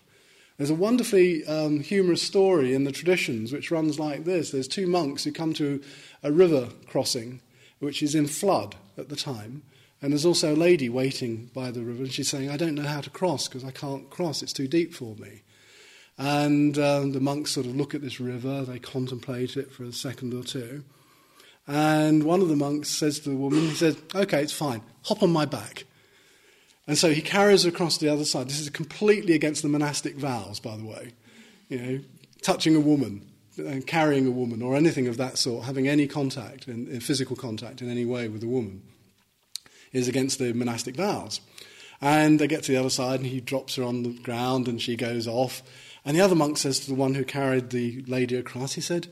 There's 0.57 0.69
a 0.69 0.75
wonderfully 0.75 1.45
um, 1.45 1.79
humorous 1.79 2.21
story 2.21 2.73
in 2.73 2.83
the 2.83 2.91
traditions 2.91 3.51
which 3.51 3.71
runs 3.71 3.99
like 3.99 4.23
this. 4.23 4.51
There's 4.51 4.67
two 4.67 4.85
monks 4.85 5.23
who 5.23 5.31
come 5.31 5.53
to 5.53 5.81
a 6.21 6.31
river 6.31 6.69
crossing 6.87 7.41
which 7.79 8.01
is 8.01 8.15
in 8.15 8.27
flood 8.27 8.75
at 8.97 9.09
the 9.09 9.15
time. 9.15 9.63
And 10.01 10.11
there's 10.11 10.25
also 10.25 10.53
a 10.53 10.55
lady 10.55 10.89
waiting 10.89 11.49
by 11.53 11.71
the 11.71 11.81
river, 11.81 12.03
and 12.03 12.11
she's 12.11 12.29
saying, 12.29 12.49
I 12.49 12.57
don't 12.57 12.75
know 12.75 12.83
how 12.83 13.01
to 13.01 13.09
cross 13.09 13.47
because 13.47 13.63
I 13.63 13.71
can't 13.71 14.09
cross, 14.09 14.43
it's 14.43 14.53
too 14.53 14.67
deep 14.67 14.93
for 14.93 15.15
me. 15.15 15.43
And 16.17 16.77
um, 16.77 17.13
the 17.13 17.19
monks 17.19 17.51
sort 17.51 17.65
of 17.65 17.75
look 17.75 17.95
at 17.95 18.01
this 18.01 18.19
river, 18.19 18.63
they 18.63 18.79
contemplate 18.79 19.55
it 19.57 19.71
for 19.71 19.83
a 19.83 19.93
second 19.93 20.33
or 20.33 20.43
two. 20.43 20.83
And 21.67 22.23
one 22.23 22.41
of 22.41 22.49
the 22.49 22.55
monks 22.55 22.89
says 22.89 23.19
to 23.21 23.29
the 23.29 23.35
woman, 23.35 23.61
he 23.61 23.73
says, 23.73 23.97
Okay, 24.13 24.41
it's 24.41 24.53
fine, 24.53 24.81
hop 25.03 25.23
on 25.23 25.31
my 25.31 25.45
back. 25.45 25.85
And 26.87 26.97
so 26.97 27.11
he 27.11 27.21
carries 27.21 27.63
her 27.63 27.69
across 27.69 27.97
the 27.97 28.09
other 28.09 28.25
side. 28.25 28.49
This 28.49 28.59
is 28.59 28.69
completely 28.69 29.33
against 29.33 29.61
the 29.61 29.69
monastic 29.69 30.15
vows, 30.15 30.59
by 30.59 30.75
the 30.75 30.83
way. 30.83 31.13
You 31.69 31.77
know, 31.79 31.99
touching 32.41 32.75
a 32.75 32.79
woman 32.79 33.25
and 33.57 33.87
carrying 33.87 34.27
a 34.27 34.31
woman 34.31 34.61
or 34.61 34.75
anything 34.75 35.07
of 35.07 35.17
that 35.17 35.37
sort, 35.37 35.65
having 35.65 35.87
any 35.87 36.07
contact, 36.07 36.67
in, 36.67 36.87
in 36.87 36.97
uh, 36.97 36.99
physical 36.99 37.35
contact 37.35 37.81
in 37.81 37.89
any 37.89 38.03
way 38.03 38.27
with 38.27 38.43
a 38.43 38.47
woman, 38.47 38.81
is 39.93 40.07
against 40.07 40.39
the 40.39 40.53
monastic 40.53 40.95
vows. 40.95 41.39
And 42.01 42.39
they 42.39 42.47
get 42.47 42.63
to 42.63 42.71
the 42.71 42.79
other 42.79 42.89
side 42.89 43.21
and 43.21 43.29
he 43.29 43.39
drops 43.39 43.75
her 43.75 43.83
on 43.83 44.03
the 44.03 44.09
ground 44.09 44.67
and 44.67 44.81
she 44.81 44.97
goes 44.97 45.27
off. 45.27 45.63
And 46.03 46.17
the 46.17 46.21
other 46.21 46.35
monk 46.35 46.57
says 46.57 46.79
to 46.81 46.87
the 46.87 46.95
one 46.95 47.13
who 47.13 47.23
carried 47.23 47.69
the 47.69 48.03
lady 48.07 48.35
across, 48.35 48.73
he 48.73 48.81
said, 48.81 49.07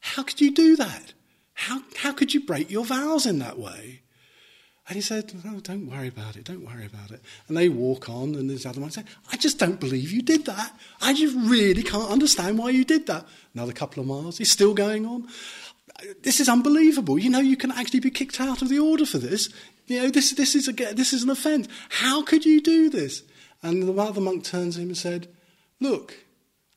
How 0.00 0.22
could 0.22 0.40
you 0.40 0.50
do 0.50 0.76
that? 0.76 1.14
How, 1.54 1.82
how 1.96 2.12
could 2.12 2.34
you 2.34 2.40
break 2.40 2.70
your 2.70 2.84
vows 2.84 3.26
in 3.26 3.38
that 3.38 3.58
way? 3.58 4.02
And 4.86 4.96
he 4.96 5.00
said, 5.00 5.32
oh, 5.46 5.60
don't 5.60 5.88
worry 5.88 6.08
about 6.08 6.36
it, 6.36 6.44
don't 6.44 6.64
worry 6.64 6.84
about 6.84 7.10
it. 7.10 7.22
And 7.48 7.56
they 7.56 7.70
walk 7.70 8.10
on, 8.10 8.34
and 8.34 8.50
this 8.50 8.66
other 8.66 8.82
one 8.82 8.90
said, 8.90 9.06
I 9.32 9.36
just 9.38 9.58
don't 9.58 9.80
believe 9.80 10.12
you 10.12 10.20
did 10.20 10.44
that. 10.44 10.78
I 11.00 11.14
just 11.14 11.34
really 11.36 11.82
can't 11.82 12.10
understand 12.10 12.58
why 12.58 12.68
you 12.70 12.84
did 12.84 13.06
that. 13.06 13.26
Another 13.54 13.72
couple 13.72 14.02
of 14.02 14.06
miles, 14.06 14.36
he's 14.36 14.50
still 14.50 14.74
going 14.74 15.06
on. 15.06 15.26
This 16.22 16.38
is 16.38 16.50
unbelievable. 16.50 17.18
You 17.18 17.30
know, 17.30 17.40
you 17.40 17.56
can 17.56 17.72
actually 17.72 18.00
be 18.00 18.10
kicked 18.10 18.40
out 18.40 18.60
of 18.60 18.68
the 18.68 18.78
order 18.78 19.06
for 19.06 19.16
this. 19.16 19.48
You 19.86 20.02
know, 20.02 20.10
this, 20.10 20.32
this, 20.32 20.54
is, 20.54 20.68
a, 20.68 20.72
this 20.72 21.14
is 21.14 21.22
an 21.22 21.30
offence. 21.30 21.66
How 21.88 22.22
could 22.22 22.44
you 22.44 22.60
do 22.60 22.90
this? 22.90 23.22
And 23.62 23.82
the 23.84 23.94
other 23.94 24.20
monk 24.20 24.44
turns 24.44 24.74
to 24.74 24.82
him 24.82 24.88
and 24.88 24.98
said, 24.98 25.28
Look, 25.80 26.14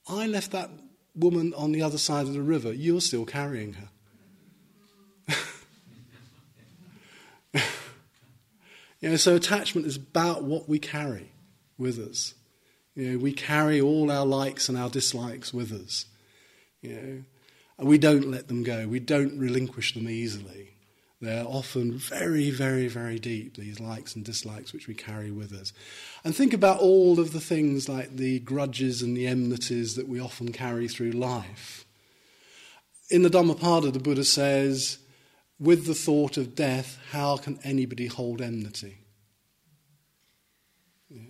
I 0.07 0.27
left 0.27 0.51
that 0.51 0.69
woman 1.13 1.53
on 1.55 1.73
the 1.73 1.81
other 1.81 1.97
side 1.97 2.27
of 2.27 2.33
the 2.33 2.41
river. 2.41 2.71
You're 2.71 3.01
still 3.01 3.25
carrying 3.25 3.73
her. 3.73 3.89
You 9.07 9.11
know, 9.11 9.17
so 9.17 9.35
attachment 9.37 9.87
is 9.87 9.95
about 9.95 10.43
what 10.43 10.67
we 10.67 10.79
carry 10.79 11.31
with 11.77 11.97
us. 11.97 12.33
You 12.93 13.13
know, 13.13 13.17
we 13.19 13.31
carry 13.31 13.79
all 13.79 14.11
our 14.11 14.25
likes 14.25 14.67
and 14.67 14.77
our 14.77 14.89
dislikes 14.89 15.53
with 15.53 15.71
us. 15.71 16.07
You 16.81 16.93
know, 16.93 17.23
and 17.77 17.87
we 17.87 17.97
don't 17.97 18.29
let 18.29 18.49
them 18.49 18.63
go. 18.63 18.85
We 18.85 18.99
don't 18.99 19.39
relinquish 19.39 19.93
them 19.93 20.09
easily. 20.09 20.71
They're 21.21 21.45
often 21.45 21.97
very, 21.97 22.49
very, 22.51 22.89
very 22.89 23.17
deep, 23.17 23.55
these 23.55 23.79
likes 23.79 24.13
and 24.13 24.25
dislikes 24.25 24.73
which 24.73 24.89
we 24.89 24.93
carry 24.93 25.31
with 25.31 25.53
us. 25.53 25.71
And 26.25 26.35
think 26.35 26.51
about 26.51 26.81
all 26.81 27.17
of 27.17 27.31
the 27.31 27.39
things 27.39 27.87
like 27.87 28.17
the 28.17 28.39
grudges 28.39 29.01
and 29.01 29.15
the 29.15 29.27
enmities 29.27 29.95
that 29.95 30.09
we 30.09 30.19
often 30.19 30.51
carry 30.51 30.89
through 30.89 31.11
life. 31.11 31.85
In 33.09 33.21
the 33.21 33.29
Dhammapada, 33.29 33.89
the 33.89 33.99
Buddha 33.99 34.25
says, 34.25 34.97
with 35.59 35.85
the 35.85 35.95
thought 35.95 36.37
of 36.37 36.55
death, 36.55 36.99
how 37.11 37.37
can 37.37 37.59
anybody 37.63 38.07
hold 38.07 38.41
enmity? 38.41 38.99
Yeah. 41.09 41.21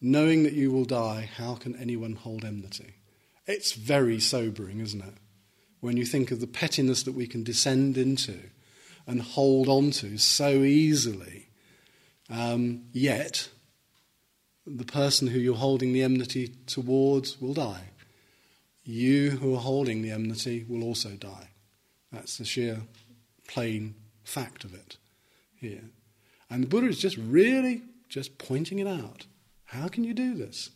Knowing 0.00 0.42
that 0.42 0.52
you 0.52 0.70
will 0.70 0.84
die, 0.84 1.28
how 1.36 1.54
can 1.54 1.76
anyone 1.76 2.14
hold 2.14 2.44
enmity? 2.44 2.94
It's 3.46 3.72
very 3.72 4.20
sobering, 4.20 4.80
isn't 4.80 5.00
it? 5.02 5.14
When 5.80 5.96
you 5.96 6.04
think 6.04 6.30
of 6.30 6.40
the 6.40 6.46
pettiness 6.46 7.02
that 7.04 7.14
we 7.14 7.26
can 7.26 7.42
descend 7.42 7.96
into 7.96 8.38
and 9.06 9.22
hold 9.22 9.68
on 9.68 9.90
to 9.92 10.18
so 10.18 10.50
easily, 10.62 11.48
um, 12.28 12.84
yet 12.92 13.48
the 14.66 14.84
person 14.84 15.28
who 15.28 15.38
you're 15.38 15.56
holding 15.56 15.92
the 15.92 16.02
enmity 16.02 16.54
towards 16.66 17.40
will 17.40 17.54
die. 17.54 17.90
You 18.84 19.30
who 19.30 19.54
are 19.54 19.60
holding 19.60 20.02
the 20.02 20.10
enmity 20.10 20.64
will 20.68 20.84
also 20.84 21.10
die. 21.10 21.48
That's 22.12 22.38
the 22.38 22.44
sheer 22.44 22.82
plain 23.46 23.94
fact 24.24 24.64
of 24.64 24.74
it 24.74 24.96
here. 25.54 25.90
And 26.48 26.62
the 26.62 26.68
Buddha 26.68 26.88
is 26.88 26.98
just 26.98 27.16
really 27.16 27.82
just 28.08 28.38
pointing 28.38 28.78
it 28.78 28.86
out. 28.86 29.26
How 29.64 29.88
can 29.88 30.04
you 30.04 30.14
do 30.14 30.34
this? 30.34 30.70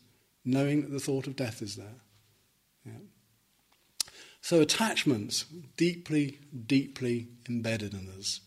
Knowing 0.45 0.83
that 0.83 0.93
the 0.93 1.01
thought 1.01 1.27
of 1.27 1.37
death 1.37 1.63
is 1.63 1.77
there. 1.77 2.01
Yeah. 2.85 2.93
So 4.41 4.61
attachments 4.61 5.47
deeply, 5.77 6.39
deeply 6.67 7.29
embedded 7.49 7.95
in 7.95 8.09
us. 8.19 8.41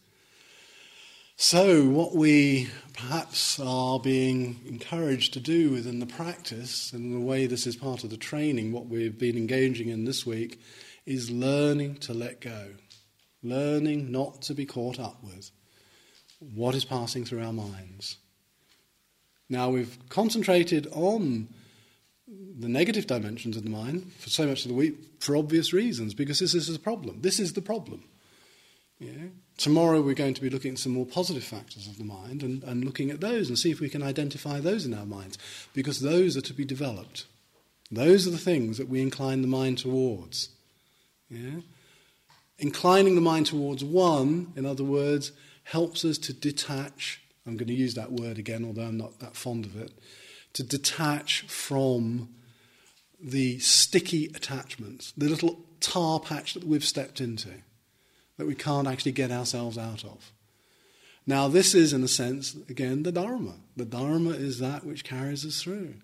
So, 1.39 1.87
what 1.87 2.15
we 2.15 2.67
perhaps 2.93 3.59
are 3.59 3.99
being 3.99 4.59
encouraged 4.65 5.33
to 5.33 5.39
do 5.39 5.69
within 5.69 5.99
the 5.99 6.07
practice, 6.07 6.91
and 6.91 7.13
the 7.13 7.23
way 7.23 7.45
this 7.45 7.67
is 7.67 7.75
part 7.75 8.03
of 8.03 8.09
the 8.09 8.17
training, 8.17 8.71
what 8.71 8.87
we've 8.87 9.19
been 9.19 9.37
engaging 9.37 9.89
in 9.89 10.05
this 10.05 10.25
week, 10.25 10.59
is 11.07 11.31
learning 11.31 11.95
to 11.95 12.13
let 12.13 12.41
go. 12.41 12.67
Learning 13.41 14.11
not 14.11 14.41
to 14.43 14.53
be 14.53 14.65
caught 14.65 14.99
up 14.99 15.23
with 15.23 15.49
what 16.53 16.75
is 16.75 16.85
passing 16.85 17.25
through 17.25 17.43
our 17.43 17.53
minds. 17.53 18.17
Now, 19.49 19.69
we've 19.69 19.97
concentrated 20.09 20.85
on 20.91 21.47
the 22.27 22.67
negative 22.67 23.07
dimensions 23.07 23.55
of 23.55 23.63
the 23.63 23.69
mind 23.69 24.11
for 24.19 24.29
so 24.29 24.45
much 24.45 24.65
of 24.65 24.67
the 24.67 24.75
week 24.75 24.95
for 25.19 25.37
obvious 25.37 25.71
reasons, 25.71 26.13
because 26.13 26.39
this 26.39 26.53
is 26.53 26.75
a 26.75 26.79
problem. 26.79 27.21
This 27.21 27.39
is 27.39 27.53
the 27.53 27.61
problem. 27.61 28.03
Yeah. 28.99 29.29
Tomorrow 29.57 30.01
we're 30.01 30.13
going 30.13 30.33
to 30.33 30.41
be 30.41 30.49
looking 30.49 30.73
at 30.73 30.79
some 30.79 30.91
more 30.91 31.05
positive 31.05 31.43
factors 31.43 31.87
of 31.87 31.97
the 31.97 32.03
mind 32.03 32.43
and, 32.43 32.63
and 32.63 32.83
looking 32.83 33.11
at 33.11 33.21
those 33.21 33.47
and 33.47 33.57
see 33.57 33.71
if 33.71 33.79
we 33.79 33.89
can 33.89 34.03
identify 34.03 34.59
those 34.59 34.85
in 34.85 34.93
our 34.93 35.05
minds, 35.05 35.37
because 35.73 36.01
those 36.01 36.35
are 36.35 36.41
to 36.41 36.53
be 36.53 36.65
developed. 36.65 37.25
Those 37.89 38.27
are 38.27 38.31
the 38.31 38.37
things 38.37 38.77
that 38.77 38.89
we 38.89 39.01
incline 39.01 39.41
the 39.41 39.47
mind 39.47 39.77
towards. 39.77 40.49
Yeah? 41.29 41.61
Inclining 42.59 43.15
the 43.15 43.21
mind 43.21 43.45
towards 43.45 43.83
one, 43.83 44.53
in 44.55 44.65
other 44.65 44.83
words, 44.83 45.31
helps 45.63 46.03
us 46.03 46.17
to 46.19 46.33
detach. 46.33 47.21
I'm 47.45 47.57
going 47.57 47.67
to 47.67 47.73
use 47.73 47.95
that 47.95 48.11
word 48.11 48.37
again, 48.37 48.65
although 48.65 48.85
I'm 48.85 48.97
not 48.97 49.19
that 49.19 49.35
fond 49.35 49.65
of 49.65 49.75
it. 49.75 49.91
To 50.53 50.63
detach 50.63 51.41
from 51.47 52.29
the 53.21 53.59
sticky 53.59 54.25
attachments, 54.27 55.13
the 55.17 55.29
little 55.29 55.59
tar 55.79 56.19
patch 56.19 56.53
that 56.53 56.63
we've 56.63 56.83
stepped 56.83 57.21
into 57.21 57.49
that 58.37 58.47
we 58.47 58.55
can't 58.55 58.87
actually 58.87 59.11
get 59.11 59.31
ourselves 59.31 59.77
out 59.77 60.03
of. 60.03 60.31
Now, 61.25 61.47
this 61.47 61.75
is, 61.75 61.91
in 61.91 62.03
a 62.03 62.07
sense, 62.07 62.55
again, 62.69 63.03
the 63.03 63.11
Dharma. 63.11 63.55
The 63.75 63.85
Dharma 63.85 64.31
is 64.31 64.59
that 64.59 64.85
which 64.85 65.03
carries 65.03 65.45
us 65.45 65.61
through. 65.61 65.95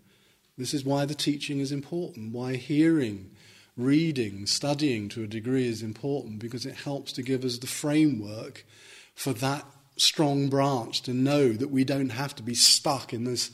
This 0.57 0.73
is 0.73 0.83
why 0.83 1.05
the 1.05 1.15
teaching 1.15 1.59
is 1.59 1.71
important, 1.71 2.33
why 2.33 2.57
hearing, 2.57 3.31
reading, 3.77 4.45
studying 4.45 5.09
to 5.09 5.23
a 5.23 5.27
degree 5.27 5.67
is 5.67 5.81
important, 5.81 6.39
because 6.39 6.65
it 6.65 6.75
helps 6.75 7.11
to 7.13 7.23
give 7.23 7.43
us 7.43 7.57
the 7.57 7.67
framework 7.67 8.65
for 9.15 9.33
that 9.33 9.65
strong 9.97 10.49
branch 10.49 11.01
to 11.03 11.13
know 11.13 11.53
that 11.53 11.69
we 11.69 11.83
don't 11.83 12.09
have 12.09 12.35
to 12.35 12.43
be 12.43 12.55
stuck 12.55 13.13
in 13.13 13.23
this 13.23 13.51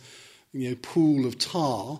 you 0.51 0.69
know, 0.69 0.75
pool 0.81 1.25
of 1.25 1.37
tar 1.37 1.99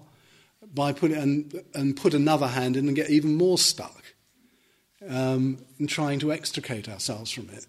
by 0.74 0.94
putting 0.94 1.18
and, 1.18 1.64
and 1.74 1.98
put 1.98 2.14
another 2.14 2.48
hand 2.48 2.78
in 2.78 2.88
and 2.88 2.96
get 2.96 3.10
even 3.10 3.36
more 3.36 3.58
stuck 3.58 4.04
um, 5.08 5.58
in 5.80 5.88
trying 5.88 6.20
to 6.20 6.32
extricate 6.32 6.90
ourselves 6.90 7.32
from 7.32 7.50
it. 7.50 7.66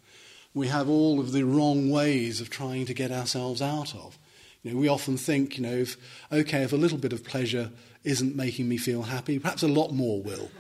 We 0.55 0.69
have 0.69 0.89
all 0.89 1.21
of 1.21 1.33
the 1.33 1.45
wrong 1.45 1.91
ways 1.91 2.41
of 2.41 2.51
trying 2.51 2.87
to 2.87 2.95
get 2.95 3.13
ourselves 3.13 3.63
out 3.63 3.95
of. 3.95 4.19
You 4.63 4.73
know, 4.73 4.81
we 4.81 4.89
often 4.89 5.17
think, 5.17 5.57
you 5.57 5.63
know, 5.63 5.73
if, 5.73 5.97
okay, 6.31 6.63
if 6.63 6.73
a 6.73 6.77
little 6.77 6.99
bit 6.99 7.13
of 7.13 7.25
pleasure 7.25 7.71
isn't 8.05 8.35
making 8.35 8.69
me 8.69 8.77
feel 8.77 9.03
happy, 9.03 9.39
perhaps 9.39 9.63
a 9.63 9.69
lot 9.69 9.93
more 9.93 10.23
will. 10.23 10.51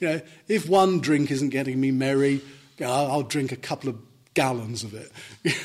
you 0.00 0.08
know, 0.08 0.20
if 0.48 0.68
one 0.68 1.00
drink 1.00 1.30
isn't 1.30 1.50
getting 1.50 1.80
me 1.80 1.90
merry, 1.90 2.40
I'll, 2.80 3.22
drink 3.22 3.52
a 3.52 3.56
couple 3.56 3.90
of 3.90 3.96
gallons 4.34 4.84
of 4.84 4.94
it. 4.94 5.12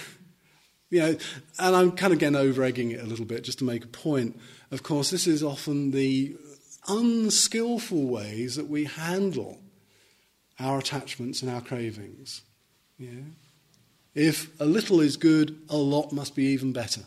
you 0.90 1.00
know, 1.00 1.18
and 1.60 1.76
I'm 1.76 1.92
kind 1.92 2.14
of 2.14 2.20
getting 2.20 2.36
over 2.36 2.64
egging 2.64 2.92
it 2.92 3.02
a 3.02 3.06
little 3.06 3.26
bit 3.26 3.44
just 3.44 3.60
to 3.60 3.66
make 3.66 3.84
a 3.84 3.88
point. 3.88 4.40
Of 4.72 4.84
course, 4.84 5.10
this 5.10 5.28
is 5.28 5.44
often 5.44 5.92
the 5.92 6.36
unskillful 6.88 8.06
ways 8.06 8.56
that 8.56 8.68
we 8.68 8.86
handle 8.86 9.60
our 10.60 10.80
attachments 10.80 11.42
and 11.42 11.52
our 11.52 11.62
cravings. 11.62 12.42
Yeah? 12.98 13.22
If 14.14 14.60
a 14.60 14.66
little 14.66 15.00
is 15.00 15.18
good, 15.18 15.60
a 15.70 15.78
lot 15.78 16.12
must 16.12 16.36
be 16.36 16.46
even 16.46 16.74
better. 16.74 17.02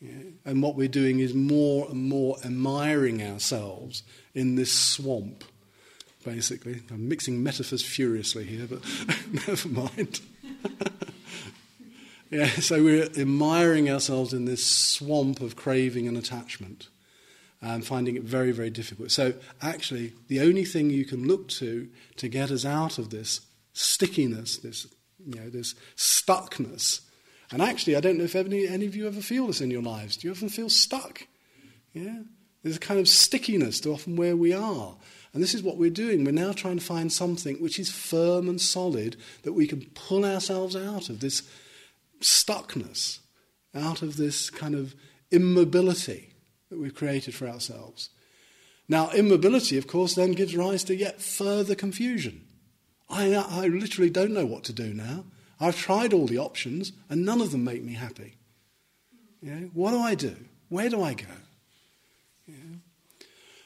And 0.00 0.62
what 0.62 0.76
we're 0.76 0.88
doing 0.88 1.20
is 1.20 1.34
more 1.34 1.88
and 1.90 2.08
more 2.08 2.36
admiring 2.44 3.22
ourselves 3.22 4.02
in 4.34 4.54
this 4.54 4.72
swamp, 4.72 5.44
basically. 6.24 6.82
I'm 6.90 7.08
mixing 7.08 7.42
metaphors 7.42 7.82
furiously 7.82 8.44
here, 8.44 8.66
but 8.66 8.80
never 9.48 9.68
mind. 9.68 10.20
yeah, 12.30 12.48
so 12.48 12.82
we're 12.82 13.04
admiring 13.04 13.90
ourselves 13.90 14.32
in 14.32 14.44
this 14.44 14.66
swamp 14.66 15.40
of 15.40 15.56
craving 15.56 16.06
and 16.06 16.16
attachment 16.16 16.88
and 17.62 17.84
finding 17.84 18.16
it 18.16 18.22
very, 18.22 18.52
very 18.52 18.70
difficult. 18.70 19.10
So, 19.10 19.34
actually, 19.62 20.12
the 20.28 20.40
only 20.40 20.64
thing 20.64 20.90
you 20.90 21.06
can 21.06 21.26
look 21.26 21.48
to 21.48 21.88
to 22.16 22.28
get 22.28 22.50
us 22.50 22.64
out 22.64 22.98
of 22.98 23.10
this 23.10 23.40
stickiness, 23.72 24.58
this, 24.58 24.86
you 25.26 25.40
know, 25.40 25.48
this 25.48 25.74
stuckness, 25.96 27.00
and 27.50 27.62
actually, 27.62 27.96
I 27.96 28.00
don't 28.00 28.18
know 28.18 28.24
if 28.24 28.34
any, 28.34 28.66
any 28.66 28.86
of 28.86 28.96
you 28.96 29.06
ever 29.06 29.20
feel 29.20 29.46
this 29.46 29.60
in 29.60 29.70
your 29.70 29.82
lives. 29.82 30.16
Do 30.16 30.26
you 30.26 30.32
often 30.32 30.48
feel 30.48 30.68
stuck? 30.68 31.26
Yeah? 31.92 32.22
There's 32.62 32.76
a 32.76 32.80
kind 32.80 32.98
of 32.98 33.08
stickiness 33.08 33.80
to 33.80 33.92
often 33.92 34.16
where 34.16 34.36
we 34.36 34.52
are. 34.52 34.96
And 35.32 35.42
this 35.42 35.54
is 35.54 35.62
what 35.62 35.76
we're 35.76 35.90
doing. 35.90 36.24
We're 36.24 36.32
now 36.32 36.52
trying 36.52 36.78
to 36.78 36.84
find 36.84 37.12
something 37.12 37.56
which 37.56 37.78
is 37.78 37.90
firm 37.90 38.48
and 38.48 38.60
solid 38.60 39.16
that 39.42 39.52
we 39.52 39.66
can 39.66 39.86
pull 39.94 40.24
ourselves 40.24 40.74
out 40.74 41.08
of 41.08 41.20
this 41.20 41.42
stuckness, 42.20 43.20
out 43.74 44.02
of 44.02 44.16
this 44.16 44.50
kind 44.50 44.74
of 44.74 44.94
immobility 45.30 46.30
that 46.70 46.78
we've 46.78 46.94
created 46.94 47.34
for 47.34 47.46
ourselves. 47.46 48.10
Now, 48.88 49.10
immobility, 49.10 49.78
of 49.78 49.86
course, 49.86 50.14
then 50.14 50.32
gives 50.32 50.56
rise 50.56 50.84
to 50.84 50.96
yet 50.96 51.20
further 51.20 51.74
confusion. 51.74 52.46
I, 53.08 53.34
I 53.34 53.66
literally 53.66 54.10
don't 54.10 54.32
know 54.32 54.46
what 54.46 54.64
to 54.64 54.72
do 54.72 54.92
now. 54.94 55.24
I've 55.60 55.76
tried 55.76 56.12
all 56.12 56.26
the 56.26 56.38
options, 56.38 56.92
and 57.08 57.24
none 57.24 57.40
of 57.40 57.50
them 57.50 57.64
make 57.64 57.82
me 57.82 57.94
happy. 57.94 58.36
You 59.40 59.50
know, 59.54 59.70
what 59.72 59.92
do 59.92 60.00
I 60.00 60.14
do? 60.14 60.36
Where 60.68 60.88
do 60.88 61.02
I 61.02 61.14
go? 61.14 61.26
You 62.46 62.54
know? 62.54 62.78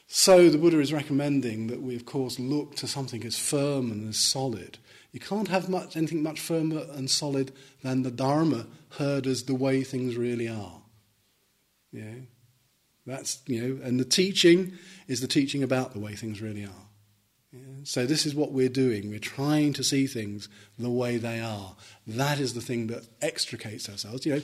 So 0.07 0.49
the 0.49 0.57
Buddha 0.57 0.79
is 0.79 0.91
recommending 0.91 1.67
that 1.67 1.81
we, 1.81 1.95
of 1.95 2.05
course, 2.05 2.37
look 2.37 2.75
to 2.75 2.87
something 2.87 3.23
as 3.23 3.37
firm 3.37 3.91
and 3.91 4.09
as 4.09 4.17
solid. 4.17 4.77
You 5.11 5.19
can't 5.19 5.47
have 5.47 5.69
much, 5.69 5.95
anything 5.95 6.21
much 6.23 6.39
firmer 6.39 6.85
and 6.91 7.09
solid 7.09 7.51
than 7.81 8.03
the 8.03 8.11
Dharma 8.11 8.67
heard 8.91 9.25
as 9.27 9.43
the 9.43 9.55
way 9.55 9.83
things 9.83 10.15
really 10.15 10.47
are. 10.47 10.81
You 11.91 12.01
know? 12.01 12.21
That's, 13.05 13.41
you 13.47 13.61
know, 13.61 13.83
and 13.83 13.99
the 13.99 14.05
teaching 14.05 14.73
is 15.07 15.21
the 15.21 15.27
teaching 15.27 15.63
about 15.63 15.93
the 15.93 15.99
way 15.99 16.15
things 16.15 16.41
really 16.41 16.65
are. 16.65 16.87
So 17.83 18.05
this 18.05 18.25
is 18.25 18.33
what 18.33 18.53
we're 18.53 18.69
doing. 18.69 19.09
We're 19.09 19.19
trying 19.19 19.73
to 19.73 19.83
see 19.83 20.07
things 20.07 20.47
the 20.79 20.89
way 20.89 21.17
they 21.17 21.39
are. 21.39 21.75
That 22.07 22.39
is 22.39 22.53
the 22.53 22.61
thing 22.61 22.87
that 22.87 23.07
extricates 23.21 23.89
ourselves. 23.89 24.25
You 24.25 24.35
know, 24.35 24.41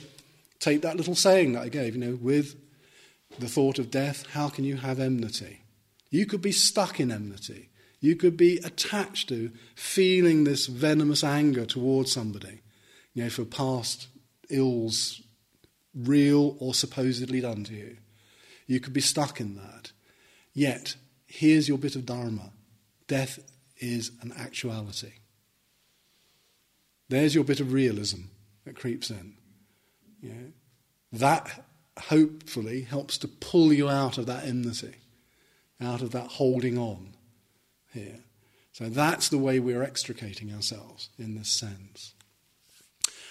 take 0.58 0.82
that 0.82 0.96
little 0.96 1.14
saying 1.14 1.52
that 1.52 1.62
I 1.62 1.68
gave, 1.68 1.94
you 1.94 2.00
know, 2.00 2.18
with 2.20 2.56
the 3.38 3.48
thought 3.48 3.78
of 3.78 3.90
death, 3.90 4.26
how 4.32 4.48
can 4.48 4.64
you 4.64 4.76
have 4.76 5.00
enmity? 5.00 5.62
You 6.10 6.26
could 6.26 6.42
be 6.42 6.52
stuck 6.52 7.00
in 7.00 7.10
enmity. 7.10 7.70
You 8.00 8.14
could 8.14 8.36
be 8.36 8.58
attached 8.58 9.28
to 9.30 9.50
feeling 9.74 10.44
this 10.44 10.66
venomous 10.66 11.24
anger 11.24 11.64
towards 11.64 12.12
somebody, 12.12 12.60
you 13.14 13.24
know, 13.24 13.30
for 13.30 13.44
past 13.44 14.08
ills, 14.50 15.22
real 15.94 16.56
or 16.60 16.74
supposedly 16.74 17.40
done 17.40 17.64
to 17.64 17.74
you. 17.74 17.96
You 18.66 18.80
could 18.80 18.92
be 18.92 19.00
stuck 19.00 19.40
in 19.40 19.56
that. 19.56 19.92
Yet, 20.52 20.96
here's 21.26 21.68
your 21.68 21.78
bit 21.78 21.96
of 21.96 22.06
Dharma 22.06 22.52
death 23.08 23.40
is 23.78 24.12
an 24.20 24.32
actuality. 24.38 25.12
There's 27.08 27.34
your 27.34 27.44
bit 27.44 27.60
of 27.60 27.72
realism 27.72 28.22
that 28.64 28.76
creeps 28.76 29.10
in. 29.10 29.34
That 31.12 31.64
hopefully 31.98 32.82
helps 32.82 33.18
to 33.18 33.28
pull 33.28 33.72
you 33.72 33.88
out 33.88 34.18
of 34.18 34.26
that 34.26 34.44
enmity, 34.44 34.94
out 35.80 36.02
of 36.02 36.12
that 36.12 36.28
holding 36.28 36.78
on 36.78 37.14
here. 37.92 38.20
So 38.72 38.88
that's 38.88 39.28
the 39.28 39.38
way 39.38 39.58
we're 39.58 39.82
extricating 39.82 40.52
ourselves 40.52 41.08
in 41.18 41.34
this 41.34 41.48
sense. 41.48 42.14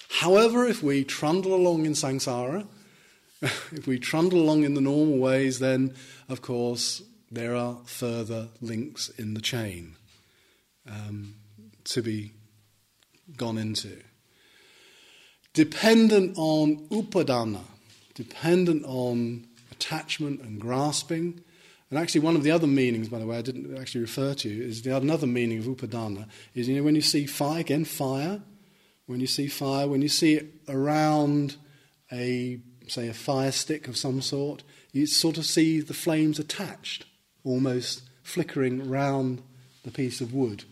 However, 0.09 0.65
if 0.65 0.81
we 0.81 1.03
trundle 1.03 1.53
along 1.53 1.85
in 1.85 1.93
samsara, 1.93 2.67
if 3.41 3.85
we 3.85 3.99
trundle 3.99 4.39
along 4.39 4.63
in 4.63 4.73
the 4.73 4.81
normal 4.81 5.17
ways, 5.19 5.59
then 5.59 5.93
of 6.27 6.41
course 6.41 7.03
there 7.31 7.55
are 7.55 7.77
further 7.85 8.49
links 8.61 9.09
in 9.09 9.33
the 9.33 9.41
chain 9.41 9.95
um, 10.89 11.35
to 11.85 12.01
be 12.01 12.31
gone 13.35 13.57
into. 13.57 14.01
Dependent 15.53 16.35
on 16.37 16.87
upadana, 16.89 17.61
dependent 18.13 18.83
on 18.85 19.47
attachment 19.71 20.41
and 20.41 20.59
grasping. 20.61 21.41
And 21.89 21.97
actually, 21.97 22.21
one 22.21 22.35
of 22.35 22.43
the 22.43 22.51
other 22.51 22.67
meanings, 22.67 23.09
by 23.09 23.19
the 23.19 23.25
way, 23.25 23.37
I 23.37 23.41
didn't 23.41 23.77
actually 23.77 24.01
refer 24.01 24.33
to, 24.35 24.49
is 24.49 24.81
the 24.81 24.95
another 24.95 25.27
meaning 25.27 25.57
of 25.59 25.65
upadana 25.65 26.27
is 26.53 26.67
you 26.67 26.75
know 26.75 26.83
when 26.83 26.95
you 26.95 27.01
see 27.01 27.25
fire 27.25 27.61
again, 27.61 27.85
fire. 27.85 28.41
When 29.05 29.21
you 29.21 29.27
see 29.27 29.47
fire, 29.47 29.87
when 29.87 30.01
you 30.01 30.09
see 30.09 30.35
it 30.35 30.47
around 30.67 31.55
a 32.11 32.59
say, 32.87 33.07
a 33.07 33.13
fire 33.13 33.51
stick 33.51 33.87
of 33.87 33.97
some 33.97 34.21
sort, 34.21 34.63
you 34.91 35.07
sort 35.07 35.37
of 35.37 35.45
see 35.45 35.79
the 35.79 35.93
flames 35.93 36.39
attached, 36.39 37.05
almost 37.47 38.03
flickering 38.23 38.89
round 38.89 39.41
the 39.83 39.91
piece 39.91 40.21
of 40.21 40.33
wood. 40.33 40.65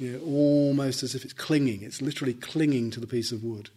you 0.00 0.12
know, 0.12 0.20
almost 0.24 1.02
as 1.02 1.14
if 1.14 1.24
it's 1.24 1.34
clinging. 1.34 1.82
It's 1.82 2.00
literally 2.00 2.32
clinging 2.32 2.90
to 2.92 3.00
the 3.00 3.06
piece 3.06 3.32
of 3.32 3.44
wood. 3.44 3.68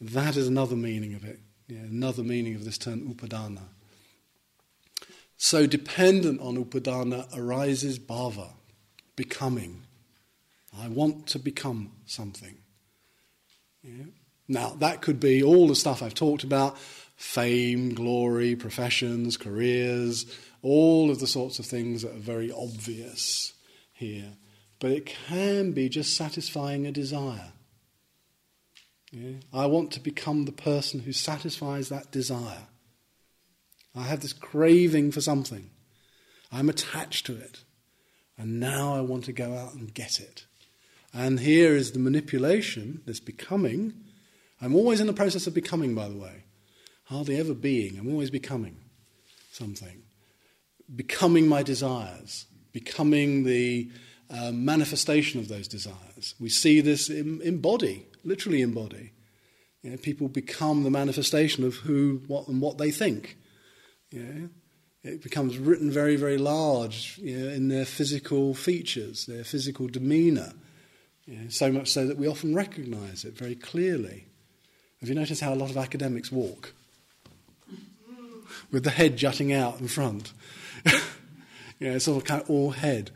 That 0.00 0.36
is 0.36 0.48
another 0.48 0.74
meaning 0.74 1.14
of 1.14 1.24
it, 1.24 1.38
you 1.68 1.78
know, 1.78 1.84
another 1.84 2.24
meaning 2.24 2.56
of 2.56 2.64
this 2.64 2.76
term 2.76 3.14
upadana. 3.14 3.62
So 5.36 5.66
dependent 5.66 6.40
on 6.40 6.62
upadana 6.62 7.28
arises 7.36 7.98
bhava, 7.98 8.48
becoming. 9.14 9.82
I 10.76 10.88
want 10.88 11.28
to 11.28 11.38
become 11.38 11.92
something. 12.06 12.56
Yeah. 13.84 14.06
Now, 14.48 14.70
that 14.80 15.00
could 15.00 15.20
be 15.20 15.42
all 15.42 15.68
the 15.68 15.76
stuff 15.76 16.02
I've 16.02 16.14
talked 16.14 16.42
about 16.44 16.76
fame, 17.16 17.94
glory, 17.94 18.56
professions, 18.56 19.36
careers, 19.36 20.26
all 20.62 21.10
of 21.10 21.20
the 21.20 21.26
sorts 21.26 21.58
of 21.58 21.66
things 21.66 22.02
that 22.02 22.12
are 22.12 22.18
very 22.18 22.50
obvious 22.50 23.52
here. 23.92 24.32
But 24.78 24.90
it 24.90 25.06
can 25.06 25.72
be 25.72 25.88
just 25.88 26.16
satisfying 26.16 26.86
a 26.86 26.92
desire. 26.92 27.52
Yeah. 29.12 29.36
I 29.52 29.66
want 29.66 29.92
to 29.92 30.00
become 30.00 30.44
the 30.44 30.52
person 30.52 31.00
who 31.00 31.12
satisfies 31.12 31.88
that 31.88 32.10
desire. 32.10 32.66
I 33.94 34.02
have 34.02 34.20
this 34.20 34.34
craving 34.34 35.12
for 35.12 35.20
something. 35.20 35.70
I'm 36.52 36.68
attached 36.68 37.26
to 37.26 37.36
it. 37.36 37.62
And 38.36 38.60
now 38.60 38.94
I 38.94 39.00
want 39.00 39.24
to 39.24 39.32
go 39.32 39.54
out 39.54 39.74
and 39.74 39.94
get 39.94 40.20
it. 40.20 40.44
And 41.14 41.40
here 41.40 41.74
is 41.74 41.92
the 41.92 41.98
manipulation, 41.98 43.00
this 43.06 43.20
becoming. 43.20 43.94
I'm 44.60 44.74
always 44.74 45.00
in 45.00 45.06
the 45.06 45.14
process 45.14 45.46
of 45.46 45.54
becoming, 45.54 45.94
by 45.94 46.08
the 46.08 46.16
way. 46.18 46.44
Hardly 47.04 47.38
ever 47.38 47.54
being. 47.54 47.98
I'm 47.98 48.10
always 48.10 48.30
becoming 48.30 48.76
something. 49.50 50.02
Becoming 50.94 51.48
my 51.48 51.62
desires. 51.62 52.46
Becoming 52.72 53.44
the 53.44 53.90
uh, 54.30 54.52
manifestation 54.52 55.40
of 55.40 55.48
those 55.48 55.68
desires. 55.68 56.34
We 56.40 56.48
see 56.48 56.80
this 56.80 57.08
in, 57.08 57.40
in 57.42 57.60
body, 57.60 58.06
literally 58.24 58.62
in 58.62 58.72
body. 58.72 59.12
You 59.82 59.90
know, 59.90 59.96
people 59.96 60.28
become 60.28 60.82
the 60.82 60.90
manifestation 60.90 61.64
of 61.64 61.76
who, 61.76 62.22
what, 62.26 62.48
and 62.48 62.60
what 62.60 62.78
they 62.78 62.90
think. 62.90 63.36
You 64.10 64.22
know, 64.22 64.48
it 65.04 65.22
becomes 65.22 65.58
written 65.58 65.90
very, 65.90 66.16
very 66.16 66.38
large 66.38 67.18
you 67.18 67.38
know, 67.38 67.48
in 67.48 67.68
their 67.68 67.84
physical 67.84 68.54
features, 68.54 69.26
their 69.26 69.44
physical 69.44 69.86
demeanour. 69.86 70.52
You 71.26 71.38
know, 71.38 71.48
so 71.48 71.70
much 71.70 71.88
so 71.88 72.06
that 72.06 72.18
we 72.18 72.26
often 72.26 72.54
recognise 72.54 73.24
it 73.24 73.36
very 73.36 73.54
clearly. 73.54 74.26
Have 75.00 75.08
you 75.08 75.14
noticed 75.14 75.40
how 75.40 75.52
a 75.52 75.54
lot 75.54 75.70
of 75.70 75.76
academics 75.76 76.32
walk? 76.32 76.72
With 78.72 78.84
the 78.84 78.90
head 78.90 79.16
jutting 79.16 79.52
out 79.52 79.80
in 79.80 79.86
front. 79.86 80.32
you 81.78 81.90
know, 81.90 81.98
sort 81.98 82.18
of 82.18 82.24
kind 82.24 82.42
of 82.42 82.50
all 82.50 82.70
head. 82.70 83.10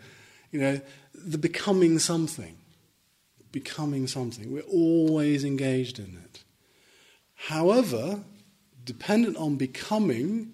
You 0.50 0.60
know, 0.60 0.80
the 1.14 1.38
becoming 1.38 1.98
something. 1.98 2.56
Becoming 3.52 4.06
something. 4.06 4.52
We're 4.52 4.62
always 4.62 5.44
engaged 5.44 5.98
in 5.98 6.20
it. 6.24 6.44
However, 7.34 8.20
dependent 8.84 9.36
on 9.36 9.56
becoming 9.56 10.52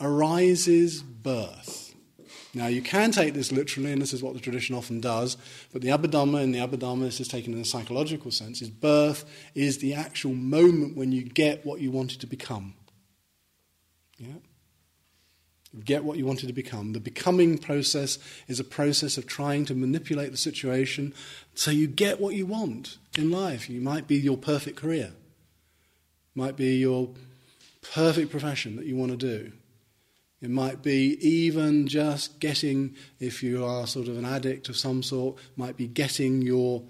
arises 0.00 1.02
birth. 1.02 1.94
Now, 2.54 2.66
you 2.66 2.82
can 2.82 3.12
take 3.12 3.32
this 3.32 3.50
literally, 3.50 3.92
and 3.92 4.02
this 4.02 4.12
is 4.12 4.22
what 4.22 4.34
the 4.34 4.40
tradition 4.40 4.74
often 4.74 5.00
does, 5.00 5.38
but 5.72 5.80
the 5.80 5.88
Abhidhamma, 5.88 6.42
in 6.42 6.52
the 6.52 6.58
Abhidhamma, 6.58 7.00
this 7.00 7.20
is 7.20 7.28
taken 7.28 7.54
in 7.54 7.60
a 7.60 7.64
psychological 7.64 8.30
sense, 8.30 8.60
is 8.60 8.68
birth 8.68 9.24
is 9.54 9.78
the 9.78 9.94
actual 9.94 10.34
moment 10.34 10.96
when 10.96 11.12
you 11.12 11.22
get 11.22 11.64
what 11.64 11.80
you 11.80 11.90
wanted 11.90 12.20
to 12.20 12.26
become. 12.26 12.74
Yeah? 14.18 14.34
Get 15.84 16.04
what 16.04 16.18
you 16.18 16.26
wanted 16.26 16.48
to 16.48 16.52
become. 16.52 16.92
The 16.92 17.00
becoming 17.00 17.56
process 17.56 18.18
is 18.46 18.60
a 18.60 18.64
process 18.64 19.16
of 19.16 19.26
trying 19.26 19.64
to 19.66 19.74
manipulate 19.74 20.30
the 20.30 20.36
situation 20.36 21.14
so 21.54 21.70
you 21.70 21.86
get 21.86 22.20
what 22.20 22.34
you 22.34 22.44
want 22.44 22.98
in 23.16 23.30
life. 23.30 23.70
You 23.70 23.80
might 23.80 24.06
be 24.06 24.16
your 24.16 24.36
perfect 24.36 24.76
career, 24.76 25.12
might 26.34 26.56
be 26.56 26.76
your 26.76 27.10
perfect 27.80 28.30
profession 28.30 28.76
that 28.76 28.84
you 28.84 28.96
want 28.96 29.12
to 29.12 29.16
do. 29.16 29.52
It 30.42 30.50
might 30.50 30.82
be 30.82 31.16
even 31.26 31.86
just 31.86 32.40
getting, 32.40 32.96
if 33.20 33.42
you 33.42 33.64
are 33.64 33.86
sort 33.86 34.08
of 34.08 34.18
an 34.18 34.24
addict 34.24 34.68
of 34.68 34.76
some 34.76 35.02
sort, 35.02 35.36
might 35.56 35.76
be 35.76 35.86
getting 35.86 36.42
your 36.42 36.82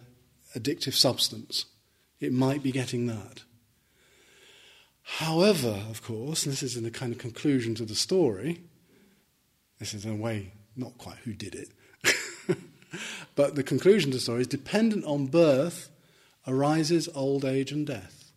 addictive 0.56 0.94
substance. 0.94 1.66
It 2.18 2.32
might 2.32 2.62
be 2.62 2.72
getting 2.72 3.06
that. 3.06 3.42
However, 5.02 5.82
of 5.90 6.02
course, 6.02 6.46
and 6.46 6.52
this 6.52 6.62
is 6.62 6.76
in 6.76 6.84
the 6.84 6.90
kind 6.90 7.12
of 7.12 7.18
conclusion 7.18 7.74
to 7.74 7.84
the 7.84 7.94
story, 7.94 8.62
this 9.82 9.94
is 9.94 10.04
in 10.04 10.12
a 10.12 10.16
way 10.16 10.52
not 10.76 10.96
quite 10.96 11.16
who 11.24 11.32
did 11.32 11.56
it, 11.56 12.56
but 13.34 13.56
the 13.56 13.64
conclusion 13.64 14.12
to 14.12 14.16
the 14.18 14.22
story 14.22 14.42
is 14.42 14.46
dependent 14.46 15.04
on 15.04 15.26
birth 15.26 15.90
arises 16.46 17.08
old 17.16 17.44
age 17.44 17.72
and 17.72 17.84
death. 17.84 18.32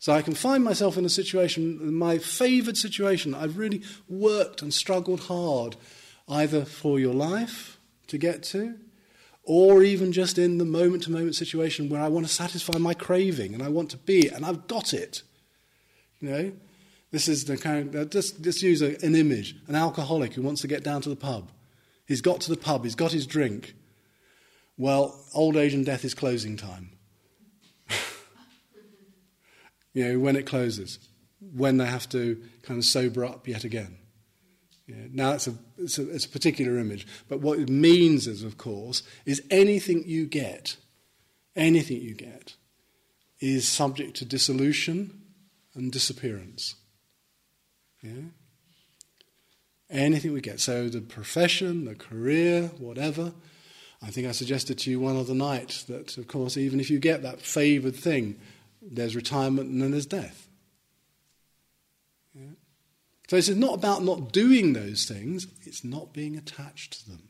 So 0.00 0.12
I 0.12 0.22
can 0.22 0.34
find 0.34 0.64
myself 0.64 0.96
in 0.96 1.04
a 1.04 1.08
situation, 1.08 1.94
my 1.94 2.18
favoured 2.18 2.76
situation, 2.76 3.32
I've 3.32 3.58
really 3.58 3.82
worked 4.08 4.60
and 4.60 4.74
struggled 4.74 5.20
hard, 5.20 5.76
either 6.28 6.64
for 6.64 6.98
your 6.98 7.14
life 7.14 7.78
to 8.08 8.18
get 8.18 8.42
to, 8.44 8.74
or 9.44 9.84
even 9.84 10.10
just 10.10 10.36
in 10.36 10.58
the 10.58 10.64
moment 10.64 11.04
to 11.04 11.12
moment 11.12 11.36
situation 11.36 11.88
where 11.88 12.02
I 12.02 12.08
want 12.08 12.26
to 12.26 12.32
satisfy 12.32 12.76
my 12.78 12.94
craving 12.94 13.54
and 13.54 13.62
I 13.62 13.68
want 13.68 13.90
to 13.90 13.98
be 13.98 14.26
and 14.26 14.44
I've 14.44 14.66
got 14.66 14.92
it. 14.92 15.22
You 16.18 16.28
know? 16.28 16.52
This 17.10 17.26
is 17.28 17.44
the 17.44 17.56
kind 17.56 17.94
of, 17.94 18.10
just, 18.10 18.42
just 18.42 18.62
use 18.62 18.82
a, 18.82 18.96
an 19.04 19.14
image 19.14 19.56
an 19.66 19.74
alcoholic 19.74 20.34
who 20.34 20.42
wants 20.42 20.60
to 20.62 20.68
get 20.68 20.84
down 20.84 21.02
to 21.02 21.08
the 21.08 21.16
pub. 21.16 21.50
He's 22.06 22.20
got 22.20 22.40
to 22.42 22.50
the 22.50 22.56
pub, 22.56 22.84
he's 22.84 22.94
got 22.94 23.12
his 23.12 23.26
drink. 23.26 23.74
Well, 24.76 25.18
old 25.34 25.56
age 25.56 25.74
and 25.74 25.84
death 25.84 26.04
is 26.04 26.14
closing 26.14 26.56
time 26.56 26.92
you 29.92 30.08
know, 30.08 30.18
when 30.18 30.36
it 30.36 30.46
closes, 30.46 30.98
when 31.40 31.76
they 31.76 31.86
have 31.86 32.08
to 32.10 32.42
kind 32.62 32.78
of 32.78 32.84
sober 32.84 33.24
up 33.24 33.46
yet 33.46 33.64
again. 33.64 33.96
Now, 35.12 35.32
it's 35.32 35.46
a, 35.46 35.54
it's, 35.78 35.98
a, 35.98 36.10
it's 36.10 36.24
a 36.24 36.28
particular 36.28 36.78
image, 36.78 37.06
but 37.28 37.40
what 37.40 37.58
it 37.58 37.68
means 37.68 38.26
is, 38.26 38.42
of 38.42 38.58
course, 38.58 39.02
is 39.24 39.42
anything 39.50 40.02
you 40.06 40.26
get, 40.26 40.76
anything 41.54 42.00
you 42.00 42.14
get, 42.14 42.56
is 43.40 43.68
subject 43.68 44.16
to 44.16 44.24
dissolution 44.24 45.22
and 45.74 45.92
disappearance. 45.92 46.74
Yeah? 48.02 48.22
Anything 49.90 50.32
we 50.32 50.40
get. 50.40 50.60
So 50.60 50.88
the 50.88 51.00
profession, 51.00 51.84
the 51.84 51.94
career, 51.94 52.70
whatever. 52.78 53.32
I 54.02 54.10
think 54.10 54.26
I 54.26 54.32
suggested 54.32 54.78
to 54.78 54.90
you 54.90 55.00
one 55.00 55.16
other 55.16 55.34
night 55.34 55.84
that, 55.88 56.16
of 56.16 56.26
course, 56.26 56.56
even 56.56 56.80
if 56.80 56.90
you 56.90 56.98
get 56.98 57.22
that 57.22 57.40
favoured 57.40 57.96
thing, 57.96 58.38
there's 58.80 59.14
retirement 59.14 59.68
and 59.68 59.82
then 59.82 59.90
there's 59.90 60.06
death. 60.06 60.48
Yeah? 62.34 62.52
So 63.28 63.36
it's 63.36 63.48
not 63.48 63.74
about 63.74 64.02
not 64.02 64.32
doing 64.32 64.72
those 64.72 65.04
things, 65.04 65.46
it's 65.64 65.84
not 65.84 66.12
being 66.12 66.36
attached 66.36 67.04
to 67.04 67.10
them. 67.10 67.29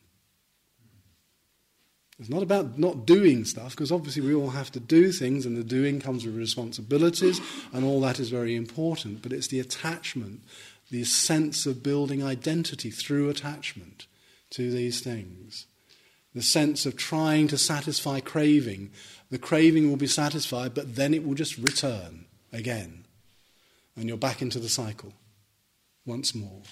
It's 2.20 2.28
not 2.28 2.42
about 2.42 2.78
not 2.78 3.06
doing 3.06 3.44
stuff, 3.44 3.70
because 3.70 3.90
obviously 3.90 4.22
we 4.22 4.34
all 4.34 4.50
have 4.50 4.70
to 4.72 4.80
do 4.80 5.10
things, 5.10 5.46
and 5.46 5.56
the 5.56 5.64
doing 5.64 6.00
comes 6.00 6.24
with 6.24 6.36
responsibilities, 6.36 7.40
and 7.72 7.84
all 7.84 8.00
that 8.02 8.20
is 8.20 8.28
very 8.28 8.54
important. 8.54 9.22
But 9.22 9.32
it's 9.32 9.48
the 9.48 9.58
attachment, 9.58 10.42
the 10.90 11.04
sense 11.04 11.66
of 11.66 11.82
building 11.82 12.22
identity 12.22 12.90
through 12.90 13.30
attachment 13.30 14.06
to 14.50 14.70
these 14.70 15.00
things, 15.00 15.66
the 16.34 16.42
sense 16.42 16.86
of 16.86 16.96
trying 16.96 17.48
to 17.48 17.58
satisfy 17.58 18.20
craving 18.20 18.90
the 19.30 19.38
craving 19.38 19.88
will 19.88 19.96
be 19.96 20.08
satisfied, 20.08 20.74
but 20.74 20.96
then 20.96 21.14
it 21.14 21.24
will 21.24 21.34
just 21.34 21.56
return 21.56 22.26
again. 22.52 23.04
And 23.96 24.08
you're 24.08 24.16
back 24.16 24.42
into 24.42 24.58
the 24.58 24.68
cycle 24.68 25.12
once 26.04 26.34
more. 26.34 26.62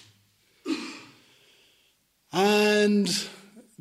And 2.33 3.09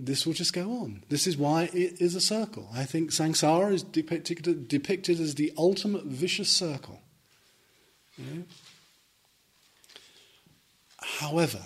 this 0.01 0.25
will 0.25 0.33
just 0.33 0.53
go 0.53 0.71
on. 0.79 1.03
This 1.09 1.27
is 1.27 1.37
why 1.37 1.65
it 1.75 2.01
is 2.01 2.15
a 2.15 2.21
circle. 2.21 2.69
I 2.73 2.85
think 2.85 3.11
samsara 3.11 3.73
is 3.73 3.83
depicted, 3.83 4.69
depicted 4.69 5.19
as 5.19 5.35
the 5.35 5.53
ultimate 5.59 6.05
vicious 6.05 6.49
circle. 6.49 7.03
However, 11.01 11.63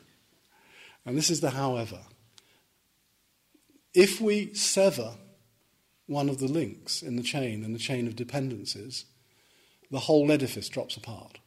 and 1.06 1.16
this 1.16 1.30
is 1.30 1.40
the 1.40 1.50
however, 1.50 2.00
if 3.94 4.20
we 4.20 4.52
sever 4.52 5.14
one 6.06 6.28
of 6.28 6.40
the 6.40 6.48
links 6.48 7.02
in 7.02 7.16
the 7.16 7.22
chain, 7.22 7.64
in 7.64 7.72
the 7.72 7.78
chain 7.78 8.06
of 8.06 8.16
dependencies, 8.16 9.06
the 9.90 10.00
whole 10.00 10.30
edifice 10.30 10.68
drops 10.68 10.96
apart. 10.96 11.38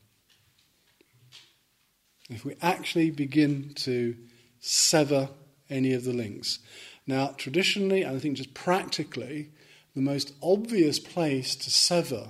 If 2.30 2.44
we 2.46 2.56
actually 2.62 3.12
begin 3.12 3.74
to 3.76 4.16
sever 4.60 5.30
any 5.74 5.94
of 5.94 6.04
the 6.04 6.14
links. 6.14 6.60
Now, 7.06 7.34
traditionally, 7.38 8.04
and 8.04 8.16
I 8.16 8.20
think 8.20 8.38
just 8.38 8.54
practically, 8.54 9.50
the 9.96 10.02
most 10.02 10.34
obvious 10.42 11.00
place 11.00 11.56
to 11.56 11.70
sever 11.70 12.30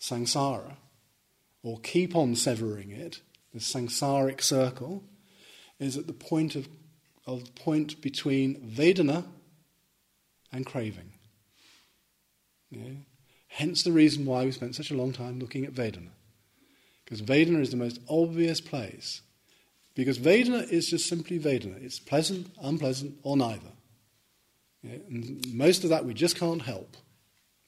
samsara, 0.00 0.76
or 1.62 1.78
keep 1.80 2.16
on 2.16 2.34
severing 2.34 2.90
it, 2.90 3.20
the 3.52 3.60
samsaric 3.60 4.42
circle, 4.42 5.04
is 5.78 5.96
at 5.96 6.06
the 6.06 6.12
point 6.12 6.56
of 6.56 6.68
of 7.26 7.44
the 7.44 7.52
point 7.52 8.00
between 8.00 8.56
Vedana 8.60 9.24
and 10.52 10.66
craving. 10.66 11.12
Yeah? 12.70 13.00
Hence 13.48 13.82
the 13.82 13.92
reason 13.92 14.26
why 14.26 14.44
we 14.44 14.52
spent 14.52 14.74
such 14.74 14.90
a 14.90 14.96
long 14.96 15.12
time 15.12 15.38
looking 15.38 15.64
at 15.64 15.74
Vedana. 15.74 16.10
Because 17.04 17.22
Vedana 17.22 17.60
is 17.60 17.70
the 17.70 17.76
most 17.76 18.00
obvious 18.08 18.60
place. 18.60 19.22
Because 19.94 20.18
Vedana 20.18 20.68
is 20.68 20.88
just 20.88 21.08
simply 21.08 21.38
Vedana. 21.38 21.82
It's 21.82 22.00
pleasant, 22.00 22.48
unpleasant, 22.60 23.16
or 23.22 23.36
neither. 23.36 23.72
Yeah? 24.82 24.98
Most 25.52 25.84
of 25.84 25.90
that 25.90 26.04
we 26.04 26.14
just 26.14 26.36
can't 26.36 26.62
help. 26.62 26.96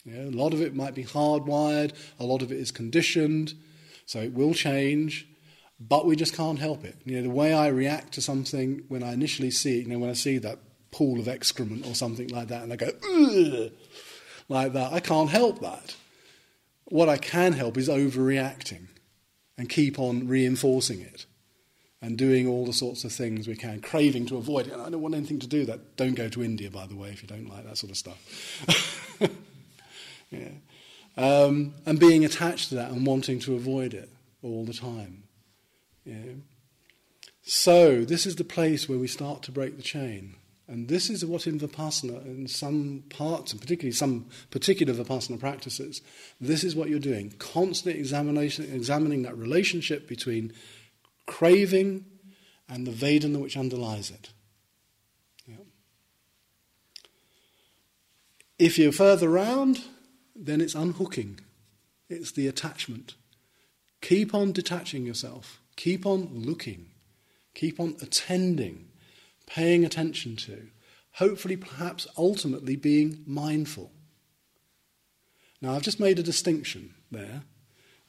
Yeah? 0.04 0.24
A 0.24 0.30
lot 0.30 0.52
of 0.52 0.60
it 0.60 0.74
might 0.74 0.94
be 0.94 1.04
hardwired, 1.04 1.92
a 2.18 2.24
lot 2.24 2.42
of 2.42 2.50
it 2.50 2.58
is 2.58 2.70
conditioned, 2.70 3.54
so 4.06 4.20
it 4.20 4.32
will 4.32 4.54
change, 4.54 5.26
but 5.78 6.06
we 6.06 6.16
just 6.16 6.34
can't 6.34 6.58
help 6.58 6.84
it. 6.84 6.96
You 7.04 7.16
know, 7.16 7.22
the 7.22 7.30
way 7.30 7.52
I 7.52 7.68
react 7.68 8.12
to 8.14 8.22
something 8.22 8.84
when 8.88 9.02
I 9.02 9.12
initially 9.12 9.50
see 9.50 9.78
it, 9.78 9.86
you 9.86 9.92
know, 9.92 9.98
when 9.98 10.10
I 10.10 10.14
see 10.14 10.38
that 10.38 10.58
pool 10.90 11.20
of 11.20 11.28
excrement 11.28 11.86
or 11.86 11.94
something 11.94 12.28
like 12.28 12.48
that, 12.48 12.62
and 12.62 12.72
I 12.72 12.76
go, 12.76 13.70
like 14.48 14.72
that, 14.72 14.92
I 14.92 15.00
can't 15.00 15.30
help 15.30 15.60
that. 15.60 15.94
What 16.86 17.08
I 17.08 17.18
can 17.18 17.52
help 17.52 17.76
is 17.76 17.88
overreacting 17.88 18.86
and 19.58 19.68
keep 19.68 19.98
on 19.98 20.28
reinforcing 20.28 21.00
it 21.00 21.25
and 22.06 22.16
doing 22.16 22.46
all 22.46 22.64
the 22.64 22.72
sorts 22.72 23.02
of 23.02 23.10
things 23.10 23.48
we 23.48 23.56
can, 23.56 23.80
craving 23.80 24.26
to 24.26 24.36
avoid 24.36 24.68
it. 24.68 24.72
And 24.72 24.80
I 24.80 24.88
don't 24.88 25.02
want 25.02 25.16
anything 25.16 25.40
to 25.40 25.46
do 25.48 25.64
that. 25.64 25.96
Don't 25.96 26.14
go 26.14 26.28
to 26.28 26.44
India, 26.44 26.70
by 26.70 26.86
the 26.86 26.94
way, 26.94 27.08
if 27.08 27.20
you 27.20 27.26
don't 27.26 27.48
like 27.48 27.66
that 27.66 27.76
sort 27.76 27.90
of 27.90 27.96
stuff. 27.96 29.18
yeah. 30.30 30.50
Um, 31.16 31.74
and 31.84 31.98
being 31.98 32.24
attached 32.24 32.68
to 32.68 32.76
that 32.76 32.92
and 32.92 33.04
wanting 33.04 33.40
to 33.40 33.56
avoid 33.56 33.92
it 33.92 34.08
all 34.40 34.64
the 34.64 34.72
time. 34.72 35.24
Yeah. 36.04 36.34
So, 37.42 38.04
this 38.04 38.24
is 38.24 38.36
the 38.36 38.44
place 38.44 38.88
where 38.88 38.98
we 38.98 39.08
start 39.08 39.42
to 39.42 39.50
break 39.50 39.76
the 39.76 39.82
chain. 39.82 40.36
And 40.68 40.88
this 40.88 41.10
is 41.10 41.24
what 41.24 41.48
in 41.48 41.58
Vipassana, 41.58 42.24
in 42.24 42.46
some 42.46 43.02
parts, 43.08 43.50
and 43.50 43.60
particularly 43.60 43.92
some 43.92 44.26
particular 44.52 44.94
Vipassana 44.94 45.40
practices, 45.40 46.02
this 46.40 46.62
is 46.62 46.76
what 46.76 46.88
you're 46.88 47.00
doing. 47.00 47.34
Constant 47.40 47.96
examination, 47.96 48.72
examining 48.72 49.22
that 49.22 49.36
relationship 49.36 50.06
between 50.06 50.52
craving 51.26 52.04
and 52.68 52.86
the 52.86 52.92
Vedana 52.92 53.38
which 53.38 53.56
underlies 53.56 54.10
it. 54.10 54.30
Yeah. 55.46 55.56
If 58.58 58.78
you're 58.78 58.92
further 58.92 59.28
round, 59.28 59.84
then 60.34 60.60
it's 60.60 60.74
unhooking, 60.74 61.40
it's 62.08 62.32
the 62.32 62.48
attachment. 62.48 63.14
Keep 64.00 64.34
on 64.34 64.52
detaching 64.52 65.06
yourself, 65.06 65.60
keep 65.76 66.06
on 66.06 66.30
looking, 66.32 66.86
keep 67.54 67.80
on 67.80 67.96
attending 68.00 68.86
paying 69.46 69.84
attention 69.84 70.36
to, 70.36 70.66
hopefully, 71.12 71.56
perhaps 71.56 72.06
ultimately 72.18 72.76
being 72.76 73.22
mindful. 73.26 73.92
Now, 75.62 75.74
I've 75.74 75.82
just 75.82 76.00
made 76.00 76.18
a 76.18 76.22
distinction 76.22 76.94
there, 77.10 77.42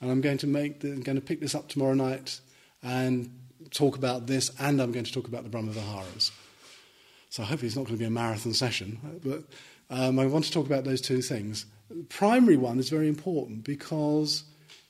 and 0.01 0.11
I'm 0.11 0.21
going 0.21 0.39
to 0.39 0.47
make 0.47 0.81
the, 0.81 0.91
I'm 0.91 1.01
going 1.01 1.15
to 1.15 1.21
pick 1.21 1.39
this 1.39 1.55
up 1.55 1.69
tomorrow 1.69 1.93
night 1.93 2.41
and 2.83 3.29
talk 3.71 3.97
about 3.97 4.27
this, 4.27 4.51
and 4.59 4.81
I'm 4.81 4.91
going 4.91 5.05
to 5.05 5.11
talk 5.11 5.27
about 5.27 5.43
the 5.43 5.49
Brahmaviharas. 5.49 6.31
So 7.29 7.43
hopefully 7.43 7.67
it's 7.67 7.75
not 7.75 7.85
going 7.85 7.95
to 7.95 7.99
be 7.99 8.05
a 8.05 8.09
marathon 8.09 8.53
session, 8.53 9.19
but 9.23 9.43
um, 9.89 10.19
I 10.19 10.25
want 10.25 10.45
to 10.45 10.51
talk 10.51 10.65
about 10.65 10.83
those 10.83 11.01
two 11.01 11.21
things. 11.21 11.65
The 11.89 12.03
primary 12.03 12.57
one 12.57 12.79
is 12.79 12.89
very 12.89 13.07
important 13.07 13.63
because 13.63 14.43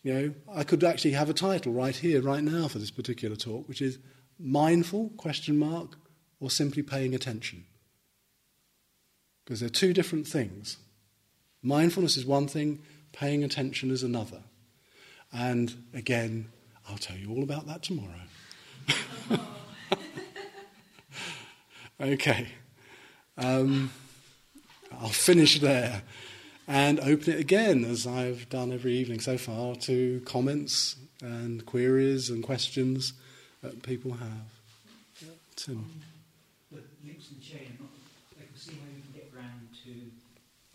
you 0.04 0.14
know 0.14 0.34
I 0.54 0.64
could 0.64 0.84
actually 0.84 1.12
have 1.12 1.30
a 1.30 1.34
title 1.34 1.74
right 1.74 1.96
here, 1.96 2.22
right 2.22 2.44
now, 2.44 2.68
for 2.68 2.80
this 2.80 2.92
particular 2.92 3.36
talk, 3.36 3.68
which 3.68 3.82
is 3.82 4.00
mindful 4.40 5.12
question 5.18 5.58
mark 5.58 5.98
or 6.40 6.50
simply 6.50 6.84
paying 6.84 7.16
attention. 7.16 7.66
Because 9.44 9.60
they're 9.60 9.70
two 9.70 9.94
different 9.94 10.28
things. 10.28 10.78
Mindfulness 11.64 12.18
is 12.18 12.26
one 12.26 12.48
thing, 12.48 12.82
paying 13.12 13.44
attention 13.44 13.92
is 13.92 14.04
another. 14.04 14.44
And 15.32 15.74
again, 15.94 16.50
I'll 16.90 16.98
tell 16.98 17.18
you 17.18 17.30
all 17.32 17.44
about 17.44 17.68
that 17.68 17.84
tomorrow. 17.84 18.22
okay. 22.02 22.48
Um, 23.38 23.92
I'll 25.00 25.10
finish 25.10 25.60
there 25.60 26.02
and 26.68 27.00
open 27.00 27.34
it 27.34 27.40
again, 27.40 27.86
as 27.86 28.08
I've 28.08 28.50
done 28.50 28.72
every 28.72 28.94
evening 28.94 29.20
so 29.20 29.38
far, 29.38 29.76
to 29.76 30.22
comments 30.26 30.96
and 31.22 31.66
queries 31.66 32.30
and 32.30 32.44
questions 32.44 33.14
that 33.62 33.84
people 33.84 34.14
have. 34.14 35.30
Tim 35.56 35.86
links 37.08 37.32
in 37.32 37.40
the 37.40 37.46
chain, 37.48 37.72
not, 37.80 37.90
I 38.36 38.46
can 38.46 38.60
see 38.60 38.76
how 38.78 38.92
you 38.92 39.00
can 39.00 39.16
get 39.16 39.32
round 39.32 39.72
to 39.88 39.92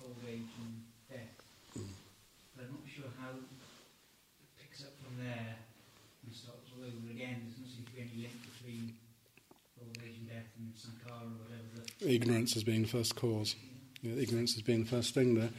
old 0.01 0.17
age 0.25 0.49
and 0.65 0.81
death. 1.07 1.37
Mm. 1.77 1.93
But 2.57 2.67
I'm 2.67 2.75
not 2.81 2.89
sure 2.89 3.13
how 3.21 3.37
it 3.37 3.47
picks 4.57 4.81
up 4.83 4.97
from 5.05 5.21
there 5.21 5.61
and 6.25 6.33
starts 6.33 6.73
all 6.73 6.89
over 6.89 7.13
again. 7.13 7.45
There 7.45 7.53
doesn't 7.53 7.69
seem 7.69 7.85
to 7.85 7.93
be 7.93 8.01
any 8.01 8.17
link 8.27 8.37
between 8.43 8.97
old 9.77 9.93
age 10.01 10.25
and 10.25 10.29
death 10.33 10.51
and 10.57 10.73
sankhara 10.73 11.31
or 11.31 11.37
whatever. 11.45 11.85
Ignorance 12.05 12.57
as 12.57 12.65
being 12.65 12.83
the 12.83 12.89
first 12.89 13.17
cause. 13.17 13.55
Yeah, 14.03 14.21
ignorance 14.21 14.57
as 14.57 14.63
being 14.63 14.83
the 14.83 14.91
first 14.91 15.15
thing 15.15 15.37
there. 15.37 15.51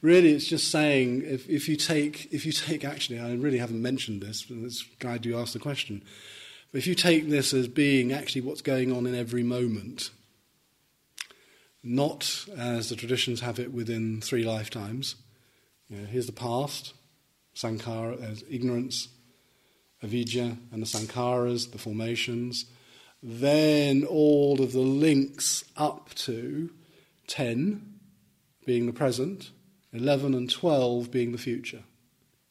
Really, 0.00 0.32
it's 0.32 0.46
just 0.46 0.70
saying 0.70 1.22
if, 1.26 1.48
if 1.48 1.68
you 1.68 1.76
take 1.76 2.32
if 2.32 2.46
you 2.46 2.52
take 2.52 2.84
actually, 2.84 3.20
I 3.20 3.34
really 3.34 3.58
haven't 3.58 3.82
mentioned 3.82 4.22
this, 4.22 4.42
but 4.42 4.56
it's 4.58 4.82
glad 4.98 5.26
you 5.26 5.38
asked 5.38 5.52
the 5.52 5.58
question. 5.58 6.02
But 6.72 6.78
if 6.78 6.86
you 6.86 6.94
take 6.94 7.28
this 7.28 7.52
as 7.52 7.68
being 7.68 8.12
actually 8.12 8.40
what's 8.40 8.62
going 8.62 8.90
on 8.90 9.06
in 9.06 9.14
every 9.14 9.42
moment, 9.42 10.10
not 11.82 12.46
as 12.56 12.88
the 12.88 12.96
traditions 12.96 13.40
have 13.40 13.58
it 13.58 13.72
within 13.72 14.20
three 14.20 14.44
lifetimes. 14.44 15.16
You 15.88 15.98
know, 15.98 16.06
here's 16.06 16.26
the 16.26 16.32
past, 16.32 16.94
sankara 17.54 18.16
as 18.16 18.44
ignorance, 18.48 19.08
avidya, 20.02 20.56
and 20.72 20.82
the 20.82 20.86
sankharas, 20.86 21.72
the 21.72 21.78
formations. 21.78 22.66
Then 23.22 24.04
all 24.04 24.62
of 24.62 24.72
the 24.72 24.80
links 24.80 25.64
up 25.76 26.14
to 26.14 26.70
10 27.26 28.00
being 28.64 28.86
the 28.86 28.92
present, 28.92 29.50
11 29.92 30.34
and 30.34 30.50
12 30.50 31.10
being 31.10 31.32
the 31.32 31.38
future. 31.38 31.84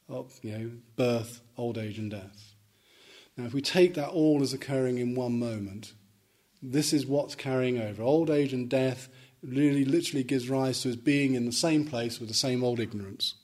Of, 0.08 0.40
you 0.42 0.58
know, 0.58 0.72
birth, 0.96 1.42
old 1.56 1.78
age, 1.78 2.00
and 2.00 2.10
death. 2.10 2.54
Now, 3.38 3.46
if 3.46 3.54
we 3.54 3.62
take 3.62 3.94
that 3.94 4.10
all 4.10 4.42
as 4.42 4.54
occurring 4.54 4.98
in 4.98 5.14
one 5.14 5.38
moment, 5.38 5.94
this 6.62 6.94
is 6.94 7.06
what's 7.06 7.36
carrying 7.36 7.80
over. 7.80 8.02
Old 8.02 8.30
age 8.30 8.52
and 8.52 8.68
death 8.68 9.08
really 9.44 9.86
literally 9.86 10.24
gives 10.24 10.50
rise 10.50 10.82
to 10.82 10.90
us 10.90 10.96
being 10.96 11.36
in 11.36 11.46
the 11.46 11.52
same 11.52 11.86
place 11.86 12.20
with 12.20 12.28
the 12.28 12.36
same 12.36 12.64
old 12.64 12.80
ignorance. 12.80 13.36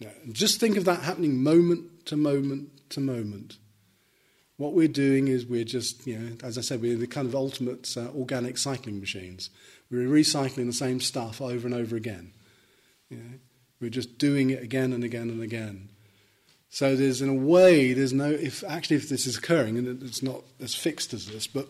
Now, 0.00 0.10
just 0.30 0.60
think 0.60 0.76
of 0.76 0.84
that 0.84 1.02
happening 1.02 1.42
moment 1.42 2.06
to 2.06 2.16
moment 2.16 2.90
to 2.90 3.00
moment. 3.00 3.58
What 4.56 4.72
we're 4.72 4.88
doing 4.88 5.28
is 5.28 5.44
we're 5.44 5.64
just, 5.64 6.06
you 6.06 6.18
know, 6.18 6.36
as 6.42 6.56
I 6.56 6.62
said, 6.62 6.80
we're 6.80 6.96
the 6.96 7.06
kind 7.06 7.26
of 7.26 7.34
ultimate 7.34 7.94
uh, 7.96 8.08
organic 8.16 8.56
cycling 8.56 9.00
machines. 9.00 9.50
We're 9.90 10.08
recycling 10.08 10.66
the 10.66 10.72
same 10.72 11.00
stuff 11.00 11.40
over 11.40 11.66
and 11.66 11.74
over 11.74 11.94
again. 11.94 12.32
You 13.10 13.18
know? 13.18 13.38
We're 13.80 13.90
just 13.90 14.18
doing 14.18 14.50
it 14.50 14.62
again 14.62 14.92
and 14.92 15.04
again 15.04 15.28
and 15.28 15.42
again. 15.42 15.90
So 16.70 16.96
there's, 16.96 17.20
in 17.20 17.28
a 17.28 17.34
way, 17.34 17.92
there's 17.92 18.12
no, 18.12 18.30
if 18.30 18.64
actually 18.64 18.96
if 18.96 19.08
this 19.08 19.26
is 19.26 19.36
occurring, 19.36 19.78
and 19.78 20.02
it's 20.02 20.22
not 20.22 20.42
as 20.60 20.74
fixed 20.74 21.12
as 21.12 21.26
this, 21.26 21.46
but 21.46 21.68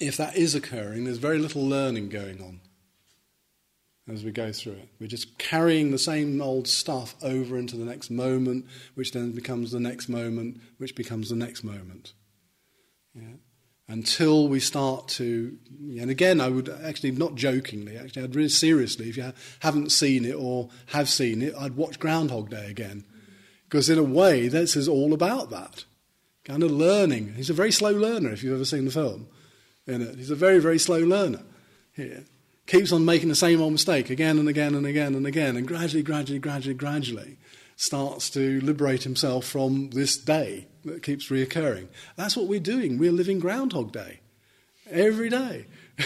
if 0.00 0.16
that 0.16 0.36
is 0.36 0.54
occurring, 0.54 1.04
there's 1.04 1.18
very 1.18 1.38
little 1.38 1.66
learning 1.66 2.08
going 2.08 2.42
on 2.42 2.60
as 4.10 4.24
we 4.24 4.32
go 4.32 4.52
through 4.52 4.72
it. 4.72 4.88
We're 4.98 5.06
just 5.06 5.38
carrying 5.38 5.90
the 5.90 5.98
same 5.98 6.40
old 6.40 6.66
stuff 6.66 7.14
over 7.22 7.56
into 7.56 7.76
the 7.76 7.84
next 7.84 8.10
moment, 8.10 8.66
which 8.94 9.12
then 9.12 9.32
becomes 9.32 9.70
the 9.70 9.80
next 9.80 10.08
moment, 10.08 10.60
which 10.78 10.96
becomes 10.96 11.28
the 11.28 11.36
next 11.36 11.62
moment. 11.62 12.12
Yeah? 13.14 13.36
Until 13.88 14.48
we 14.48 14.58
start 14.58 15.08
to, 15.08 15.56
and 15.98 16.10
again, 16.10 16.40
I 16.40 16.48
would 16.48 16.68
actually, 16.68 17.10
not 17.12 17.34
jokingly, 17.34 17.96
actually, 17.96 18.22
I'd 18.22 18.34
really 18.34 18.48
seriously, 18.48 19.08
if 19.08 19.16
you 19.16 19.32
haven't 19.60 19.92
seen 19.92 20.24
it 20.24 20.34
or 20.34 20.70
have 20.86 21.08
seen 21.08 21.42
it, 21.42 21.54
I'd 21.58 21.76
watch 21.76 21.98
Groundhog 21.98 22.50
Day 22.50 22.70
again. 22.70 23.04
Because 23.68 23.90
in 23.90 23.98
a 23.98 24.02
way, 24.02 24.48
this 24.48 24.76
is 24.76 24.88
all 24.88 25.12
about 25.12 25.50
that. 25.50 25.84
Kind 26.44 26.62
of 26.62 26.70
learning. 26.70 27.34
He's 27.34 27.50
a 27.50 27.54
very 27.54 27.72
slow 27.72 27.92
learner 27.92 28.30
if 28.30 28.42
you've 28.42 28.54
ever 28.54 28.64
seen 28.64 28.84
the 28.84 28.90
film 28.90 29.28
in 29.86 30.02
it. 30.02 30.16
He's 30.16 30.30
a 30.30 30.36
very, 30.36 30.58
very 30.58 30.78
slow 30.78 30.98
learner 30.98 31.42
here. 31.92 32.24
Keeps 32.66 32.92
on 32.92 33.04
making 33.04 33.28
the 33.28 33.34
same 33.34 33.60
old 33.60 33.72
mistake 33.72 34.08
again 34.08 34.38
and 34.38 34.48
again 34.48 34.74
and 34.74 34.86
again 34.86 35.14
and 35.14 35.26
again, 35.26 35.56
and 35.56 35.66
gradually, 35.66 36.02
gradually, 36.02 36.38
gradually, 36.38 36.74
gradually 36.74 37.38
starts 37.76 38.30
to 38.30 38.60
liberate 38.60 39.02
himself 39.02 39.44
from 39.44 39.90
this 39.90 40.16
day 40.16 40.68
that 40.84 41.02
keeps 41.02 41.28
reoccurring. 41.28 41.88
That's 42.16 42.36
what 42.36 42.46
we're 42.46 42.60
doing. 42.60 42.98
We're 42.98 43.12
living 43.12 43.40
Groundhog 43.40 43.92
Day 43.92 44.20
every 44.90 45.28
day, 45.28 45.66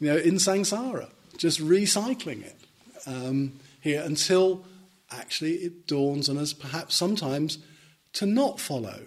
you 0.00 0.08
know, 0.08 0.16
in 0.16 0.34
samsara, 0.34 1.10
just 1.36 1.60
recycling 1.60 2.44
it 2.44 2.56
um, 3.06 3.60
here 3.80 4.02
until 4.02 4.64
actually 5.10 5.52
it 5.54 5.86
dawns 5.86 6.28
on 6.28 6.38
us, 6.38 6.52
perhaps 6.52 6.96
sometimes, 6.96 7.58
to 8.14 8.26
not 8.26 8.58
follow 8.58 9.06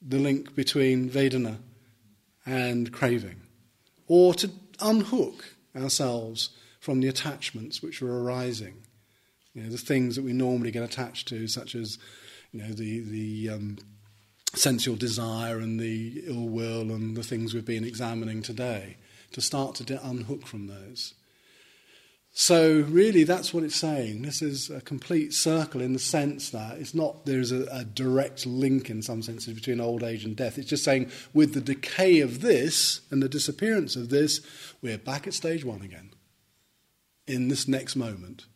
the 0.00 0.18
link 0.18 0.54
between 0.54 1.10
Vedana 1.10 1.58
and 2.46 2.92
craving, 2.92 3.42
or 4.06 4.32
to 4.34 4.50
unhook 4.80 5.54
ourselves 5.76 6.50
from 6.80 7.00
the 7.00 7.08
attachments 7.08 7.82
which 7.82 8.02
are 8.02 8.18
arising. 8.18 8.74
You 9.54 9.62
know, 9.62 9.70
the 9.70 9.78
things 9.78 10.16
that 10.16 10.24
we 10.24 10.32
normally 10.32 10.70
get 10.70 10.82
attached 10.82 11.28
to, 11.28 11.46
such 11.48 11.74
as 11.74 11.98
you 12.52 12.62
know, 12.62 12.72
the, 12.72 13.00
the 13.00 13.50
um, 13.50 13.78
sensual 14.54 14.96
desire 14.96 15.58
and 15.58 15.78
the 15.78 16.22
ill 16.26 16.48
will 16.48 16.92
and 16.92 17.16
the 17.16 17.22
things 17.22 17.54
we've 17.54 17.64
been 17.64 17.84
examining 17.84 18.42
today, 18.42 18.96
to 19.32 19.40
start 19.40 19.76
to 19.76 20.08
unhook 20.08 20.46
from 20.46 20.66
those. 20.66 21.14
So, 22.32 22.82
really, 22.88 23.24
that's 23.24 23.52
what 23.52 23.64
it's 23.64 23.76
saying. 23.76 24.22
This 24.22 24.40
is 24.40 24.70
a 24.70 24.80
complete 24.80 25.34
circle 25.34 25.80
in 25.80 25.92
the 25.92 25.98
sense 25.98 26.50
that 26.50 26.78
it's 26.78 26.94
not 26.94 27.26
there's 27.26 27.50
a, 27.50 27.64
a, 27.72 27.84
direct 27.84 28.46
link 28.46 28.88
in 28.88 29.02
some 29.02 29.20
senses 29.20 29.52
between 29.52 29.80
old 29.80 30.04
age 30.04 30.24
and 30.24 30.36
death. 30.36 30.56
It's 30.56 30.70
just 30.70 30.84
saying 30.84 31.10
with 31.34 31.54
the 31.54 31.60
decay 31.60 32.20
of 32.20 32.40
this 32.40 33.00
and 33.10 33.20
the 33.20 33.28
disappearance 33.28 33.96
of 33.96 34.10
this, 34.10 34.40
we're 34.80 34.96
back 34.96 35.26
at 35.26 35.34
stage 35.34 35.64
one 35.64 35.82
again 35.82 36.10
in 37.26 37.48
this 37.48 37.66
next 37.66 37.96
moment. 37.96 38.46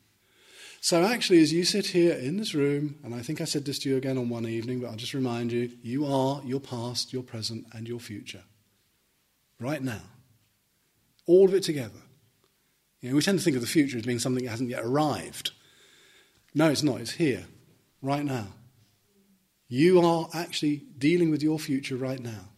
So, 0.80 1.02
actually, 1.02 1.42
as 1.42 1.52
you 1.52 1.64
sit 1.64 1.86
here 1.86 2.14
in 2.14 2.36
this 2.36 2.54
room, 2.54 2.96
and 3.02 3.12
I 3.12 3.22
think 3.22 3.40
I 3.40 3.44
said 3.44 3.64
this 3.64 3.80
to 3.80 3.88
you 3.88 3.96
again 3.96 4.18
on 4.18 4.28
one 4.28 4.46
evening, 4.46 4.80
but 4.80 4.90
I'll 4.90 4.96
just 4.96 5.14
remind 5.14 5.50
you 5.50 5.72
you 5.82 6.06
are 6.06 6.42
your 6.44 6.60
past, 6.60 7.12
your 7.12 7.22
present, 7.24 7.66
and 7.72 7.88
your 7.88 7.98
future. 7.98 8.44
Right 9.58 9.82
now. 9.82 10.02
All 11.26 11.48
of 11.48 11.54
it 11.54 11.62
together. 11.62 12.03
You 13.04 13.10
know, 13.10 13.16
we 13.16 13.22
tend 13.22 13.38
to 13.38 13.44
think 13.44 13.56
of 13.56 13.62
the 13.62 13.68
future 13.68 13.98
as 13.98 14.04
being 14.04 14.18
something 14.18 14.44
that 14.44 14.50
hasn't 14.50 14.70
yet 14.70 14.84
arrived. 14.84 15.50
No, 16.54 16.70
it's 16.70 16.82
not. 16.82 17.00
It's 17.00 17.12
here, 17.12 17.44
right 18.00 18.24
now. 18.24 18.48
You 19.68 20.00
are 20.00 20.28
actually 20.32 20.84
dealing 20.98 21.30
with 21.30 21.42
your 21.42 21.58
future 21.58 21.96
right 21.96 22.20
now, 22.20 22.48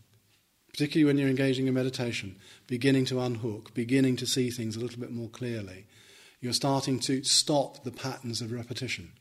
particularly 0.69 1.05
when 1.05 1.19
you're 1.19 1.29
engaging 1.29 1.67
in 1.67 1.75
meditation, 1.75 2.37
beginning 2.67 3.07
to 3.07 3.21
unhook, 3.21 3.75
beginning 3.75 4.17
to 4.17 4.27
see 4.27 4.51
things 4.51 4.77
a 4.77 4.81
little 4.81 5.01
bit 5.01 5.11
more 5.11 5.29
clearly 5.29 5.87
you're 6.41 6.53
starting 6.53 7.01
to 7.01 7.25
stop 7.25 7.83
the 7.85 7.91
patterns 7.91 8.41
of 8.41 8.53
repetition, 8.53 9.13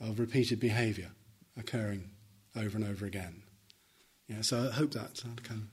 of 0.00 0.18
repeated 0.18 0.58
behavior 0.58 1.10
occurring 1.56 2.10
over 2.56 2.76
and 2.76 2.84
over 2.84 3.06
again. 3.06 3.42
Yeah, 4.28 4.40
so 4.40 4.68
I 4.68 4.72
hope 4.72 4.92
that 4.92 5.22
uh, 5.24 5.40
kind 5.42 5.62
of. 5.62 5.68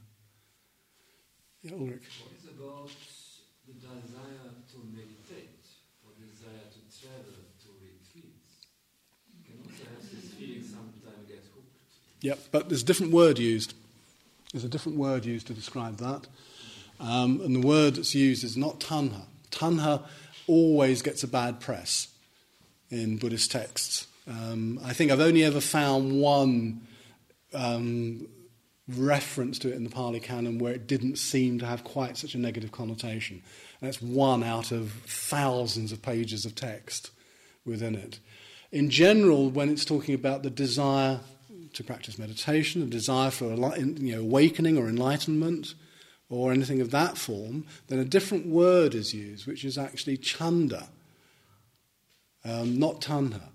Yeah, 1.64 1.78
Ulrich. 1.78 2.22
What 2.22 2.38
is 2.38 2.46
about 2.46 2.92
the 3.66 3.74
desire 3.74 4.54
to 4.70 4.78
meditate 4.94 5.66
or 6.04 6.12
desire 6.14 6.68
to 6.70 6.82
travel 6.94 7.42
to 7.64 7.70
retreats? 7.82 8.70
You 9.34 9.42
can 9.42 9.66
also 9.66 9.88
have 9.90 10.04
this 10.04 10.36
feeling 10.38 10.62
sometimes 10.62 11.26
get 11.26 11.48
hooked. 11.56 12.13
Yep, 12.24 12.40
but 12.52 12.70
there's 12.70 12.84
a 12.84 12.86
different 12.86 13.12
word 13.12 13.38
used. 13.38 13.74
There's 14.54 14.64
a 14.64 14.70
different 14.70 14.98
word 14.98 15.26
used 15.26 15.48
to 15.48 15.54
describe 15.54 15.98
that. 15.98 16.26
Um, 17.00 17.42
and 17.42 17.54
the 17.54 17.68
word 17.68 17.96
that's 17.96 18.16
used 18.16 18.46
is 18.46 18.56
not 18.56 18.80
tanha. 18.80 19.24
Tanha 19.52 20.04
always 20.48 21.02
gets 21.02 21.24
a 21.24 21.28
bad 21.28 21.60
press 21.60 22.08
in 22.90 23.18
Buddhist 23.18 23.52
texts. 23.52 24.08
Um, 24.26 24.80
I 24.86 24.94
think 24.94 25.12
I've 25.12 25.20
only 25.20 25.44
ever 25.44 25.60
found 25.60 26.18
one 26.18 26.88
um, 27.54 28.26
reference 28.88 29.60
to 29.60 29.70
it 29.70 29.76
in 29.76 29.84
the 29.84 29.90
Pali 29.90 30.22
Canon 30.22 30.60
where 30.60 30.74
it 30.74 30.88
didn't 30.88 31.18
seem 31.18 31.60
to 31.60 31.66
have 31.66 31.84
quite 31.84 32.16
such 32.16 32.36
a 32.36 32.38
negative 32.38 32.72
connotation. 32.72 33.42
And 33.82 33.88
that's 33.90 34.02
one 34.02 34.44
out 34.44 34.72
of 34.72 34.94
thousands 35.06 35.92
of 35.92 36.02
pages 36.02 36.46
of 36.46 36.56
text 36.56 37.12
within 37.66 37.96
it. 37.96 38.20
In 38.72 38.90
general, 38.90 39.50
when 39.50 39.70
it's 39.70 39.84
talking 39.84 40.16
about 40.16 40.44
the 40.44 40.50
desire 40.50 41.20
to 41.74 41.84
practice 41.84 42.20
meditation, 42.20 42.82
a 42.82 42.86
desire 42.86 43.32
for 43.32 43.54
you 43.78 44.16
know, 44.16 44.22
awakening 44.22 44.78
or 44.78 44.88
enlightenment, 44.88 45.74
or 46.30 46.52
anything 46.52 46.82
of 46.82 46.92
that 46.92 47.18
form, 47.18 47.66
then 47.88 48.00
a 48.00 48.06
different 48.06 48.48
word 48.48 48.96
is 48.96 49.14
used, 49.14 49.46
which 49.46 49.64
is 49.64 49.78
actually 49.78 50.18
chanda, 50.18 50.90
um, 52.44 52.80
not 52.80 53.02
tanha. 53.02 53.50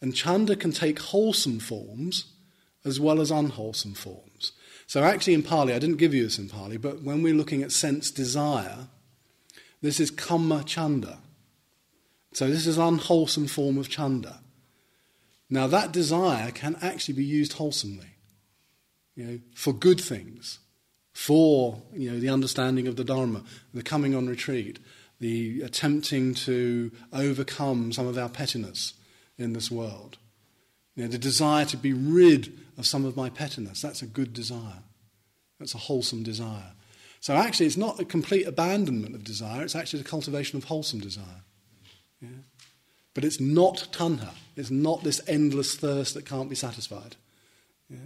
And 0.00 0.14
chanda 0.14 0.56
can 0.56 0.72
take 0.72 0.98
wholesome 0.98 1.58
forms 1.58 2.26
as 2.84 2.98
well 3.00 3.20
as 3.20 3.30
unwholesome 3.30 3.94
forms. 3.94 4.52
So, 4.86 5.04
actually, 5.04 5.34
in 5.34 5.42
Pali, 5.42 5.74
I 5.74 5.78
didn't 5.78 5.98
give 5.98 6.14
you 6.14 6.24
this 6.24 6.38
in 6.38 6.48
Pali, 6.48 6.76
but 6.76 7.02
when 7.02 7.22
we're 7.22 7.34
looking 7.34 7.62
at 7.62 7.72
sense 7.72 8.10
desire, 8.10 8.88
this 9.82 10.00
is 10.00 10.10
kama 10.10 10.64
chanda. 10.64 11.18
So, 12.32 12.48
this 12.48 12.66
is 12.66 12.78
unwholesome 12.78 13.48
form 13.48 13.76
of 13.76 13.88
chanda. 13.88 14.40
Now, 15.50 15.66
that 15.66 15.92
desire 15.92 16.52
can 16.52 16.76
actually 16.80 17.14
be 17.14 17.24
used 17.24 17.54
wholesomely, 17.54 18.14
you 19.16 19.24
know, 19.24 19.40
for 19.54 19.72
good 19.72 20.00
things 20.00 20.60
for 21.12 21.82
you 21.92 22.10
know, 22.10 22.18
the 22.18 22.28
understanding 22.28 22.86
of 22.86 22.96
the 22.96 23.04
Dharma, 23.04 23.42
the 23.74 23.82
coming 23.82 24.14
on 24.14 24.28
retreat, 24.28 24.78
the 25.18 25.60
attempting 25.62 26.34
to 26.34 26.92
overcome 27.12 27.92
some 27.92 28.06
of 28.06 28.16
our 28.16 28.28
pettiness 28.28 28.94
in 29.36 29.52
this 29.52 29.70
world. 29.70 30.18
You 30.94 31.04
know, 31.04 31.10
the 31.10 31.18
desire 31.18 31.64
to 31.66 31.76
be 31.76 31.92
rid 31.92 32.58
of 32.78 32.86
some 32.86 33.04
of 33.04 33.16
my 33.16 33.28
pettiness, 33.28 33.82
that's 33.82 34.02
a 34.02 34.06
good 34.06 34.32
desire. 34.32 34.82
That's 35.58 35.74
a 35.74 35.78
wholesome 35.78 36.22
desire. 36.22 36.72
So 37.20 37.34
actually, 37.34 37.66
it's 37.66 37.76
not 37.76 38.00
a 38.00 38.04
complete 38.04 38.46
abandonment 38.46 39.14
of 39.14 39.24
desire, 39.24 39.62
it's 39.62 39.76
actually 39.76 40.02
the 40.02 40.08
cultivation 40.08 40.56
of 40.56 40.64
wholesome 40.64 41.00
desire. 41.00 41.42
Yeah? 42.22 42.28
But 43.14 43.24
it's 43.24 43.40
not 43.40 43.88
tanha, 43.92 44.30
it's 44.56 44.70
not 44.70 45.02
this 45.02 45.20
endless 45.26 45.74
thirst 45.74 46.14
that 46.14 46.26
can't 46.26 46.48
be 46.48 46.54
satisfied. 46.54 47.16
Yeah? 47.88 47.98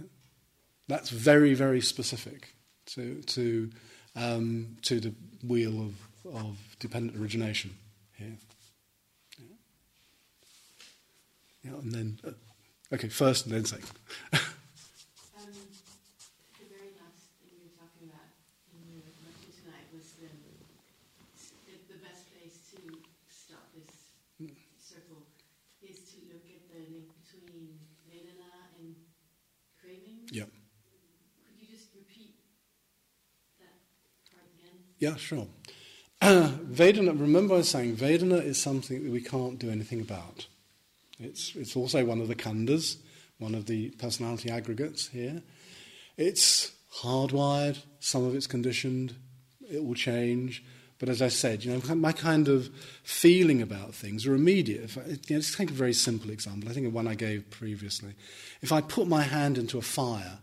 That's 0.87 1.09
very, 1.09 1.53
very 1.53 1.81
specific 1.81 2.55
to, 2.87 3.21
to, 3.21 3.69
um, 4.15 4.77
to 4.83 4.99
the 4.99 5.13
wheel 5.45 5.81
of, 5.81 6.33
of 6.33 6.57
dependent 6.79 7.19
origination 7.19 7.75
here. 8.13 8.37
Yeah, 9.37 9.45
yeah 11.63 11.71
and 11.79 11.91
then, 11.91 12.19
uh, 12.25 12.31
okay, 12.93 13.09
first 13.09 13.45
and 13.45 13.55
then 13.55 13.65
second. 13.65 13.91
Um, 15.35 15.51
the 16.61 16.65
very 16.69 16.93
last 17.01 17.27
thing 17.41 17.57
you 17.59 17.67
were 17.67 17.75
talking 17.75 18.07
about 18.07 18.29
in 18.71 18.87
your 18.87 19.03
lecture 19.25 19.51
tonight 19.51 19.89
was 19.91 20.15
the, 20.21 20.29
the 21.91 21.99
best 21.99 22.29
place 22.31 22.71
to 22.71 22.79
stop 23.27 23.67
this 23.73 23.91
circle 24.79 25.25
is 25.81 25.97
to 26.13 26.17
look 26.29 26.45
at 26.45 26.63
the 26.71 26.81
link 26.93 27.09
between 27.25 27.77
Vedana 28.07 28.71
and 28.79 28.95
craving. 29.81 30.29
Yep. 30.31 30.49
Yeah, 34.99 35.15
sure. 35.15 35.47
Vedana, 36.21 37.19
remember 37.19 37.55
I 37.55 37.57
was 37.57 37.69
saying 37.69 37.97
Vedana 37.97 38.43
is 38.43 38.61
something 38.61 39.03
that 39.03 39.11
we 39.11 39.21
can't 39.21 39.59
do 39.59 39.69
anything 39.69 40.01
about. 40.01 40.47
It's, 41.19 41.55
it's 41.55 41.75
also 41.75 42.03
one 42.05 42.21
of 42.21 42.27
the 42.27 42.35
khandhas, 42.35 42.97
one 43.37 43.55
of 43.55 43.65
the 43.65 43.89
personality 43.91 44.49
aggregates 44.49 45.07
here. 45.07 45.41
It's 46.17 46.71
hardwired, 47.01 47.79
some 47.99 48.25
of 48.25 48.35
it's 48.35 48.47
conditioned, 48.47 49.15
it 49.69 49.83
will 49.83 49.95
change. 49.95 50.63
But 50.97 51.09
as 51.09 51.21
I 51.21 51.27
said, 51.27 51.65
you 51.65 51.73
know, 51.73 51.95
my 51.95 52.13
kind 52.13 52.47
of 52.47 52.69
feeling 53.03 53.61
about 53.61 53.93
things 53.93 54.25
are 54.25 54.33
immediate. 54.33 54.85
If 54.85 54.97
I, 54.97 55.01
you 55.01 55.35
know, 55.35 55.41
just 55.41 55.57
take 55.57 55.69
a 55.69 55.73
very 55.73 55.93
simple 55.93 56.29
example. 56.29 56.69
I 56.69 56.73
think 56.73 56.87
of 56.87 56.93
one 56.93 57.07
I 57.07 57.15
gave 57.15 57.49
previously. 57.49 58.13
If 58.61 58.71
I 58.71 58.79
put 58.79 59.07
my 59.07 59.23
hand 59.23 59.57
into 59.57 59.77
a 59.77 59.81
fire, 59.81 60.39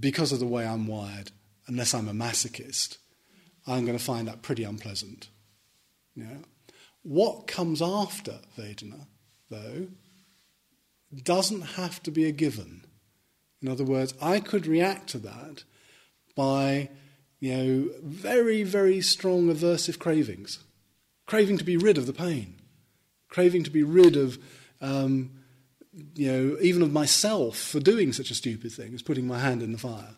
because 0.00 0.32
of 0.32 0.38
the 0.38 0.46
way 0.46 0.66
I'm 0.66 0.86
wired, 0.86 1.32
unless 1.66 1.92
I'm 1.92 2.08
a 2.08 2.12
masochist, 2.12 2.96
I'm 3.68 3.84
going 3.84 3.98
to 3.98 4.04
find 4.04 4.26
that 4.26 4.42
pretty 4.42 4.64
unpleasant. 4.64 5.28
Yeah. 6.16 6.38
What 7.02 7.46
comes 7.46 7.80
after 7.82 8.40
Vedana, 8.56 9.06
though, 9.50 9.88
doesn't 11.22 11.62
have 11.62 12.02
to 12.04 12.10
be 12.10 12.24
a 12.24 12.32
given. 12.32 12.84
In 13.62 13.68
other 13.68 13.84
words, 13.84 14.14
I 14.20 14.40
could 14.40 14.66
react 14.66 15.08
to 15.10 15.18
that 15.18 15.64
by, 16.34 16.90
you 17.40 17.56
know, 17.56 17.90
very, 18.02 18.62
very 18.62 19.00
strong 19.00 19.52
aversive 19.52 19.98
cravings. 19.98 20.58
Craving 21.26 21.58
to 21.58 21.64
be 21.64 21.76
rid 21.76 21.98
of 21.98 22.06
the 22.06 22.12
pain. 22.12 22.54
Craving 23.28 23.64
to 23.64 23.70
be 23.70 23.82
rid 23.82 24.16
of, 24.16 24.38
um, 24.80 25.30
you 26.14 26.30
know, 26.30 26.56
even 26.60 26.82
of 26.82 26.92
myself 26.92 27.58
for 27.58 27.80
doing 27.80 28.12
such 28.12 28.30
a 28.30 28.34
stupid 28.34 28.72
thing 28.72 28.94
as 28.94 29.02
putting 29.02 29.26
my 29.26 29.38
hand 29.38 29.62
in 29.62 29.72
the 29.72 29.78
fire. 29.78 30.16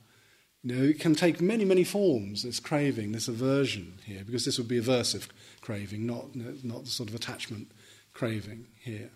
You 0.62 0.76
know, 0.76 0.84
it 0.84 1.00
can 1.00 1.14
take 1.14 1.40
many, 1.40 1.64
many 1.64 1.84
forms, 1.84 2.42
this 2.42 2.60
craving, 2.60 3.12
this 3.12 3.28
aversion 3.28 3.94
here, 4.04 4.22
because 4.24 4.44
this 4.44 4.58
would 4.58 4.68
be 4.68 4.80
aversive 4.80 5.28
craving, 5.62 6.04
not, 6.04 6.34
not 6.34 6.84
the 6.84 6.90
sort 6.90 7.08
of 7.08 7.14
attachment 7.14 7.72
craving 8.12 8.66
here. 8.78 9.10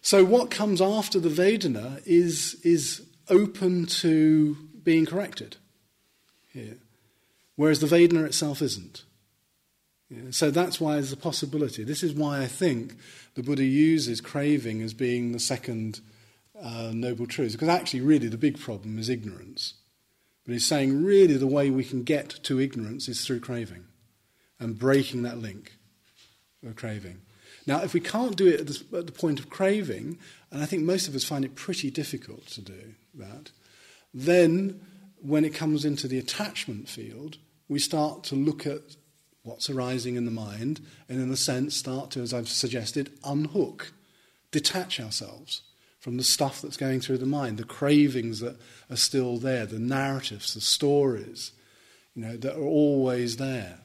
So, 0.00 0.24
what 0.24 0.50
comes 0.50 0.80
after 0.80 1.20
the 1.20 1.28
Vedana 1.28 2.00
is, 2.06 2.56
is 2.62 3.02
open 3.28 3.84
to 3.86 4.56
being 4.82 5.04
corrected 5.04 5.56
here, 6.54 6.78
whereas 7.56 7.80
the 7.80 7.86
Vedana 7.86 8.24
itself 8.24 8.62
isn't. 8.62 9.02
Yeah, 10.08 10.30
so, 10.30 10.50
that's 10.50 10.80
why 10.80 10.94
there's 10.94 11.12
a 11.12 11.18
possibility. 11.18 11.84
This 11.84 12.02
is 12.02 12.14
why 12.14 12.40
I 12.40 12.46
think 12.46 12.94
the 13.34 13.42
Buddha 13.42 13.64
uses 13.64 14.22
craving 14.22 14.80
as 14.80 14.94
being 14.94 15.32
the 15.32 15.38
second 15.38 16.00
uh, 16.58 16.92
noble 16.94 17.26
truth, 17.26 17.52
Because 17.52 17.68
actually, 17.68 18.00
really, 18.00 18.28
the 18.28 18.38
big 18.38 18.58
problem 18.58 18.98
is 18.98 19.10
ignorance. 19.10 19.74
But 20.48 20.54
he's 20.54 20.66
saying, 20.66 21.04
really, 21.04 21.36
the 21.36 21.46
way 21.46 21.68
we 21.68 21.84
can 21.84 22.04
get 22.04 22.30
to 22.44 22.58
ignorance 22.58 23.06
is 23.06 23.22
through 23.22 23.40
craving 23.40 23.84
and 24.58 24.78
breaking 24.78 25.20
that 25.24 25.36
link 25.36 25.76
of 26.66 26.74
craving. 26.74 27.20
Now, 27.66 27.82
if 27.82 27.92
we 27.92 28.00
can't 28.00 28.34
do 28.34 28.46
it 28.46 28.60
at 28.60 28.66
the, 28.66 28.96
at 28.96 29.04
the 29.04 29.12
point 29.12 29.40
of 29.40 29.50
craving, 29.50 30.18
and 30.50 30.62
I 30.62 30.64
think 30.64 30.84
most 30.84 31.06
of 31.06 31.14
us 31.14 31.22
find 31.22 31.44
it 31.44 31.54
pretty 31.54 31.90
difficult 31.90 32.46
to 32.46 32.62
do 32.62 32.94
that, 33.16 33.50
then 34.14 34.80
when 35.20 35.44
it 35.44 35.52
comes 35.52 35.84
into 35.84 36.08
the 36.08 36.18
attachment 36.18 36.88
field, 36.88 37.36
we 37.68 37.78
start 37.78 38.24
to 38.24 38.34
look 38.34 38.66
at 38.66 38.96
what's 39.42 39.68
arising 39.68 40.16
in 40.16 40.24
the 40.24 40.30
mind 40.30 40.80
and, 41.10 41.20
in 41.20 41.30
a 41.30 41.36
sense, 41.36 41.76
start 41.76 42.10
to, 42.12 42.22
as 42.22 42.32
I've 42.32 42.48
suggested, 42.48 43.12
unhook, 43.22 43.92
detach 44.50 44.98
ourselves 44.98 45.60
from 46.08 46.16
the 46.16 46.24
stuff 46.24 46.62
that's 46.62 46.78
going 46.78 47.02
through 47.02 47.18
the 47.18 47.26
mind, 47.26 47.58
the 47.58 47.64
cravings 47.64 48.40
that 48.40 48.56
are 48.88 48.96
still 48.96 49.36
there, 49.36 49.66
the 49.66 49.78
narratives, 49.78 50.54
the 50.54 50.60
stories, 50.62 51.52
you 52.14 52.22
know, 52.22 52.34
that 52.34 52.56
are 52.56 52.64
always 52.64 53.36
there. 53.36 53.80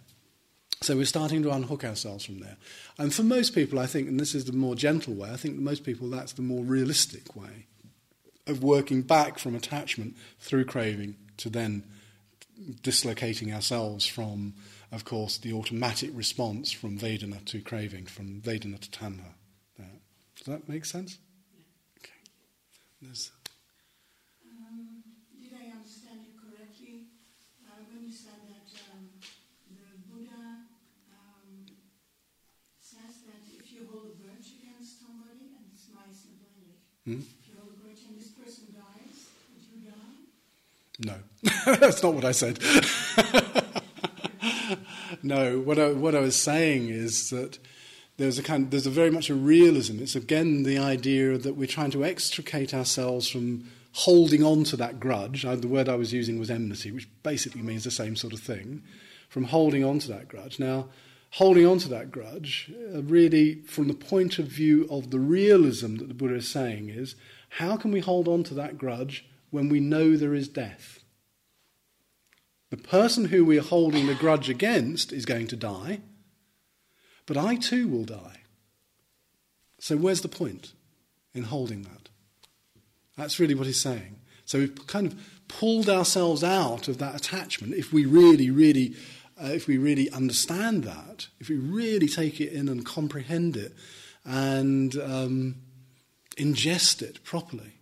So 0.79 0.95
we're 0.95 1.03
starting 1.03 1.43
to 1.43 1.51
unhook 1.51 1.83
ourselves 1.83 2.23
from 2.23 2.39
there. 2.39 2.55
And 2.97 3.13
for 3.13 3.23
most 3.23 3.53
people, 3.53 3.77
I 3.77 3.87
think, 3.87 4.07
and 4.07 4.17
this 4.17 4.33
is 4.33 4.45
the 4.45 4.53
more 4.53 4.73
gentle 4.73 5.13
way, 5.13 5.31
I 5.31 5.35
think 5.35 5.57
most 5.57 5.83
people 5.83 6.09
that's 6.09 6.31
the 6.31 6.41
more 6.41 6.63
realistic 6.63 7.35
way 7.35 7.65
of 8.47 8.63
working 8.63 9.01
back 9.01 9.37
from 9.37 9.53
attachment 9.53 10.15
through 10.39 10.63
craving 10.63 11.17
to 11.39 11.49
then 11.49 11.83
dislocating 12.83 13.53
ourselves 13.53 14.05
from, 14.05 14.53
of 14.93 15.03
course, 15.03 15.37
the 15.37 15.51
automatic 15.51 16.11
response 16.13 16.71
from 16.71 16.97
Vedana 16.97 17.43
to 17.43 17.59
craving, 17.59 18.05
from 18.05 18.39
Vedana 18.39 18.79
to 18.79 18.89
Tanha. 18.91 19.33
Does 20.37 20.45
that 20.45 20.69
make 20.69 20.85
sense? 20.85 21.17
There's 23.03 23.31
Um, 24.47 25.03
did 25.41 25.51
I 25.53 25.75
understand 25.75 26.23
you 26.23 26.39
correctly 26.39 27.11
uh, 27.67 27.83
when 27.91 28.07
you 28.07 28.13
said 28.15 28.47
that 28.47 28.69
um, 28.95 29.11
the 29.67 29.83
Buddha 30.07 30.63
um, 31.11 31.67
says 32.79 33.27
that 33.27 33.43
if 33.51 33.67
you 33.73 33.87
hold 33.91 34.07
a 34.07 34.15
grudge 34.23 34.55
against 34.55 35.03
somebody, 35.03 35.51
and 35.51 35.67
it's 35.75 35.91
my 35.91 36.07
simple 36.15 36.47
English, 36.55 36.79
Hmm? 37.03 37.27
if 37.27 37.43
you 37.51 37.59
hold 37.59 37.75
a 37.75 37.77
grudge 37.83 38.07
and 38.07 38.15
this 38.19 38.31
person 38.39 38.71
dies, 38.71 39.35
would 39.51 39.63
you 39.67 39.91
die? 39.91 40.31
No, 41.03 41.15
that's 41.79 42.01
not 42.03 42.13
what 42.13 42.23
I 42.25 42.31
said. 42.31 42.59
no, 45.23 45.59
what 45.59 45.77
I, 45.79 45.91
what 45.91 46.15
I 46.15 46.19
was 46.21 46.35
saying 46.37 46.87
is 46.89 47.29
that 47.31 47.57
there's 48.17 48.37
a 48.37 48.43
kind, 48.43 48.69
there's 48.71 48.85
a 48.85 48.91
very 48.91 49.09
much 49.09 49.29
a 49.29 49.35
realism. 49.35 49.99
It's 49.99 50.15
again 50.15 50.63
the 50.63 50.77
idea 50.77 51.37
that 51.37 51.55
we're 51.55 51.67
trying 51.67 51.91
to 51.91 52.05
extricate 52.05 52.73
ourselves 52.73 53.27
from 53.27 53.69
holding 53.93 54.43
on 54.43 54.63
to 54.65 54.75
that 54.77 54.99
grudge. 54.99 55.45
I, 55.45 55.55
the 55.55 55.67
word 55.67 55.89
I 55.89 55.95
was 55.95 56.13
using 56.13 56.39
was 56.39 56.49
enmity, 56.49 56.91
which 56.91 57.07
basically 57.23 57.61
means 57.61 57.83
the 57.83 57.91
same 57.91 58.15
sort 58.15 58.33
of 58.33 58.39
thing. 58.39 58.83
From 59.29 59.45
holding 59.45 59.83
on 59.83 59.97
to 59.99 60.07
that 60.09 60.27
grudge. 60.27 60.59
Now, 60.59 60.89
holding 61.31 61.65
on 61.65 61.79
to 61.79 61.89
that 61.89 62.11
grudge, 62.11 62.71
uh, 62.93 63.01
really, 63.01 63.61
from 63.61 63.87
the 63.87 63.95
point 63.95 64.37
of 64.37 64.45
view 64.45 64.87
of 64.91 65.09
the 65.09 65.19
realism 65.19 65.95
that 65.95 66.07
the 66.07 66.13
Buddha 66.13 66.35
is 66.35 66.47
saying, 66.47 66.89
is 66.89 67.15
how 67.49 67.75
can 67.75 67.91
we 67.91 67.99
hold 67.99 68.27
on 68.27 68.43
to 68.43 68.53
that 68.53 68.77
grudge 68.77 69.25
when 69.49 69.69
we 69.69 69.79
know 69.79 70.15
there 70.15 70.35
is 70.35 70.47
death? 70.47 70.99
The 72.69 72.77
person 72.77 73.25
who 73.25 73.43
we 73.43 73.57
are 73.57 73.63
holding 73.63 74.05
the 74.05 74.15
grudge 74.15 74.49
against 74.49 75.11
is 75.11 75.25
going 75.25 75.47
to 75.47 75.55
die, 75.55 76.01
but 77.25 77.37
I 77.37 77.55
too 77.55 77.87
will 77.87 78.05
die. 78.05 78.41
So, 79.79 79.97
where's 79.97 80.21
the 80.21 80.29
point 80.29 80.73
in 81.33 81.43
holding 81.43 81.83
that? 81.83 82.09
That's 83.17 83.39
really 83.39 83.55
what 83.55 83.67
he's 83.67 83.81
saying. 83.81 84.19
So, 84.45 84.59
we've 84.59 84.87
kind 84.87 85.07
of 85.07 85.15
pulled 85.47 85.89
ourselves 85.89 86.43
out 86.43 86.87
of 86.87 86.97
that 86.99 87.15
attachment 87.15 87.73
if 87.73 87.91
we 87.91 88.05
really, 88.05 88.49
really. 88.49 88.95
Uh, 89.43 89.47
if 89.47 89.65
we 89.65 89.79
really 89.79 90.11
understand 90.11 90.83
that, 90.83 91.25
if 91.39 91.49
we 91.49 91.55
really 91.55 92.07
take 92.07 92.39
it 92.39 92.53
in 92.53 92.69
and 92.69 92.85
comprehend 92.85 93.57
it 93.57 93.73
and 94.23 94.95
um, 94.97 95.55
ingest 96.37 97.01
it 97.01 97.23
properly, 97.23 97.73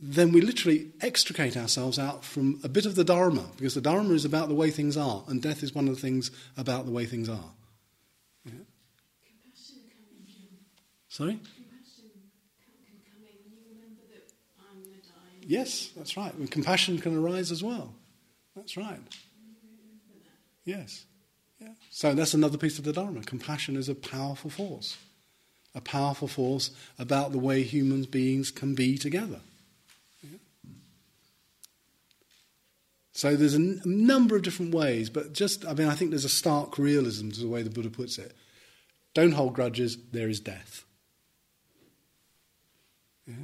then 0.00 0.32
we 0.32 0.40
literally 0.40 0.92
extricate 1.00 1.56
ourselves 1.56 1.98
out 1.98 2.24
from 2.24 2.60
a 2.62 2.68
bit 2.68 2.84
of 2.84 2.94
the 2.94 3.04
Dharma, 3.04 3.46
because 3.56 3.74
the 3.74 3.80
Dharma 3.80 4.12
is 4.12 4.24
about 4.24 4.48
the 4.48 4.54
way 4.54 4.70
things 4.70 4.96
are, 4.96 5.24
and 5.28 5.40
death 5.40 5.62
is 5.62 5.74
one 5.74 5.88
of 5.88 5.94
the 5.94 6.00
things 6.00 6.30
about 6.56 6.84
the 6.84 6.92
way 6.92 7.06
things 7.06 7.28
are. 7.28 7.52
Yeah. 8.44 8.52
Compassion 9.24 9.76
come 9.88 10.04
in, 10.10 10.26
Jim. 10.26 10.58
Sorry? 11.14 11.34
Compassion 11.34 12.10
can, 12.58 12.74
can 12.84 12.98
come 13.06 13.22
in. 13.22 13.38
You 13.48 13.58
remember 13.70 14.02
that 14.12 14.32
I'm 14.58 14.82
going 14.82 14.96
to 15.00 15.06
die. 15.06 15.46
Yes, 15.46 15.90
that's 15.96 16.16
right. 16.16 16.34
And 16.34 16.50
compassion 16.50 16.98
can 16.98 17.16
arise 17.16 17.52
as 17.52 17.62
well. 17.62 17.94
That's 18.56 18.76
right. 18.76 18.98
Yes. 20.64 21.04
Yeah. 21.60 21.68
So 21.92 22.14
that's 22.14 22.34
another 22.34 22.58
piece 22.58 22.80
of 22.80 22.84
the 22.84 22.92
Dharma. 22.92 23.22
Compassion 23.22 23.76
is 23.76 23.88
a 23.88 23.94
powerful 23.94 24.50
force, 24.50 24.96
a 25.72 25.80
powerful 25.80 26.26
force 26.26 26.72
about 26.98 27.30
the 27.30 27.38
way 27.38 27.62
human 27.62 28.02
beings 28.02 28.50
can 28.50 28.74
be 28.74 28.98
together. 28.98 29.38
Yeah. 30.20 30.38
So 33.12 33.36
there's 33.36 33.54
a 33.54 33.58
n- 33.58 33.82
number 33.84 34.34
of 34.34 34.42
different 34.42 34.74
ways, 34.74 35.10
but 35.10 35.32
just, 35.32 35.64
I 35.64 35.74
mean, 35.74 35.86
I 35.86 35.94
think 35.94 36.10
there's 36.10 36.24
a 36.24 36.28
stark 36.28 36.76
realism 36.76 37.30
to 37.30 37.40
the 37.40 37.46
way 37.46 37.62
the 37.62 37.70
Buddha 37.70 37.90
puts 37.90 38.18
it. 38.18 38.34
Don't 39.14 39.30
hold 39.30 39.54
grudges, 39.54 39.96
there 40.10 40.28
is 40.28 40.40
death. 40.40 40.83
Yeah? 43.26 43.34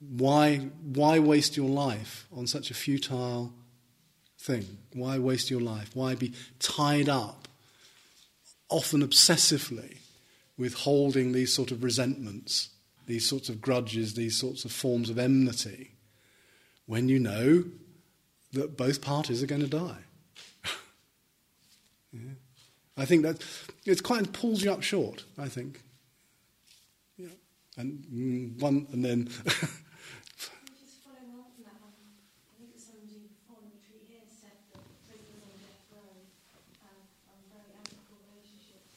Why, 0.00 0.56
why 0.82 1.18
waste 1.18 1.56
your 1.56 1.68
life 1.68 2.26
on 2.32 2.46
such 2.46 2.70
a 2.70 2.74
futile 2.74 3.52
thing? 4.38 4.78
Why 4.92 5.18
waste 5.18 5.50
your 5.50 5.60
life? 5.60 5.90
Why 5.94 6.14
be 6.14 6.34
tied 6.58 7.08
up, 7.08 7.48
often 8.68 9.06
obsessively, 9.06 9.98
with 10.56 10.74
holding 10.74 11.32
these 11.32 11.54
sort 11.54 11.70
of 11.70 11.84
resentments, 11.84 12.70
these 13.06 13.26
sorts 13.26 13.48
of 13.48 13.60
grudges, 13.60 14.14
these 14.14 14.36
sorts 14.36 14.64
of 14.64 14.72
forms 14.72 15.08
of 15.08 15.18
enmity, 15.18 15.92
when 16.86 17.08
you 17.08 17.18
know 17.18 17.64
that 18.52 18.76
both 18.76 19.00
parties 19.00 19.42
are 19.42 19.46
going 19.46 19.60
to 19.60 19.68
die? 19.68 19.98
yeah. 22.12 22.34
I 22.96 23.04
think 23.04 23.22
that 23.22 23.44
it's 23.86 24.00
quite 24.00 24.32
pulls 24.32 24.62
you 24.62 24.72
up 24.72 24.82
short. 24.82 25.24
I 25.38 25.48
think, 25.48 25.82
and 27.78 28.04
mm, 28.12 28.60
one 28.60 28.86
and 28.92 29.04
then. 29.04 29.28
Um, 29.38 29.68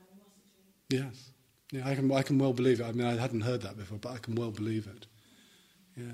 animosity. 0.00 0.74
Yes. 0.90 1.30
Yeah, 1.72 1.88
I 1.88 1.94
can, 1.94 2.10
I 2.12 2.22
can 2.22 2.38
well 2.38 2.52
believe 2.52 2.80
it. 2.80 2.84
I 2.84 2.92
mean, 2.92 3.06
I 3.06 3.16
hadn't 3.16 3.42
heard 3.42 3.62
that 3.62 3.76
before, 3.76 3.98
but 3.98 4.12
I 4.12 4.18
can 4.18 4.34
well 4.36 4.50
believe 4.52 4.86
it. 4.86 5.06
Yeah. 5.96 6.12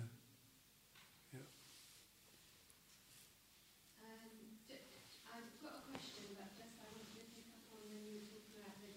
Um, 4.02 4.58
j- 4.68 4.82
I've 5.28 5.60
got 5.62 5.74
a 5.78 5.82
question, 5.90 6.34
but 6.36 6.50
just 6.56 6.74
I 6.80 6.88
wanted 6.90 7.14
to 7.20 7.24
pick 7.36 7.48
up 7.54 7.64
on 7.70 7.82
when 7.88 8.02
you 8.02 8.18
were 8.18 8.32
talking 8.34 8.56
about 8.58 8.76
the 8.82 8.94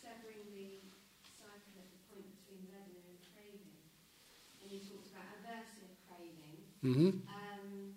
severing 0.00 0.50
the 0.52 0.92
cycle 1.38 1.78
at 1.80 1.88
the 1.90 2.00
point 2.10 2.26
between 2.28 2.66
Vedana 2.68 3.00
and 3.08 3.20
craving. 3.32 3.80
You 4.72 4.80
talked 4.80 5.08
about 5.12 5.28
aversive 5.36 5.94
craving. 6.08 6.64
hmm 6.80 7.10
Um, 7.28 7.94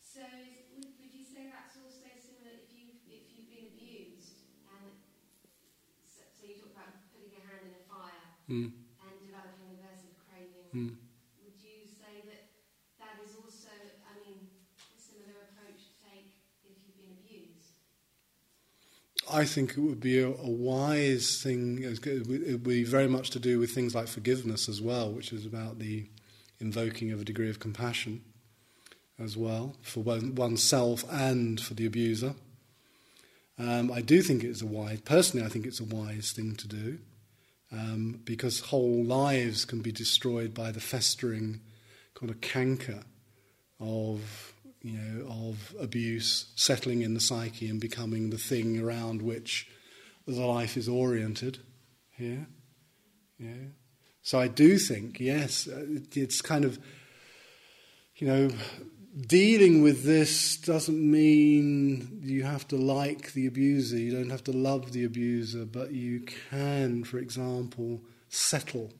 so 0.00 0.22
is, 0.22 0.70
would, 0.74 0.88
would 0.98 1.12
you 1.14 1.24
say 1.26 1.50
that's 1.50 1.76
also 1.76 2.06
similar 2.18 2.54
if 2.62 2.70
you 2.74 2.94
if 3.06 3.26
you've 3.34 3.50
been 3.50 3.66
abused 3.74 4.46
and 4.66 4.94
so, 6.06 6.22
so 6.34 6.42
you 6.46 6.56
talk 6.58 6.72
about 6.74 6.92
putting 7.12 7.30
your 7.34 7.44
hand 7.44 7.62
in 7.66 7.74
a 7.74 7.84
fire 7.86 8.26
Mm. 8.48 8.72
and 9.04 9.12
developing 9.20 9.76
aversive 9.76 10.16
craving. 10.24 10.70
Mm. 10.72 10.92
Would 11.44 11.58
you 11.60 11.84
say 11.84 12.24
that 12.24 12.42
that 12.98 13.20
is 13.24 13.36
also, 13.36 13.70
I 14.08 14.12
mean, 14.24 14.48
a 14.78 14.98
similar 14.98 15.52
approach 15.52 15.80
to 15.92 15.94
take 16.00 16.32
if 16.64 16.74
you've 16.80 16.96
been 16.96 17.14
abused? 17.20 17.76
I 19.30 19.44
think 19.44 19.72
it 19.72 19.80
would 19.80 20.00
be 20.00 20.20
a, 20.20 20.28
a 20.28 20.50
wise 20.50 21.40
thing. 21.42 21.82
It 21.82 22.26
would 22.28 22.62
be 22.62 22.84
very 22.84 23.08
much 23.08 23.30
to 23.30 23.38
do 23.38 23.58
with 23.58 23.70
things 23.70 23.94
like 23.94 24.08
forgiveness 24.08 24.68
as 24.68 24.80
well, 24.80 25.10
which 25.10 25.32
is 25.32 25.46
about 25.46 25.78
the 25.78 26.06
invoking 26.60 27.12
of 27.12 27.20
a 27.20 27.24
degree 27.24 27.50
of 27.50 27.60
compassion 27.60 28.22
as 29.18 29.36
well 29.36 29.76
for 29.82 30.00
one, 30.00 30.34
oneself 30.34 31.04
and 31.10 31.60
for 31.60 31.74
the 31.74 31.86
abuser. 31.86 32.34
Um, 33.58 33.90
I 33.90 34.00
do 34.00 34.22
think 34.22 34.44
it's 34.44 34.62
a 34.62 34.66
wise, 34.66 35.00
personally, 35.00 35.44
I 35.44 35.48
think 35.48 35.66
it's 35.66 35.80
a 35.80 35.84
wise 35.84 36.32
thing 36.32 36.54
to 36.56 36.68
do 36.68 36.98
um, 37.72 38.20
because 38.24 38.60
whole 38.60 39.04
lives 39.04 39.64
can 39.64 39.80
be 39.80 39.92
destroyed 39.92 40.54
by 40.54 40.70
the 40.70 40.80
festering 40.80 41.60
kind 42.14 42.30
of 42.30 42.40
canker 42.40 43.00
of 43.80 44.52
you 44.82 44.92
know, 44.92 45.26
of 45.48 45.74
abuse 45.80 46.52
settling 46.54 47.02
in 47.02 47.14
the 47.14 47.20
psyche 47.20 47.68
and 47.68 47.80
becoming 47.80 48.30
the 48.30 48.38
thing 48.38 48.80
around 48.80 49.22
which 49.22 49.68
the 50.26 50.44
life 50.44 50.76
is 50.76 50.88
oriented 50.88 51.58
here. 52.10 52.46
Yeah. 53.38 53.70
So 54.22 54.38
I 54.38 54.48
do 54.48 54.78
think, 54.78 55.20
yes, 55.20 55.66
uh, 55.66 55.84
it's 56.12 56.42
kind 56.42 56.64
of, 56.64 56.78
you 58.16 58.26
know, 58.26 58.50
dealing 59.26 59.82
with 59.82 60.04
this 60.04 60.56
doesn't 60.58 61.10
mean 61.10 62.20
you 62.22 62.44
have 62.44 62.68
to 62.68 62.76
like 62.76 63.32
the 63.32 63.46
abuser, 63.46 63.96
you 63.96 64.12
don't 64.12 64.30
have 64.30 64.44
to 64.44 64.52
love 64.52 64.92
the 64.92 65.04
abuser, 65.04 65.64
but 65.64 65.92
you 65.92 66.20
can, 66.50 67.04
for 67.04 67.18
example, 67.18 68.02
settle 68.28 68.92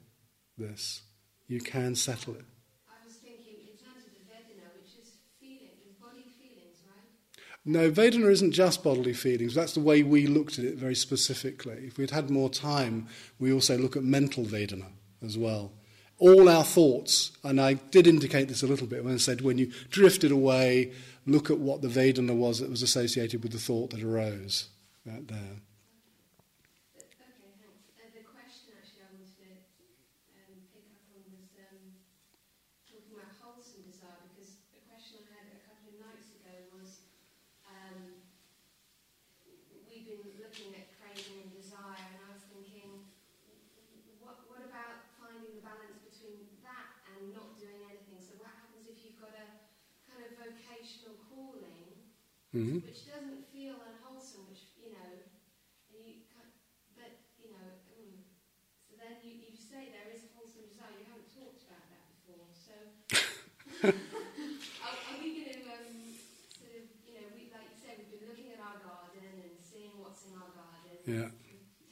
this. 0.56 1.02
You 1.46 1.60
can 1.60 1.94
settle 1.94 2.34
it. 2.34 2.44
I 2.88 3.04
was 3.06 3.16
thinking 3.16 3.56
in 3.60 3.76
terms 3.76 4.04
of 4.06 4.12
the 4.12 4.24
Vedana, 4.28 4.68
which 4.80 4.96
is 5.00 5.12
feeling, 5.40 5.76
is 5.86 5.94
body 6.00 6.24
feelings, 6.40 6.82
right? 6.84 7.08
No, 7.68 7.90
Vedana 7.90 8.30
isn't 8.30 8.52
just 8.52 8.82
bodily 8.82 9.12
feelings. 9.12 9.54
That's 9.54 9.74
the 9.74 9.80
way 9.80 10.02
we 10.02 10.26
looked 10.26 10.58
at 10.58 10.64
it 10.64 10.76
very 10.76 10.94
specifically. 10.94 11.84
If 11.86 11.98
we'd 11.98 12.12
had 12.12 12.30
more 12.30 12.48
time, 12.48 13.08
we 13.38 13.52
also 13.52 13.76
look 13.76 13.94
at 13.94 14.02
mental 14.02 14.46
Vedana 14.46 14.86
as 15.22 15.36
well. 15.36 15.72
All 16.18 16.48
our 16.48 16.64
thoughts, 16.64 17.30
and 17.44 17.60
I 17.60 17.74
did 17.74 18.06
indicate 18.06 18.48
this 18.48 18.62
a 18.62 18.66
little 18.66 18.86
bit 18.86 19.04
when 19.04 19.12
I 19.12 19.18
said 19.18 19.42
when 19.42 19.58
you 19.58 19.70
drifted 19.90 20.30
away, 20.32 20.92
look 21.26 21.50
at 21.50 21.58
what 21.58 21.82
the 21.82 21.88
Vedana 21.88 22.34
was 22.34 22.60
that 22.60 22.70
was 22.70 22.82
associated 22.82 23.42
with 23.42 23.52
the 23.52 23.58
thought 23.58 23.90
that 23.90 24.02
arose. 24.02 24.70
Right 25.04 25.28
there. 25.28 25.60
Okay, 26.96 27.20
thanks. 27.20 27.92
Uh, 28.00 28.08
the 28.16 28.24
question 28.32 28.80
actually 28.80 29.04
I 29.04 29.12
wanted 29.12 29.36
to 29.36 29.44
um, 30.40 30.56
pick 30.72 30.88
up 30.88 31.04
on 31.12 31.20
was 31.36 31.52
um, 31.60 32.00
talking 32.88 33.12
about 33.12 33.28
wholesome 33.44 33.84
desire 33.84 34.24
because 34.32 34.56
the 34.72 34.80
question 34.88 35.20
I 35.28 35.44
had 35.44 35.52
a 35.52 35.60
couple 35.68 35.92
of 35.92 36.00
nights 36.00 36.32
ago 36.32 36.56
was 36.72 37.04
um, 37.68 38.24
we've 39.88 40.04
been 40.08 40.24
looking 40.40 40.72
at 40.76 40.88
craving 40.96 41.44
and 41.44 41.52
desire, 41.52 42.00
and 42.00 42.20
I 42.24 42.28
was 42.32 42.44
thinking, 42.48 43.04
what, 44.20 44.44
what 44.48 44.64
about 44.64 45.08
finding 45.20 45.56
the 45.56 45.64
balance 45.64 46.00
between 46.04 46.48
that 46.64 47.00
and 47.12 47.32
not 47.36 47.56
doing 47.60 47.80
anything? 47.88 48.20
So, 48.20 48.36
what 48.40 48.52
happens 48.52 48.88
if 48.88 49.00
you've 49.04 49.20
got 49.20 49.32
a 49.36 49.46
kind 50.08 50.20
of 50.24 50.36
vocational 50.36 51.16
calling? 51.28 52.08
Hmm 52.52 52.78
which 52.82 53.04
doesn't 53.04 53.44
feel 53.52 53.76
unwholesome, 53.84 54.44
which 54.48 54.72
you 54.76 54.90
know, 54.90 55.10
and 55.90 55.98
you 56.04 56.14
but 56.94 57.12
you 57.38 57.50
know, 57.50 57.66
mm, 57.90 58.20
so 58.88 58.94
then 58.98 59.20
you, 59.22 59.32
you 59.40 59.56
say 59.56 59.88
there 59.92 60.08
is 60.12 60.24
a 60.24 60.30
wholesome 60.34 60.64
desire. 60.66 60.92
You 60.96 61.06
haven't 61.08 61.30
talked 61.32 61.62
about 61.62 61.84
that 61.92 62.02
before, 62.10 62.48
so 62.52 62.74
are, 64.82 64.98
are 65.10 65.16
we 65.20 65.34
going 65.34 65.50
to 65.52 65.60
um, 65.70 66.14
sort 66.58 66.72
of, 66.74 66.84
you 67.04 67.14
know, 67.14 67.26
we 67.34 67.48
like 67.52 67.68
you 67.70 67.78
said, 67.78 67.94
we've 67.98 68.10
been 68.10 68.26
looking 68.28 68.50
at 68.52 68.60
our 68.60 68.78
garden 68.82 69.24
and 69.24 69.58
seeing 69.60 69.94
what's 70.00 70.24
in 70.24 70.34
our 70.34 70.50
garden, 70.54 70.94
Yeah. 71.06 71.28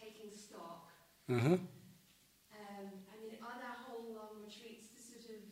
taking 0.00 0.30
stock. 0.32 0.92
Uh 1.28 1.38
huh. 1.40 1.58
Um, 2.50 3.02
I 3.10 3.14
mean, 3.20 3.36
are 3.42 3.56
there 3.58 3.74
whole 3.84 4.12
long 4.14 4.38
retreats 4.42 4.88
to 4.92 4.98
sort 4.98 5.36
of, 5.36 5.42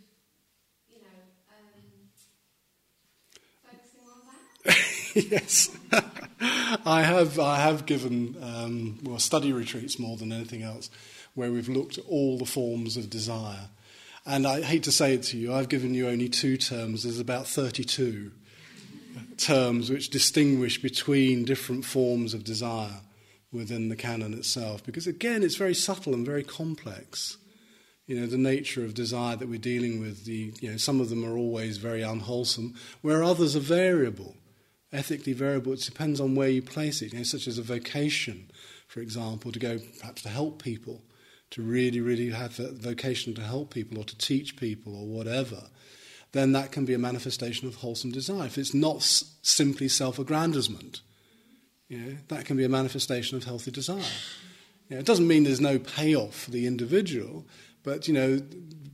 you 0.88 1.00
know, 1.02 1.20
um, 1.50 2.08
focusing 3.62 4.06
on 4.08 4.20
that? 4.26 5.00
yes, 5.30 5.70
I 6.84 7.02
have. 7.02 7.38
I 7.38 7.60
have 7.60 7.86
given 7.86 8.36
um, 8.42 8.98
well 9.04 9.20
study 9.20 9.52
retreats 9.52 9.96
more 9.96 10.16
than 10.16 10.32
anything 10.32 10.62
else, 10.62 10.90
where 11.34 11.52
we've 11.52 11.68
looked 11.68 11.98
at 11.98 12.04
all 12.06 12.36
the 12.36 12.44
forms 12.44 12.96
of 12.96 13.10
desire. 13.10 13.68
And 14.26 14.44
I 14.44 14.62
hate 14.62 14.82
to 14.84 14.92
say 14.92 15.14
it 15.14 15.22
to 15.24 15.36
you, 15.36 15.54
I've 15.54 15.68
given 15.68 15.94
you 15.94 16.08
only 16.08 16.28
two 16.28 16.56
terms. 16.56 17.04
There's 17.04 17.20
about 17.20 17.46
32 17.46 18.32
terms 19.36 19.88
which 19.88 20.10
distinguish 20.10 20.82
between 20.82 21.44
different 21.44 21.84
forms 21.84 22.34
of 22.34 22.42
desire 22.42 23.02
within 23.52 23.90
the 23.90 23.96
canon 23.96 24.34
itself. 24.34 24.82
Because 24.84 25.06
again, 25.06 25.44
it's 25.44 25.56
very 25.56 25.74
subtle 25.74 26.12
and 26.12 26.26
very 26.26 26.42
complex. 26.42 27.36
You 28.06 28.18
know, 28.18 28.26
the 28.26 28.38
nature 28.38 28.84
of 28.84 28.94
desire 28.94 29.36
that 29.36 29.48
we're 29.48 29.58
dealing 29.58 30.00
with, 30.00 30.24
the, 30.24 30.52
you 30.60 30.72
know, 30.72 30.76
some 30.76 31.00
of 31.00 31.08
them 31.08 31.24
are 31.24 31.36
always 31.36 31.76
very 31.76 32.02
unwholesome, 32.02 32.74
where 33.00 33.22
others 33.22 33.54
are 33.54 33.60
variable 33.60 34.34
ethically 34.94 35.32
variable. 35.32 35.72
It 35.72 35.80
depends 35.80 36.20
on 36.20 36.34
where 36.34 36.48
you 36.48 36.62
place 36.62 37.02
it, 37.02 37.12
you 37.12 37.18
know, 37.18 37.24
such 37.24 37.46
as 37.46 37.58
a 37.58 37.62
vocation, 37.62 38.50
for 38.86 39.00
example, 39.00 39.52
to 39.52 39.58
go 39.58 39.78
perhaps 40.00 40.22
to 40.22 40.28
help 40.28 40.62
people, 40.62 41.02
to 41.50 41.62
really, 41.62 42.00
really 42.00 42.30
have 42.30 42.58
a 42.60 42.72
vocation 42.72 43.34
to 43.34 43.42
help 43.42 43.74
people 43.74 43.98
or 43.98 44.04
to 44.04 44.16
teach 44.16 44.56
people 44.56 44.96
or 44.96 45.06
whatever. 45.06 45.64
Then 46.32 46.52
that 46.52 46.72
can 46.72 46.84
be 46.84 46.94
a 46.94 46.98
manifestation 46.98 47.68
of 47.68 47.76
wholesome 47.76 48.12
desire. 48.12 48.46
If 48.46 48.58
it's 48.58 48.74
not 48.74 48.96
s- 48.96 49.36
simply 49.42 49.88
self-aggrandizement, 49.88 51.00
you 51.88 51.98
know, 51.98 52.16
that 52.28 52.44
can 52.44 52.56
be 52.56 52.64
a 52.64 52.68
manifestation 52.68 53.36
of 53.36 53.44
healthy 53.44 53.70
desire. 53.70 53.98
You 54.88 54.96
know, 54.96 54.98
it 54.98 55.06
doesn't 55.06 55.28
mean 55.28 55.44
there's 55.44 55.60
no 55.60 55.78
payoff 55.78 56.34
for 56.34 56.50
the 56.50 56.66
individual, 56.66 57.46
but 57.82 58.08
you 58.08 58.14
know, 58.14 58.40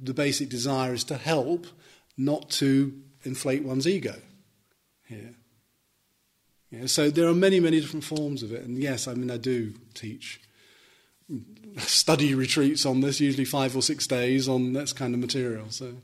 the 0.02 0.14
basic 0.14 0.48
desire 0.48 0.92
is 0.92 1.04
to 1.04 1.16
help, 1.16 1.66
not 2.16 2.50
to 2.50 2.92
inflate 3.22 3.62
one's 3.62 3.86
ego. 3.86 4.16
Here. 5.06 5.34
Yeah, 6.70 6.86
so 6.86 7.10
there 7.10 7.28
are 7.28 7.34
many, 7.34 7.58
many 7.58 7.80
different 7.80 8.04
forms 8.04 8.42
of 8.42 8.52
it. 8.52 8.64
And 8.64 8.78
yes, 8.78 9.08
I 9.08 9.14
mean, 9.14 9.30
I 9.30 9.36
do 9.38 9.74
teach 9.94 10.40
study 11.78 12.34
retreats 12.34 12.86
on 12.86 13.00
this, 13.00 13.20
usually 13.20 13.44
five 13.44 13.76
or 13.76 13.82
six 13.82 14.06
days 14.06 14.48
on 14.48 14.72
that 14.74 14.94
kind 14.94 15.14
of 15.14 15.20
material. 15.20 15.70
So, 15.70 15.94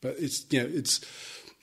but 0.00 0.16
it's 0.18 0.44
you 0.50 0.62
know, 0.62 0.68
it's 0.72 1.00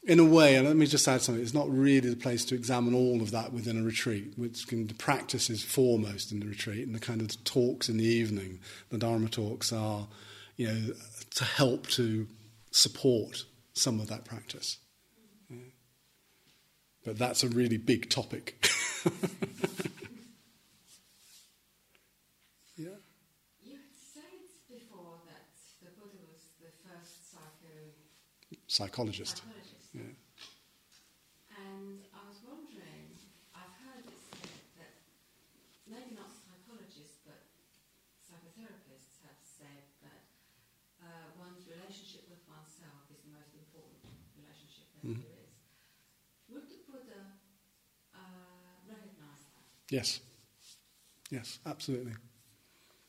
in 0.04 0.20
a 0.20 0.26
way, 0.26 0.56
and 0.56 0.66
let 0.68 0.76
me 0.76 0.86
just 0.86 1.08
add 1.08 1.22
something. 1.22 1.44
It's 1.44 1.54
not 1.54 1.70
really 1.70 2.10
the 2.10 2.16
place 2.16 2.46
to 2.46 2.56
examine 2.56 2.96
all 2.96 3.22
of 3.22 3.32
that 3.32 3.54
within 3.54 3.80
a 3.80 3.84
retreat. 3.84 4.34
Which 4.36 4.68
can, 4.68 4.88
the 4.88 4.94
practice 4.94 5.50
is 5.50 5.64
foremost 5.64 6.32
in 6.32 6.40
the 6.40 6.48
retreat, 6.48 6.86
and 6.86 6.96
the 6.96 7.00
kind 7.00 7.22
of 7.22 7.44
talks 7.44 7.90
in 7.90 7.98
the 7.98 8.06
evening, 8.06 8.60
the 8.90 8.98
Dharma 8.98 9.30
talks, 9.30 9.72
are 9.72 10.08
you 10.56 10.68
know 10.68 10.94
to 11.36 11.44
help 11.44 11.88
to 11.88 12.28
support 12.72 13.46
some 13.74 14.00
of 14.00 14.08
that 14.08 14.26
practice. 14.26 14.78
But 17.10 17.18
that's 17.18 17.42
a 17.42 17.50
really 17.50 17.78
big 17.82 18.06
topic. 18.14 18.62
yeah. 22.78 23.02
You 23.66 23.82
had 23.82 23.90
said 23.98 24.46
before 24.70 25.18
that 25.26 25.50
the 25.82 25.90
Buddha 25.98 26.22
was 26.30 26.54
the 26.62 26.70
first 26.86 27.34
psycho 27.34 27.74
Psychologist. 28.70 29.42
psychologist. 29.42 29.90
Yeah. 29.98 30.14
And 31.58 32.06
I 32.14 32.22
was 32.30 32.46
wondering, 32.46 33.18
I've 33.58 33.74
heard 33.90 34.06
it 34.06 34.22
said 34.30 34.54
that 34.78 34.94
maybe 35.90 36.14
not 36.14 36.30
psychologists, 36.30 37.26
but 37.26 37.42
psychotherapists 38.22 39.18
have 39.26 39.42
said 39.42 39.82
that 40.06 40.30
uh, 41.02 41.34
one's 41.42 41.66
relationship 41.66 42.30
with 42.30 42.46
oneself 42.46 43.10
is 43.10 43.26
the 43.26 43.34
most 43.34 43.58
important 43.58 43.98
relationship 44.38 44.86
that 44.94 45.10
Mhm. 45.10 45.26
there 45.26 45.42
is. 45.42 45.58
Would 46.50 46.66
the 46.66 46.82
Buddha 46.90 47.22
uh, 48.10 48.74
recognize 48.90 49.46
that? 49.54 49.70
Yes. 49.90 50.20
Yes, 51.32 51.60
absolutely. 51.66 52.14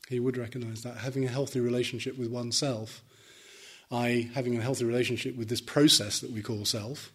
He 0.07 0.19
would 0.19 0.37
recognize 0.37 0.83
that. 0.83 0.97
Having 0.97 1.25
a 1.25 1.29
healthy 1.29 1.59
relationship 1.59 2.17
with 2.17 2.29
oneself, 2.29 3.01
i.e., 3.91 4.29
having 4.33 4.57
a 4.57 4.61
healthy 4.61 4.85
relationship 4.85 5.35
with 5.35 5.49
this 5.49 5.61
process 5.61 6.19
that 6.19 6.31
we 6.31 6.41
call 6.41 6.65
self, 6.65 7.11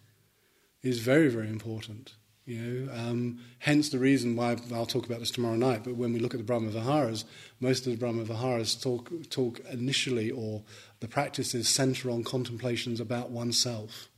is 0.83 1.01
very, 1.01 1.29
very 1.29 1.49
important. 1.49 2.15
You 2.47 2.63
know, 2.63 2.93
um, 2.95 3.41
hence 3.59 3.89
the 3.89 3.99
reason 3.99 4.37
why 4.37 4.57
I'll 4.73 4.87
talk 4.87 5.05
about 5.05 5.19
this 5.19 5.33
tomorrow 5.33 5.57
night. 5.57 5.83
But 5.83 5.97
when 5.97 6.13
we 6.13 6.21
look 6.21 6.33
at 6.33 6.39
the 6.39 6.45
Brahma 6.45 6.71
Viharas, 6.71 7.25
most 7.59 7.87
of 7.87 7.93
the 7.93 7.99
Brahma 7.99 8.25
Viharas 8.25 8.81
talk 8.81 9.11
talk 9.31 9.61
initially, 9.71 10.31
or 10.31 10.63
the 11.01 11.09
practices 11.09 11.69
center 11.69 12.09
on 12.09 12.23
contemplations 12.23 13.01
about 13.01 13.31
oneself 13.31 14.09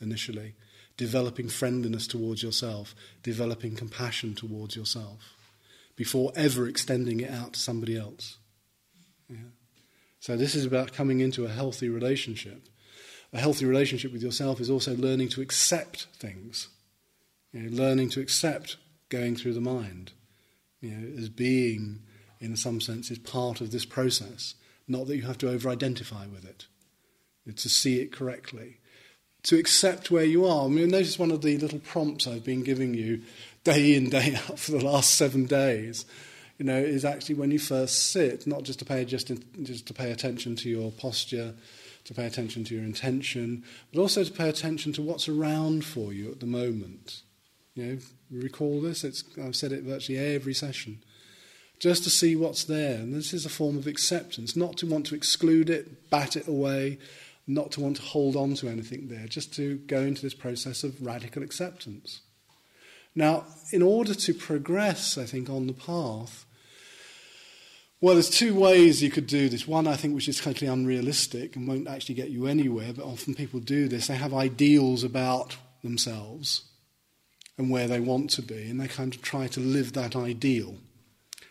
initially, 0.00 0.54
developing 0.98 1.48
friendliness 1.48 2.06
towards 2.06 2.42
yourself, 2.42 2.94
developing 3.22 3.74
compassion 3.74 4.34
towards 4.34 4.76
yourself, 4.76 5.34
before 5.96 6.32
ever 6.36 6.68
extending 6.68 7.20
it 7.20 7.30
out 7.30 7.54
to 7.54 7.60
somebody 7.60 7.96
else. 7.96 8.36
Yeah. 9.30 9.52
So 10.20 10.36
this 10.36 10.54
is 10.54 10.66
about 10.66 10.92
coming 10.92 11.20
into 11.20 11.46
a 11.46 11.50
healthy 11.50 11.88
relationship. 11.88 12.68
A 13.32 13.38
healthy 13.38 13.64
relationship 13.64 14.12
with 14.12 14.22
yourself 14.22 14.60
is 14.60 14.68
also 14.68 14.96
learning 14.96 15.28
to 15.30 15.40
accept 15.40 16.08
things, 16.14 16.68
you 17.52 17.62
know, 17.62 17.76
learning 17.82 18.10
to 18.10 18.20
accept 18.20 18.76
going 19.08 19.36
through 19.36 19.54
the 19.54 19.60
mind, 19.60 20.12
you 20.80 20.90
know, 20.90 21.18
as 21.18 21.28
being, 21.28 22.00
in 22.40 22.56
some 22.56 22.80
sense, 22.80 23.10
is 23.10 23.18
part 23.18 23.60
of 23.60 23.70
this 23.70 23.84
process. 23.84 24.54
Not 24.86 25.06
that 25.06 25.16
you 25.16 25.22
have 25.22 25.38
to 25.38 25.50
over-identify 25.50 26.26
with 26.26 26.44
it, 26.44 26.66
to 27.54 27.68
see 27.68 28.00
it 28.00 28.12
correctly, 28.12 28.78
to 29.44 29.58
accept 29.58 30.10
where 30.10 30.24
you 30.24 30.44
are. 30.46 30.66
I 30.66 30.68
mean, 30.68 30.88
notice 30.88 31.18
one 31.18 31.30
of 31.30 31.42
the 31.42 31.56
little 31.58 31.78
prompts 31.78 32.26
I've 32.26 32.44
been 32.44 32.62
giving 32.62 32.94
you 32.94 33.22
day 33.64 33.94
in, 33.94 34.10
day 34.10 34.34
out 34.48 34.58
for 34.58 34.72
the 34.72 34.84
last 34.84 35.14
seven 35.14 35.46
days. 35.46 36.04
You 36.58 36.64
know, 36.64 36.76
is 36.76 37.04
actually 37.04 37.36
when 37.36 37.52
you 37.52 37.60
first 37.60 38.10
sit, 38.10 38.46
not 38.46 38.64
just 38.64 38.80
to 38.80 38.84
pay 38.84 39.04
just 39.04 39.30
in, 39.30 39.44
just 39.62 39.86
to 39.86 39.94
pay 39.94 40.10
attention 40.10 40.56
to 40.56 40.68
your 40.68 40.90
posture, 40.90 41.54
to 42.04 42.14
pay 42.14 42.26
attention 42.26 42.64
to 42.64 42.74
your 42.74 42.82
intention, 42.82 43.62
but 43.92 44.00
also 44.00 44.24
to 44.24 44.32
pay 44.32 44.48
attention 44.48 44.92
to 44.94 45.02
what's 45.02 45.28
around 45.28 45.84
for 45.84 46.12
you 46.12 46.32
at 46.32 46.40
the 46.40 46.46
moment. 46.46 47.22
You 47.74 47.86
know, 47.86 47.98
recall 48.30 48.80
this. 48.80 49.04
It's, 49.04 49.22
I've 49.40 49.54
said 49.54 49.70
it 49.70 49.84
virtually 49.84 50.18
every 50.18 50.54
session. 50.54 50.98
Just 51.78 52.02
to 52.02 52.10
see 52.10 52.34
what's 52.34 52.64
there, 52.64 52.96
and 52.96 53.14
this 53.14 53.32
is 53.32 53.46
a 53.46 53.50
form 53.50 53.78
of 53.78 53.86
acceptance. 53.86 54.56
Not 54.56 54.76
to 54.78 54.86
want 54.86 55.06
to 55.06 55.14
exclude 55.14 55.70
it, 55.70 56.10
bat 56.10 56.34
it 56.34 56.48
away, 56.48 56.98
not 57.48 57.72
to 57.72 57.80
want 57.80 57.96
to 57.96 58.02
hold 58.02 58.36
on 58.36 58.54
to 58.54 58.68
anything 58.68 59.08
there. 59.08 59.26
Just 59.26 59.54
to 59.54 59.78
go 59.78 60.02
into 60.02 60.22
this 60.22 60.34
process 60.34 60.84
of 60.84 61.04
radical 61.04 61.42
acceptance. 61.42 62.20
Now, 63.14 63.46
in 63.72 63.82
order 63.82 64.14
to 64.14 64.34
progress, 64.34 65.18
I 65.18 65.24
think, 65.24 65.48
on 65.50 65.66
the 65.66 65.72
path, 65.72 66.44
well, 68.00 68.14
there's 68.14 68.30
two 68.30 68.54
ways 68.54 69.02
you 69.02 69.10
could 69.10 69.26
do 69.26 69.48
this. 69.48 69.66
One, 69.66 69.88
I 69.88 69.96
think, 69.96 70.14
which 70.14 70.28
is 70.28 70.40
totally 70.40 70.70
unrealistic 70.70 71.56
and 71.56 71.66
won't 71.66 71.88
actually 71.88 72.14
get 72.14 72.30
you 72.30 72.46
anywhere, 72.46 72.92
but 72.92 73.04
often 73.04 73.34
people 73.34 73.58
do 73.58 73.88
this. 73.88 74.06
They 74.06 74.14
have 74.14 74.32
ideals 74.32 75.02
about 75.02 75.56
themselves 75.82 76.62
and 77.56 77.70
where 77.70 77.88
they 77.88 77.98
want 77.98 78.30
to 78.30 78.42
be, 78.42 78.70
and 78.70 78.80
they 78.80 78.86
kind 78.86 79.12
of 79.12 79.20
try 79.20 79.48
to 79.48 79.58
live 79.58 79.94
that 79.94 80.14
ideal. 80.14 80.76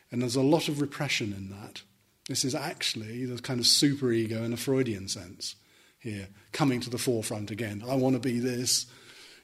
And 0.10 0.22
there's 0.22 0.38
a 0.38 0.42
lot 0.42 0.70
of 0.70 0.80
repression 0.80 1.34
in 1.34 1.50
that. 1.50 1.82
This 2.30 2.46
is 2.46 2.56
actually 2.56 3.26
the 3.26 3.42
kind 3.42 3.60
of 3.60 3.66
superego 3.66 4.44
in 4.44 4.54
a 4.54 4.58
Freudian 4.58 5.10
sense 5.10 5.56
here, 6.08 6.28
coming 6.52 6.80
to 6.82 6.90
the 6.90 6.98
forefront 6.98 7.52
again. 7.52 7.84
I 7.88 7.96
want 7.96 8.16
to 8.16 8.20
be 8.20 8.40
this, 8.40 8.86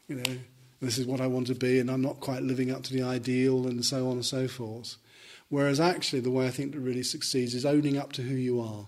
you 0.08 0.16
know, 0.16 0.38
this 0.82 0.98
is 0.98 1.06
what 1.06 1.22
I 1.22 1.28
want 1.28 1.48
to 1.48 1.56
be, 1.56 1.80
and 1.80 1.90
I'm 1.90 2.02
not 2.02 2.20
quite 2.20 2.44
living 2.44 2.72
up 2.72 2.84
to 2.84 2.94
the 2.94 3.04
ideal, 3.04 3.68
and 3.68 3.84
so 3.86 4.08
on 4.08 4.14
and 4.14 4.26
so 4.26 4.48
forth. 4.48 4.98
Whereas 5.50 5.80
actually, 5.80 6.22
the 6.22 6.32
way 6.32 6.48
I 6.48 6.52
think 6.52 6.72
that 6.72 6.80
really 6.80 7.04
succeeds 7.04 7.54
is 7.54 7.66
owning 7.66 7.98
up 7.98 8.14
to 8.14 8.22
who 8.22 8.36
you 8.36 8.60
are. 8.60 8.88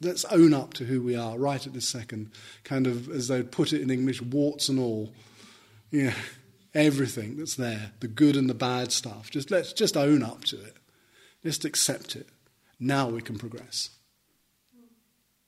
Let's 0.00 0.24
own 0.26 0.54
up 0.54 0.74
to 0.74 0.84
who 0.84 1.02
we 1.02 1.16
are 1.16 1.38
right 1.38 1.66
at 1.66 1.72
this 1.72 1.88
second, 1.88 2.30
kind 2.62 2.86
of 2.86 3.08
as 3.08 3.28
they'd 3.28 3.50
put 3.50 3.72
it 3.72 3.80
in 3.80 3.90
English, 3.90 4.22
warts 4.22 4.68
and 4.68 4.78
all. 4.78 5.12
Yeah, 5.90 6.14
everything 6.74 7.36
that's 7.36 7.56
there, 7.56 7.92
the 8.00 8.06
good 8.06 8.36
and 8.36 8.48
the 8.48 8.54
bad 8.54 8.92
stuff. 8.92 9.30
Just 9.30 9.50
let's 9.50 9.72
just 9.72 9.96
own 9.96 10.22
up 10.22 10.44
to 10.44 10.56
it. 10.60 10.76
Just 11.42 11.64
accept 11.64 12.14
it. 12.14 12.28
Now 12.78 13.08
we 13.08 13.22
can 13.22 13.38
progress. 13.38 13.90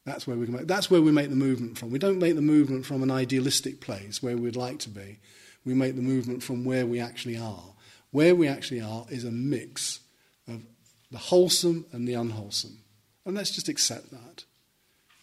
That's 0.05 0.27
where 0.27 0.36
we 0.36 0.47
make, 0.47 0.66
that's 0.66 0.90
where 0.90 1.02
we 1.02 1.12
make 1.12 1.31
the 1.31 1.36
movement 1.36 1.78
from. 1.78 1.90
We 1.90 1.98
don't 1.98 2.18
make 2.18 2.35
the 2.35 2.43
movement 2.43 2.86
from 2.86 3.02
an 3.02 3.10
idealistic 3.10 3.81
place 3.81 4.22
where 4.22 4.36
we'd 4.36 4.56
like 4.56 4.78
to 4.81 4.89
be. 4.89 5.18
We 5.64 5.74
make 5.74 5.94
the 5.94 6.02
movement 6.02 6.43
from 6.43 6.64
where 6.64 6.86
we 6.86 7.01
actually 7.01 7.36
are. 7.36 7.74
Where 8.10 8.35
we 8.35 8.48
actually 8.48 8.81
are 8.81 9.05
is 9.10 9.24
a 9.24 9.31
mix 9.31 10.01
of 10.48 10.62
the 11.10 11.18
wholesome 11.18 11.85
and 11.93 12.09
the 12.09 12.14
unwholesome. 12.14 12.78
And 13.27 13.36
let's 13.36 13.51
just 13.51 13.68
accept 13.68 14.10
that. 14.10 14.44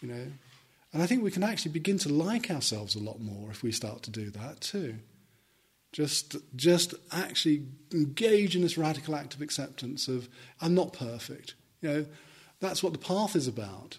You 0.01 0.09
know? 0.09 0.27
And 0.93 1.01
I 1.01 1.07
think 1.07 1.23
we 1.23 1.31
can 1.31 1.43
actually 1.43 1.71
begin 1.71 1.97
to 1.99 2.09
like 2.09 2.51
ourselves 2.51 2.95
a 2.95 2.99
lot 2.99 3.19
more 3.19 3.49
if 3.49 3.63
we 3.63 3.71
start 3.71 4.03
to 4.03 4.11
do 4.11 4.29
that 4.29 4.61
too. 4.61 4.95
Just, 5.91 6.35
just 6.55 6.93
actually 7.11 7.65
engage 7.91 8.55
in 8.55 8.61
this 8.61 8.77
radical 8.77 9.15
act 9.15 9.33
of 9.33 9.41
acceptance 9.41 10.07
of 10.07 10.29
I'm 10.61 10.75
not 10.75 10.93
perfect. 10.93 11.55
You 11.81 11.89
know, 11.89 12.05
that's 12.59 12.83
what 12.83 12.93
the 12.93 12.99
path 12.99 13.35
is 13.35 13.47
about 13.47 13.97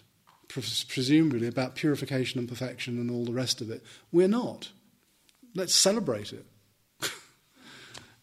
presumably 0.49 1.47
about 1.47 1.75
purification 1.75 2.39
and 2.39 2.49
perfection 2.49 2.97
and 2.97 3.09
all 3.09 3.23
the 3.23 3.31
rest 3.31 3.61
of 3.61 3.69
it. 3.69 3.83
We're 4.11 4.27
not. 4.27 4.69
Let's 5.55 5.75
celebrate 5.75 6.33
it. 6.33 6.45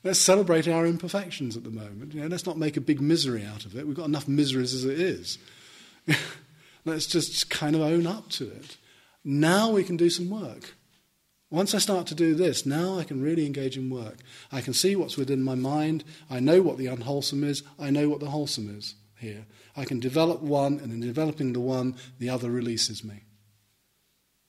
let's 0.05 0.21
celebrate 0.21 0.69
our 0.69 0.87
imperfections 0.87 1.57
at 1.57 1.65
the 1.65 1.71
moment. 1.71 2.15
You 2.15 2.23
know, 2.23 2.27
let's 2.27 2.47
not 2.47 2.59
make 2.59 2.77
a 2.77 2.81
big 2.81 3.01
misery 3.01 3.45
out 3.45 3.65
of 3.65 3.77
it. 3.77 3.87
We've 3.87 3.97
got 3.97 4.07
enough 4.07 4.29
miseries 4.29 4.75
as 4.75 4.85
it 4.85 5.01
is. 5.01 5.39
let's 6.85 7.07
just 7.07 7.49
kind 7.49 7.77
of 7.77 7.83
own 7.83 8.07
up 8.07 8.29
to 8.31 8.51
it. 8.51 8.77
Now 9.25 9.71
we 9.71 9.85
can 9.85 9.97
do 9.97 10.11
some 10.11 10.29
work. 10.29 10.75
Once 11.49 11.75
I 11.75 11.79
start 11.79 12.09
to 12.09 12.15
do 12.17 12.35
this, 12.35 12.67
now 12.67 12.99
I 12.99 13.05
can 13.05 13.23
really 13.23 13.47
engage 13.47 13.77
in 13.77 13.89
work. 13.89 14.19
I 14.51 14.61
can 14.61 14.75
see 14.75 14.97
what's 14.97 15.17
within 15.17 15.45
my 15.45 15.55
mind. 15.55 16.03
I 16.29 16.41
know 16.41 16.61
what 16.61 16.77
the 16.77 16.89
unwholesome 16.89 17.45
is. 17.45 17.63
I 17.79 17.91
know 17.91 18.09
what 18.09 18.19
the 18.19 18.31
wholesome 18.31 18.77
is 18.77 18.95
here. 19.19 19.47
I 19.77 19.85
can 19.85 20.01
develop 20.01 20.41
one, 20.41 20.79
and 20.79 20.93
in 20.93 21.01
developing 21.01 21.53
the 21.53 21.61
one, 21.61 21.97
the 22.19 22.29
other 22.29 22.51
releases 22.51 23.05
me. 23.05 23.25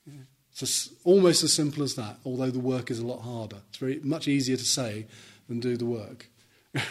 Yeah. 0.05 0.23
It's 0.51 0.89
almost 1.03 1.43
as 1.43 1.53
simple 1.53 1.83
as 1.83 1.95
that, 1.95 2.17
although 2.25 2.49
the 2.49 2.59
work 2.59 2.89
is 2.89 2.99
a 2.99 3.05
lot 3.05 3.21
harder. 3.21 3.57
It's 3.69 3.77
very 3.77 3.99
much 4.03 4.27
easier 4.27 4.57
to 4.57 4.65
say 4.65 5.05
than 5.47 5.59
do 5.59 5.77
the 5.77 5.85
work. 5.85 6.27
yeah. 6.73 6.81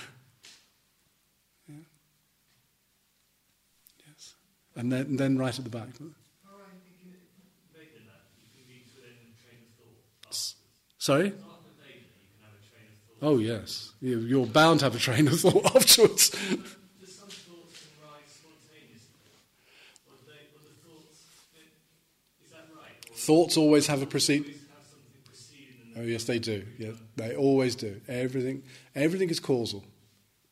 Yes. 4.07 4.35
And 4.77 4.93
then, 4.93 5.07
and 5.07 5.19
then 5.19 5.37
right 5.37 5.57
at 5.57 5.65
the 5.65 5.71
back. 5.71 5.89
Sorry? 10.99 11.33
Oh, 13.23 13.39
yes. 13.39 13.93
You're 14.01 14.45
bound 14.45 14.81
to 14.81 14.87
have 14.87 14.97
a 14.97 14.99
train 14.99 15.29
of 15.29 15.39
thought 15.39 15.65
afterwards. 15.77 16.37
Thoughts 23.27 23.57
always 23.57 23.89
have 23.89 24.03
a 24.03 24.07
precede. 24.07 24.55
Oh 25.97 26.03
yes, 26.03 26.25
they 26.25 26.39
do. 26.39 26.65
Yeah, 26.79 26.93
they 27.17 27.35
always 27.35 27.75
do. 27.75 28.01
Everything, 28.07 28.63
everything 28.95 29.31
is 29.31 29.41
causal 29.41 29.85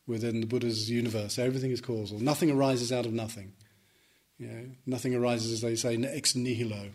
within 0.08 0.40
the 0.40 0.46
Buddha's 0.46 0.90
universe. 0.90 1.38
Everything 1.38 1.70
is 1.70 1.80
causal. 1.80 2.18
Nothing 2.18 2.50
arises 2.50 2.90
out 2.90 3.06
of 3.06 3.12
nothing. 3.12 3.52
You 4.38 4.48
know, 4.48 4.66
nothing 4.86 5.14
arises, 5.14 5.52
as 5.52 5.60
they 5.60 5.76
say, 5.76 5.96
ex 6.02 6.34
nihilo. 6.34 6.90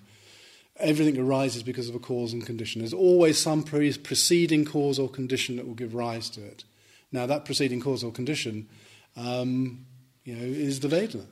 Everything 0.76 1.18
arises 1.18 1.64
because 1.64 1.88
of 1.88 1.96
a 1.96 2.00
cause 2.00 2.34
and 2.34 2.46
condition. 2.46 2.82
There's 2.82 2.94
always 2.94 3.38
some 3.38 3.64
pre- 3.64 3.98
preceding 3.98 4.66
cause 4.66 5.00
or 5.00 5.08
condition 5.08 5.56
that 5.56 5.66
will 5.66 5.76
give 5.76 5.96
rise 5.96 6.30
to 6.32 6.44
it. 6.44 6.66
Now, 7.14 7.26
that 7.26 7.46
preceding 7.46 7.80
cause 7.80 8.04
or 8.04 8.12
condition, 8.12 8.68
um, 9.16 9.86
you 10.26 10.36
know, 10.36 10.44
is 10.44 10.82
the 10.82 10.90
Vedana. 10.90 11.26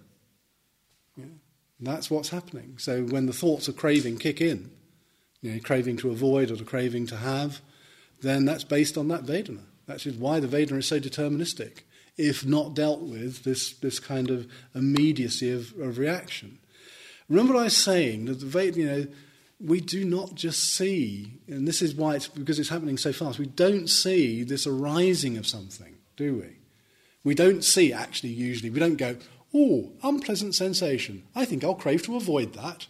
Yeah. 1.17 1.25
That's 1.79 2.09
what's 2.09 2.29
happening. 2.29 2.75
So 2.77 3.03
when 3.03 3.25
the 3.27 3.33
thoughts 3.33 3.67
of 3.67 3.77
craving 3.77 4.17
kick 4.17 4.41
in, 4.41 4.71
you 5.41 5.53
know, 5.53 5.59
craving 5.59 5.97
to 5.97 6.09
avoid 6.09 6.49
or 6.49 6.55
the 6.55 6.63
craving 6.63 7.07
to 7.07 7.17
have, 7.17 7.61
then 8.21 8.45
that's 8.45 8.63
based 8.63 8.97
on 8.97 9.07
that 9.09 9.25
Vedana. 9.25 9.63
That's 9.85 10.05
why 10.05 10.39
the 10.39 10.47
Vedana 10.47 10.79
is 10.79 10.87
so 10.87 10.99
deterministic. 10.99 11.81
If 12.17 12.45
not 12.45 12.73
dealt 12.73 13.01
with, 13.01 13.43
this, 13.43 13.73
this 13.73 13.99
kind 13.99 14.31
of 14.31 14.47
immediacy 14.73 15.51
of, 15.51 15.73
of 15.79 15.99
reaction. 15.99 16.57
Remember 17.29 17.53
what 17.53 17.61
I 17.61 17.65
was 17.65 17.77
saying, 17.77 18.25
that 18.25 18.39
the 18.39 18.45
Vedana, 18.45 18.75
you 18.77 18.85
know, 18.85 19.07
we 19.59 19.81
do 19.81 20.05
not 20.05 20.35
just 20.35 20.75
see, 20.75 21.39
and 21.47 21.67
this 21.67 21.81
is 21.81 21.95
why 21.95 22.15
it's 22.15 22.27
because 22.27 22.59
it's 22.59 22.69
happening 22.69 22.97
so 22.97 23.11
fast, 23.11 23.39
we 23.39 23.47
don't 23.47 23.87
see 23.87 24.43
this 24.43 24.67
arising 24.67 25.37
of 25.37 25.47
something, 25.47 25.95
do 26.15 26.35
we? 26.35 26.57
We 27.23 27.35
don't 27.35 27.63
see 27.63 27.91
actually 27.91 28.29
usually, 28.29 28.69
we 28.69 28.79
don't 28.79 28.97
go, 28.97 29.15
Oh, 29.53 29.91
unpleasant 30.03 30.55
sensation. 30.55 31.23
I 31.35 31.45
think 31.45 31.63
I'll 31.63 31.75
crave 31.75 32.03
to 32.03 32.17
avoid 32.17 32.53
that. 32.53 32.87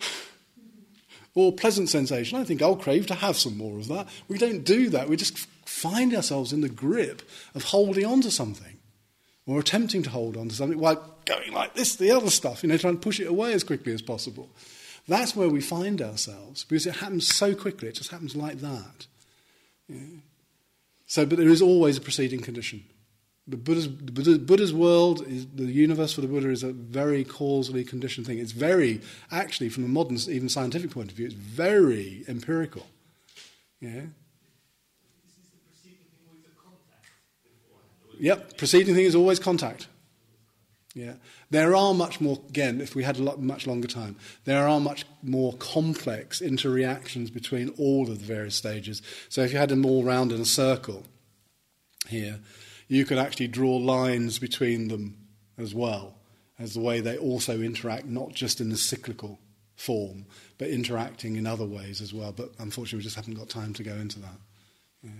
or 1.34 1.52
pleasant 1.52 1.88
sensation. 1.88 2.38
I 2.38 2.44
think 2.44 2.62
I'll 2.62 2.76
crave 2.76 3.06
to 3.08 3.14
have 3.14 3.36
some 3.36 3.56
more 3.56 3.78
of 3.78 3.88
that. 3.88 4.08
We 4.28 4.38
don't 4.38 4.64
do 4.64 4.88
that. 4.90 5.08
We 5.08 5.16
just 5.16 5.38
find 5.64 6.14
ourselves 6.14 6.52
in 6.52 6.62
the 6.62 6.68
grip 6.68 7.22
of 7.54 7.64
holding 7.64 8.06
on 8.06 8.22
to 8.22 8.30
something 8.30 8.78
or 9.46 9.60
attempting 9.60 10.02
to 10.02 10.10
hold 10.10 10.36
on 10.36 10.48
to 10.48 10.54
something 10.54 10.78
while 10.78 11.16
going 11.24 11.52
like 11.52 11.74
this, 11.74 11.96
the 11.96 12.10
other 12.10 12.30
stuff, 12.30 12.62
you 12.62 12.68
know, 12.68 12.76
trying 12.76 12.94
to 12.94 13.00
push 13.00 13.20
it 13.20 13.28
away 13.28 13.52
as 13.52 13.62
quickly 13.62 13.92
as 13.92 14.02
possible. 14.02 14.48
That's 15.08 15.36
where 15.36 15.48
we 15.48 15.60
find 15.60 16.02
ourselves 16.02 16.64
because 16.64 16.86
it 16.86 16.96
happens 16.96 17.32
so 17.32 17.54
quickly. 17.54 17.88
It 17.88 17.94
just 17.94 18.10
happens 18.10 18.34
like 18.34 18.60
that. 18.60 19.06
Yeah. 19.88 20.20
So, 21.06 21.24
but 21.24 21.38
there 21.38 21.48
is 21.48 21.62
always 21.62 21.96
a 21.96 22.00
preceding 22.00 22.40
condition. 22.40 22.84
The 23.48 23.56
Buddha's, 23.56 23.88
the 23.88 24.38
Buddha's 24.38 24.74
world, 24.74 25.24
is, 25.26 25.46
the 25.46 25.66
universe 25.66 26.12
for 26.12 26.20
the 26.20 26.26
Buddha 26.26 26.50
is 26.50 26.64
a 26.64 26.72
very 26.72 27.22
causally 27.22 27.84
conditioned 27.84 28.26
thing. 28.26 28.38
It's 28.38 28.50
very, 28.50 29.00
actually, 29.30 29.68
from 29.68 29.84
a 29.84 29.88
modern, 29.88 30.18
even 30.28 30.48
scientific 30.48 30.90
point 30.90 31.12
of 31.12 31.16
view, 31.16 31.26
it's 31.26 31.34
very 31.34 32.24
empirical. 32.26 32.86
Yeah. 33.80 34.02
Yep, 38.18 38.56
preceding 38.56 38.94
thing 38.94 39.04
is 39.04 39.14
always 39.14 39.38
contact. 39.38 39.88
Yeah. 40.94 41.12
There 41.50 41.76
are 41.76 41.92
much 41.92 42.20
more, 42.20 42.40
again, 42.48 42.80
if 42.80 42.94
we 42.94 43.04
had 43.04 43.18
a 43.18 43.22
lot, 43.22 43.40
much 43.40 43.66
longer 43.66 43.86
time, 43.86 44.16
there 44.44 44.66
are 44.66 44.80
much 44.80 45.04
more 45.22 45.52
complex 45.58 46.40
interreactions 46.40 47.32
between 47.32 47.68
all 47.78 48.10
of 48.10 48.18
the 48.18 48.24
various 48.24 48.56
stages. 48.56 49.02
So 49.28 49.42
if 49.42 49.52
you 49.52 49.58
had 49.58 49.68
them 49.68 49.84
all 49.84 50.02
round 50.02 50.32
in 50.32 50.40
a 50.40 50.46
circle 50.46 51.04
here, 52.08 52.40
you 52.88 53.04
could 53.04 53.18
actually 53.18 53.48
draw 53.48 53.76
lines 53.76 54.38
between 54.38 54.88
them 54.88 55.16
as 55.58 55.74
well 55.74 56.14
as 56.58 56.74
the 56.74 56.80
way 56.80 57.00
they 57.00 57.16
also 57.18 57.60
interact, 57.60 58.06
not 58.06 58.32
just 58.32 58.60
in 58.60 58.70
the 58.70 58.76
cyclical 58.76 59.38
form, 59.76 60.24
but 60.58 60.68
interacting 60.68 61.36
in 61.36 61.46
other 61.46 61.66
ways 61.66 62.00
as 62.00 62.14
well. 62.14 62.32
But 62.32 62.50
unfortunately, 62.58 62.98
we 62.98 63.02
just 63.04 63.16
haven't 63.16 63.34
got 63.34 63.48
time 63.48 63.74
to 63.74 63.82
go 63.82 63.92
into 63.94 64.20
that. 64.20 64.38
Yeah. 65.02 65.10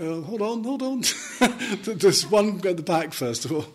Uh, 0.00 0.22
hold 0.22 0.42
on, 0.42 0.64
hold 0.64 0.82
on. 0.82 1.02
There's 1.84 2.26
one 2.28 2.60
at 2.66 2.76
the 2.76 2.82
back, 2.82 3.12
first 3.12 3.44
of 3.44 3.52
all. 3.52 3.58
Um, 3.60 3.66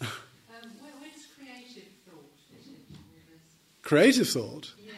where, 0.00 0.60
where 1.00 1.10
creative 1.36 1.92
thought 2.08 2.32
fit 2.48 2.64
into 2.66 2.94
all 2.94 3.12
this? 3.28 3.42
Creative 3.82 4.26
thought. 4.28 4.72
Yeah. 4.82 4.92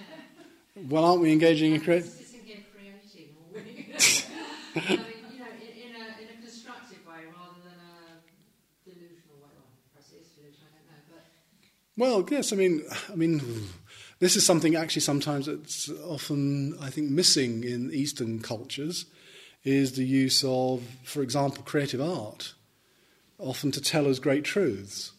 Well, 0.88 1.04
aren't 1.04 1.20
we 1.20 1.32
engaging 1.32 1.72
in 1.72 1.80
I'm 1.80 1.84
creative? 1.84 2.08
sitting 2.12 2.44
here 2.46 2.58
creating, 2.72 3.34
or 3.34 3.54
we- 3.54 3.60
I 3.60 4.80
mean, 4.80 5.00
you 5.34 5.38
know, 5.40 5.50
in, 5.58 5.74
in, 5.82 5.96
a, 5.98 6.04
in 6.22 6.28
a 6.30 6.40
constructive 6.46 7.02
way 7.08 7.26
rather 7.26 7.58
than 7.66 7.74
a 7.82 8.22
delusional 8.86 9.42
way. 9.42 9.50
Well, 9.50 9.66
perhaps 9.90 10.12
it 10.14 10.22
is 10.22 10.30
delusional, 10.38 10.70
I 10.70 10.78
don't 10.78 10.94
know. 10.94 11.02
But 11.10 11.26
Well, 11.98 12.24
yes. 12.30 12.52
I 12.52 12.56
mean, 12.56 12.84
I 13.10 13.16
mean, 13.16 13.42
this 14.20 14.36
is 14.36 14.46
something 14.46 14.76
actually 14.76 15.02
sometimes 15.02 15.46
that's 15.46 15.90
often 16.06 16.78
I 16.80 16.90
think 16.90 17.10
missing 17.10 17.64
in 17.64 17.90
Eastern 17.92 18.40
cultures 18.40 19.06
is 19.64 19.92
the 19.92 20.04
use 20.04 20.44
of, 20.46 20.84
for 21.02 21.22
example, 21.22 21.64
creative 21.64 22.00
art, 22.00 22.54
often 23.38 23.72
to 23.72 23.80
tell 23.80 24.06
us 24.06 24.20
great 24.20 24.44
truths. 24.44 25.10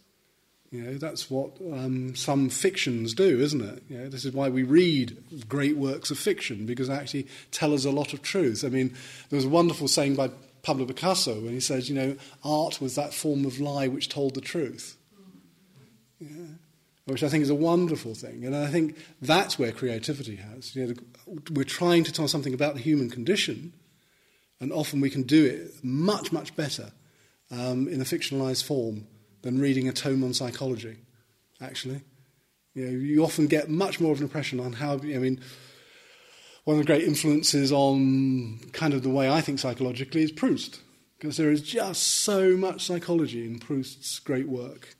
You 0.72 0.84
know, 0.84 0.98
that's 0.98 1.30
what 1.30 1.52
um, 1.74 2.16
some 2.16 2.50
fictions 2.50 3.14
do, 3.14 3.42
isn't 3.42 3.62
it? 3.62 3.84
You 3.90 3.98
know, 3.98 4.10
this 4.10 4.24
is 4.24 4.32
why 4.32 4.48
we 4.48 4.64
read 4.64 5.18
great 5.50 5.76
works 5.76 6.12
of 6.12 6.18
fiction 6.18 6.66
because 6.66 6.88
they 6.88 6.94
actually 6.94 7.28
tell 7.52 7.74
us 7.74 7.84
a 7.84 7.92
lot 7.92 8.14
of 8.14 8.22
truth. 8.22 8.64
I 8.64 8.70
mean, 8.70 8.94
there 9.30 9.38
was 9.38 9.46
a 9.46 9.50
wonderful 9.50 9.90
saying 9.90 10.16
by 10.16 10.30
Pablo 10.62 10.86
Picasso 10.86 11.42
when 11.42 11.52
he 11.52 11.60
says, 11.60 11.90
you 11.90 11.96
know, 11.96 12.16
art 12.42 12.80
was 12.80 12.96
that 12.96 13.14
form 13.14 13.44
of 13.46 13.60
lie 13.60 13.90
which 13.90 14.08
told 14.08 14.34
the 14.34 14.42
truth. 14.42 14.96
Yeah. 16.20 16.56
Which 17.10 17.24
I 17.24 17.30
think 17.30 17.42
is 17.42 17.50
a 17.50 17.56
wonderful 17.56 18.14
thing. 18.14 18.46
And 18.46 18.56
I 18.56 18.68
think 18.68 18.96
that's 19.22 19.58
where 19.58 19.72
creativity 19.72 20.36
has. 20.36 20.76
You 20.76 20.88
know, 20.88 20.94
we're 21.52 21.64
trying 21.64 22.04
to 22.04 22.12
tell 22.12 22.28
something 22.28 22.54
about 22.54 22.76
the 22.76 22.82
human 22.82 23.10
condition, 23.10 23.74
and 24.60 24.72
often 24.72 25.02
we 25.02 25.10
can 25.10 25.24
do 25.24 25.46
it 25.46 25.84
much, 25.84 26.32
much 26.32 26.56
better 26.56 26.92
um, 27.52 27.88
in 27.88 28.00
a 28.00 28.04
fictionalized 28.04 28.64
form 28.64 29.08
than 29.42 29.60
reading 29.60 29.88
a 29.88 29.94
tome 29.94 30.24
on 30.24 30.34
psychology, 30.34 30.98
actually. 31.62 32.02
You, 32.76 32.86
know, 32.86 32.92
you 32.92 33.24
often 33.24 33.48
get 33.48 33.70
much 33.70 34.00
more 34.00 34.12
of 34.12 34.20
an 34.20 34.26
impression 34.26 34.60
on 34.60 34.74
how, 34.74 34.94
I 34.94 35.18
mean, 35.18 35.42
one 36.66 36.78
of 36.78 36.86
the 36.86 36.88
great 36.88 37.04
influences 37.04 37.72
on 37.72 38.60
kind 38.74 38.94
of 38.94 39.02
the 39.02 39.10
way 39.10 39.30
I 39.30 39.42
think 39.42 39.60
psychologically 39.60 40.22
is 40.22 40.32
Proust, 40.32 40.82
because 41.18 41.38
there 41.38 41.52
is 41.52 41.62
just 41.62 42.04
so 42.04 42.56
much 42.56 42.86
psychology 42.86 43.46
in 43.46 43.58
Proust's 43.58 44.20
great 44.20 44.48
work. 44.48 44.96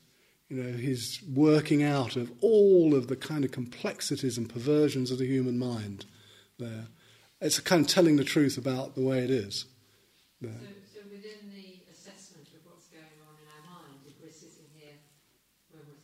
You 0.50 0.64
know, 0.64 0.78
his 0.78 1.22
working 1.32 1.84
out 1.84 2.16
of 2.16 2.32
all 2.42 2.96
of 2.96 3.08
the 3.08 3.16
kind 3.16 3.46
of 3.46 3.52
complexities 3.52 4.36
and 4.36 4.50
perversions 4.50 5.12
of 5.12 5.20
the 5.20 5.28
human 5.28 5.60
mind 5.60 6.06
there. 6.58 6.88
It's 7.40 7.60
kind 7.60 7.86
of 7.86 7.88
telling 7.92 8.18
the 8.18 8.24
truth 8.24 8.58
about 8.58 8.96
the 8.96 9.02
way 9.02 9.20
it 9.20 9.30
is. 9.30 9.66
There. 10.42 10.52
so, 10.52 11.00
so 11.00 11.00
within 11.12 11.54
the 11.54 11.86
assessment 11.94 12.48
of 12.58 12.66
what's 12.66 12.88
going 12.90 13.20
on 13.30 13.36
in 13.38 13.48
our 13.48 13.66
mind, 13.78 14.02
if 14.08 14.18
we're 14.20 14.34
sitting 14.34 14.66
here 14.74 14.98
when 15.70 15.84
we're 15.86 16.02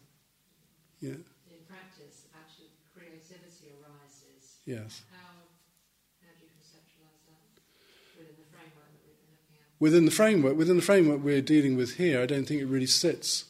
Yeah, 1.02 1.18
in 1.50 1.66
practice, 1.68 2.30
actually 2.38 2.70
creativity 2.94 3.74
arises. 3.82 4.62
yes. 4.66 5.02
How, 5.10 5.42
how 6.22 6.32
do 6.38 6.46
you 6.46 6.52
conceptualise 6.54 7.26
that 7.34 7.50
within 8.14 8.38
the 8.38 8.46
framework 8.54 8.94
that 8.94 9.02
we've 9.10 9.18
been 9.26 9.34
looking 9.34 9.58
at? 9.58 9.68
Within 9.82 10.06
the 10.06 10.14
framework, 10.14 10.56
within 10.56 10.78
the 10.78 10.86
framework 10.86 11.24
we're 11.24 11.42
dealing 11.42 11.76
with 11.76 11.96
here, 11.96 12.22
I 12.22 12.28
don't 12.28 12.46
think 12.46 12.62
it 12.62 12.70
really 12.70 12.86
sits 12.86 13.46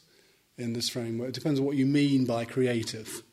in 0.57 0.73
this 0.73 0.89
framework. 0.89 1.29
It 1.29 1.35
depends 1.35 1.59
on 1.59 1.65
what 1.65 1.75
you 1.75 1.85
mean 1.85 2.25
by 2.25 2.45
creative. 2.45 3.23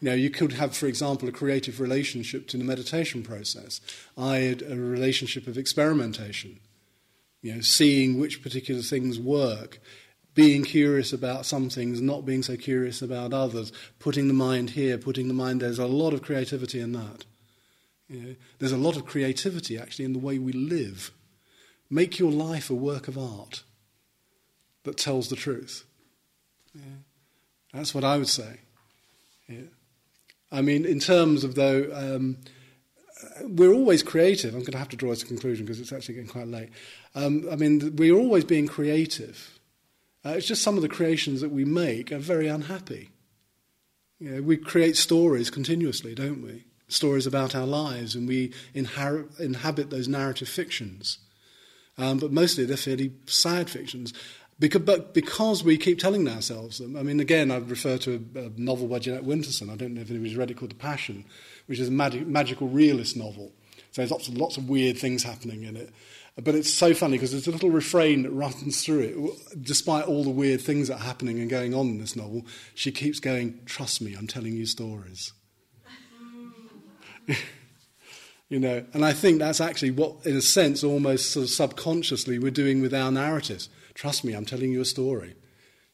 You 0.00 0.10
know, 0.10 0.16
you 0.16 0.30
could 0.30 0.52
have, 0.54 0.76
for 0.76 0.86
example, 0.86 1.28
a 1.28 1.32
creative 1.32 1.80
relationship 1.80 2.46
to 2.48 2.58
the 2.58 2.64
meditation 2.64 3.22
process. 3.22 3.80
I 4.18 4.38
had 4.38 4.62
a 4.62 4.76
relationship 4.76 5.46
of 5.46 5.56
experimentation. 5.56 6.60
You 7.42 7.56
know, 7.56 7.60
seeing 7.60 8.18
which 8.18 8.42
particular 8.42 8.82
things 8.82 9.18
work, 9.18 9.78
being 10.34 10.64
curious 10.64 11.12
about 11.12 11.46
some 11.46 11.68
things, 11.68 12.00
not 12.00 12.26
being 12.26 12.42
so 12.42 12.56
curious 12.56 13.02
about 13.02 13.32
others, 13.32 13.72
putting 13.98 14.28
the 14.28 14.34
mind 14.34 14.70
here, 14.70 14.98
putting 14.98 15.28
the 15.28 15.34
mind 15.34 15.60
there. 15.60 15.68
There's 15.68 15.78
a 15.78 15.86
lot 15.86 16.12
of 16.12 16.22
creativity 16.22 16.80
in 16.80 16.92
that. 16.92 17.24
You 18.08 18.20
know, 18.20 18.34
there's 18.58 18.72
a 18.72 18.76
lot 18.76 18.96
of 18.96 19.06
creativity 19.06 19.78
actually 19.78 20.04
in 20.04 20.12
the 20.12 20.18
way 20.18 20.38
we 20.38 20.52
live. 20.52 21.12
Make 21.88 22.18
your 22.18 22.32
life 22.32 22.70
a 22.70 22.74
work 22.74 23.08
of 23.08 23.16
art 23.16 23.62
that 24.84 24.96
tells 24.96 25.28
the 25.28 25.36
truth. 25.36 25.84
That's 27.72 27.94
what 27.94 28.04
I 28.04 28.16
would 28.18 28.28
say. 28.28 28.60
Yeah. 29.48 29.68
I 30.52 30.62
mean, 30.62 30.84
in 30.84 31.00
terms 31.00 31.42
of 31.44 31.54
though, 31.54 31.90
um, 31.92 32.38
we're 33.42 33.72
always 33.72 34.02
creative. 34.02 34.54
I'm 34.54 34.60
going 34.60 34.72
to 34.72 34.78
have 34.78 34.88
to 34.90 34.96
draw 34.96 35.10
this 35.10 35.24
conclusion 35.24 35.66
because 35.66 35.80
it's 35.80 35.92
actually 35.92 36.14
getting 36.14 36.30
quite 36.30 36.46
late. 36.46 36.70
Um, 37.14 37.48
I 37.50 37.56
mean, 37.56 37.96
we're 37.96 38.16
always 38.16 38.44
being 38.44 38.68
creative. 38.68 39.58
Uh, 40.24 40.30
it's 40.30 40.46
just 40.46 40.62
some 40.62 40.76
of 40.76 40.82
the 40.82 40.88
creations 40.88 41.40
that 41.40 41.50
we 41.50 41.64
make 41.64 42.12
are 42.12 42.18
very 42.18 42.48
unhappy. 42.48 43.10
You 44.18 44.30
know, 44.30 44.42
we 44.42 44.56
create 44.56 44.96
stories 44.96 45.50
continuously, 45.50 46.14
don't 46.14 46.42
we? 46.42 46.64
Stories 46.88 47.26
about 47.26 47.54
our 47.54 47.66
lives, 47.66 48.14
and 48.14 48.28
we 48.28 48.52
inhabit 48.74 49.90
those 49.90 50.06
narrative 50.06 50.48
fictions. 50.48 51.18
Um, 51.96 52.18
but 52.18 52.32
mostly 52.32 52.64
they're 52.64 52.76
fairly 52.76 53.12
sad 53.26 53.70
fictions. 53.70 54.12
Because, 54.58 54.82
but 54.82 55.14
because 55.14 55.64
we 55.64 55.76
keep 55.76 55.98
telling 55.98 56.28
ourselves 56.28 56.78
them, 56.78 56.96
I 56.96 57.02
mean, 57.02 57.18
again, 57.18 57.50
I 57.50 57.56
refer 57.56 57.98
to 57.98 58.24
a, 58.36 58.38
a 58.38 58.50
novel 58.56 58.86
by 58.86 59.00
Jeanette 59.00 59.24
Winterson. 59.24 59.70
I 59.70 59.76
don't 59.76 59.94
know 59.94 60.00
if 60.00 60.10
anybody's 60.10 60.36
read 60.36 60.50
it 60.50 60.56
called 60.56 60.70
The 60.70 60.76
Passion, 60.76 61.24
which 61.66 61.80
is 61.80 61.88
a 61.88 61.90
magic, 61.90 62.26
magical 62.26 62.68
realist 62.68 63.16
novel. 63.16 63.52
So 63.90 64.02
there's 64.02 64.10
lots 64.10 64.28
of, 64.28 64.36
lots 64.36 64.56
of 64.56 64.68
weird 64.68 64.96
things 64.96 65.24
happening 65.24 65.64
in 65.64 65.76
it. 65.76 65.90
But 66.42 66.56
it's 66.56 66.72
so 66.72 66.94
funny 66.94 67.16
because 67.16 67.30
there's 67.30 67.46
a 67.46 67.52
little 67.52 67.70
refrain 67.70 68.24
that 68.24 68.30
runs 68.30 68.84
through 68.84 69.00
it. 69.00 69.62
Despite 69.62 70.06
all 70.06 70.24
the 70.24 70.30
weird 70.30 70.60
things 70.60 70.88
that 70.88 70.96
are 70.96 71.04
happening 71.04 71.38
and 71.38 71.48
going 71.48 71.74
on 71.74 71.86
in 71.86 71.98
this 71.98 72.16
novel, 72.16 72.44
she 72.74 72.90
keeps 72.90 73.20
going, 73.20 73.60
Trust 73.66 74.00
me, 74.00 74.14
I'm 74.14 74.26
telling 74.26 74.54
you 74.54 74.66
stories. 74.66 75.32
you 78.48 78.58
know, 78.58 78.84
and 78.92 79.04
I 79.04 79.12
think 79.12 79.38
that's 79.38 79.60
actually 79.60 79.92
what, 79.92 80.26
in 80.26 80.36
a 80.36 80.42
sense, 80.42 80.82
almost 80.82 81.30
sort 81.30 81.44
of 81.44 81.50
subconsciously 81.50 82.40
we're 82.40 82.50
doing 82.50 82.82
with 82.82 82.92
our 82.92 83.12
narratives. 83.12 83.68
Trust 83.94 84.24
me, 84.24 84.32
I'm 84.34 84.44
telling 84.44 84.72
you 84.72 84.80
a 84.80 84.84
story. 84.84 85.34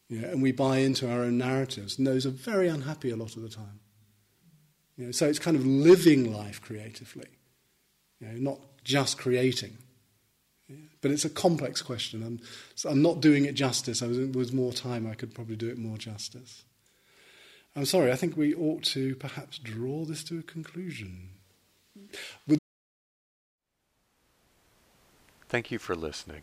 You 0.08 0.22
know, 0.22 0.28
and 0.28 0.42
we 0.42 0.52
buy 0.52 0.78
into 0.78 1.10
our 1.10 1.20
own 1.20 1.38
narratives, 1.38 1.96
and 1.96 2.06
those 2.06 2.26
are 2.26 2.30
very 2.30 2.68
unhappy 2.68 3.10
a 3.10 3.16
lot 3.16 3.36
of 3.36 3.42
the 3.42 3.48
time. 3.48 3.80
You 4.96 5.06
know, 5.06 5.12
so 5.12 5.26
it's 5.26 5.38
kind 5.38 5.56
of 5.56 5.64
living 5.64 6.32
life 6.32 6.60
creatively, 6.60 7.28
you 8.20 8.26
know, 8.26 8.52
not 8.52 8.60
just 8.84 9.18
creating. 9.18 9.78
But 11.00 11.10
it's 11.10 11.24
a 11.24 11.30
complex 11.30 11.82
question. 11.82 12.22
I'm, 12.22 12.40
so 12.74 12.90
I'm 12.90 13.02
not 13.02 13.20
doing 13.20 13.44
it 13.44 13.54
justice. 13.54 14.02
I 14.02 14.06
was, 14.06 14.18
with 14.18 14.52
more 14.52 14.72
time, 14.72 15.06
I 15.06 15.14
could 15.14 15.34
probably 15.34 15.56
do 15.56 15.68
it 15.68 15.78
more 15.78 15.96
justice. 15.96 16.64
I'm 17.74 17.86
sorry, 17.86 18.10
I 18.12 18.16
think 18.16 18.36
we 18.36 18.54
ought 18.54 18.82
to 18.84 19.14
perhaps 19.16 19.58
draw 19.58 20.04
this 20.04 20.24
to 20.24 20.38
a 20.38 20.42
conclusion. 20.42 21.30
With 22.46 22.58
Thank 25.48 25.70
you 25.70 25.78
for 25.78 25.94
listening. 25.94 26.42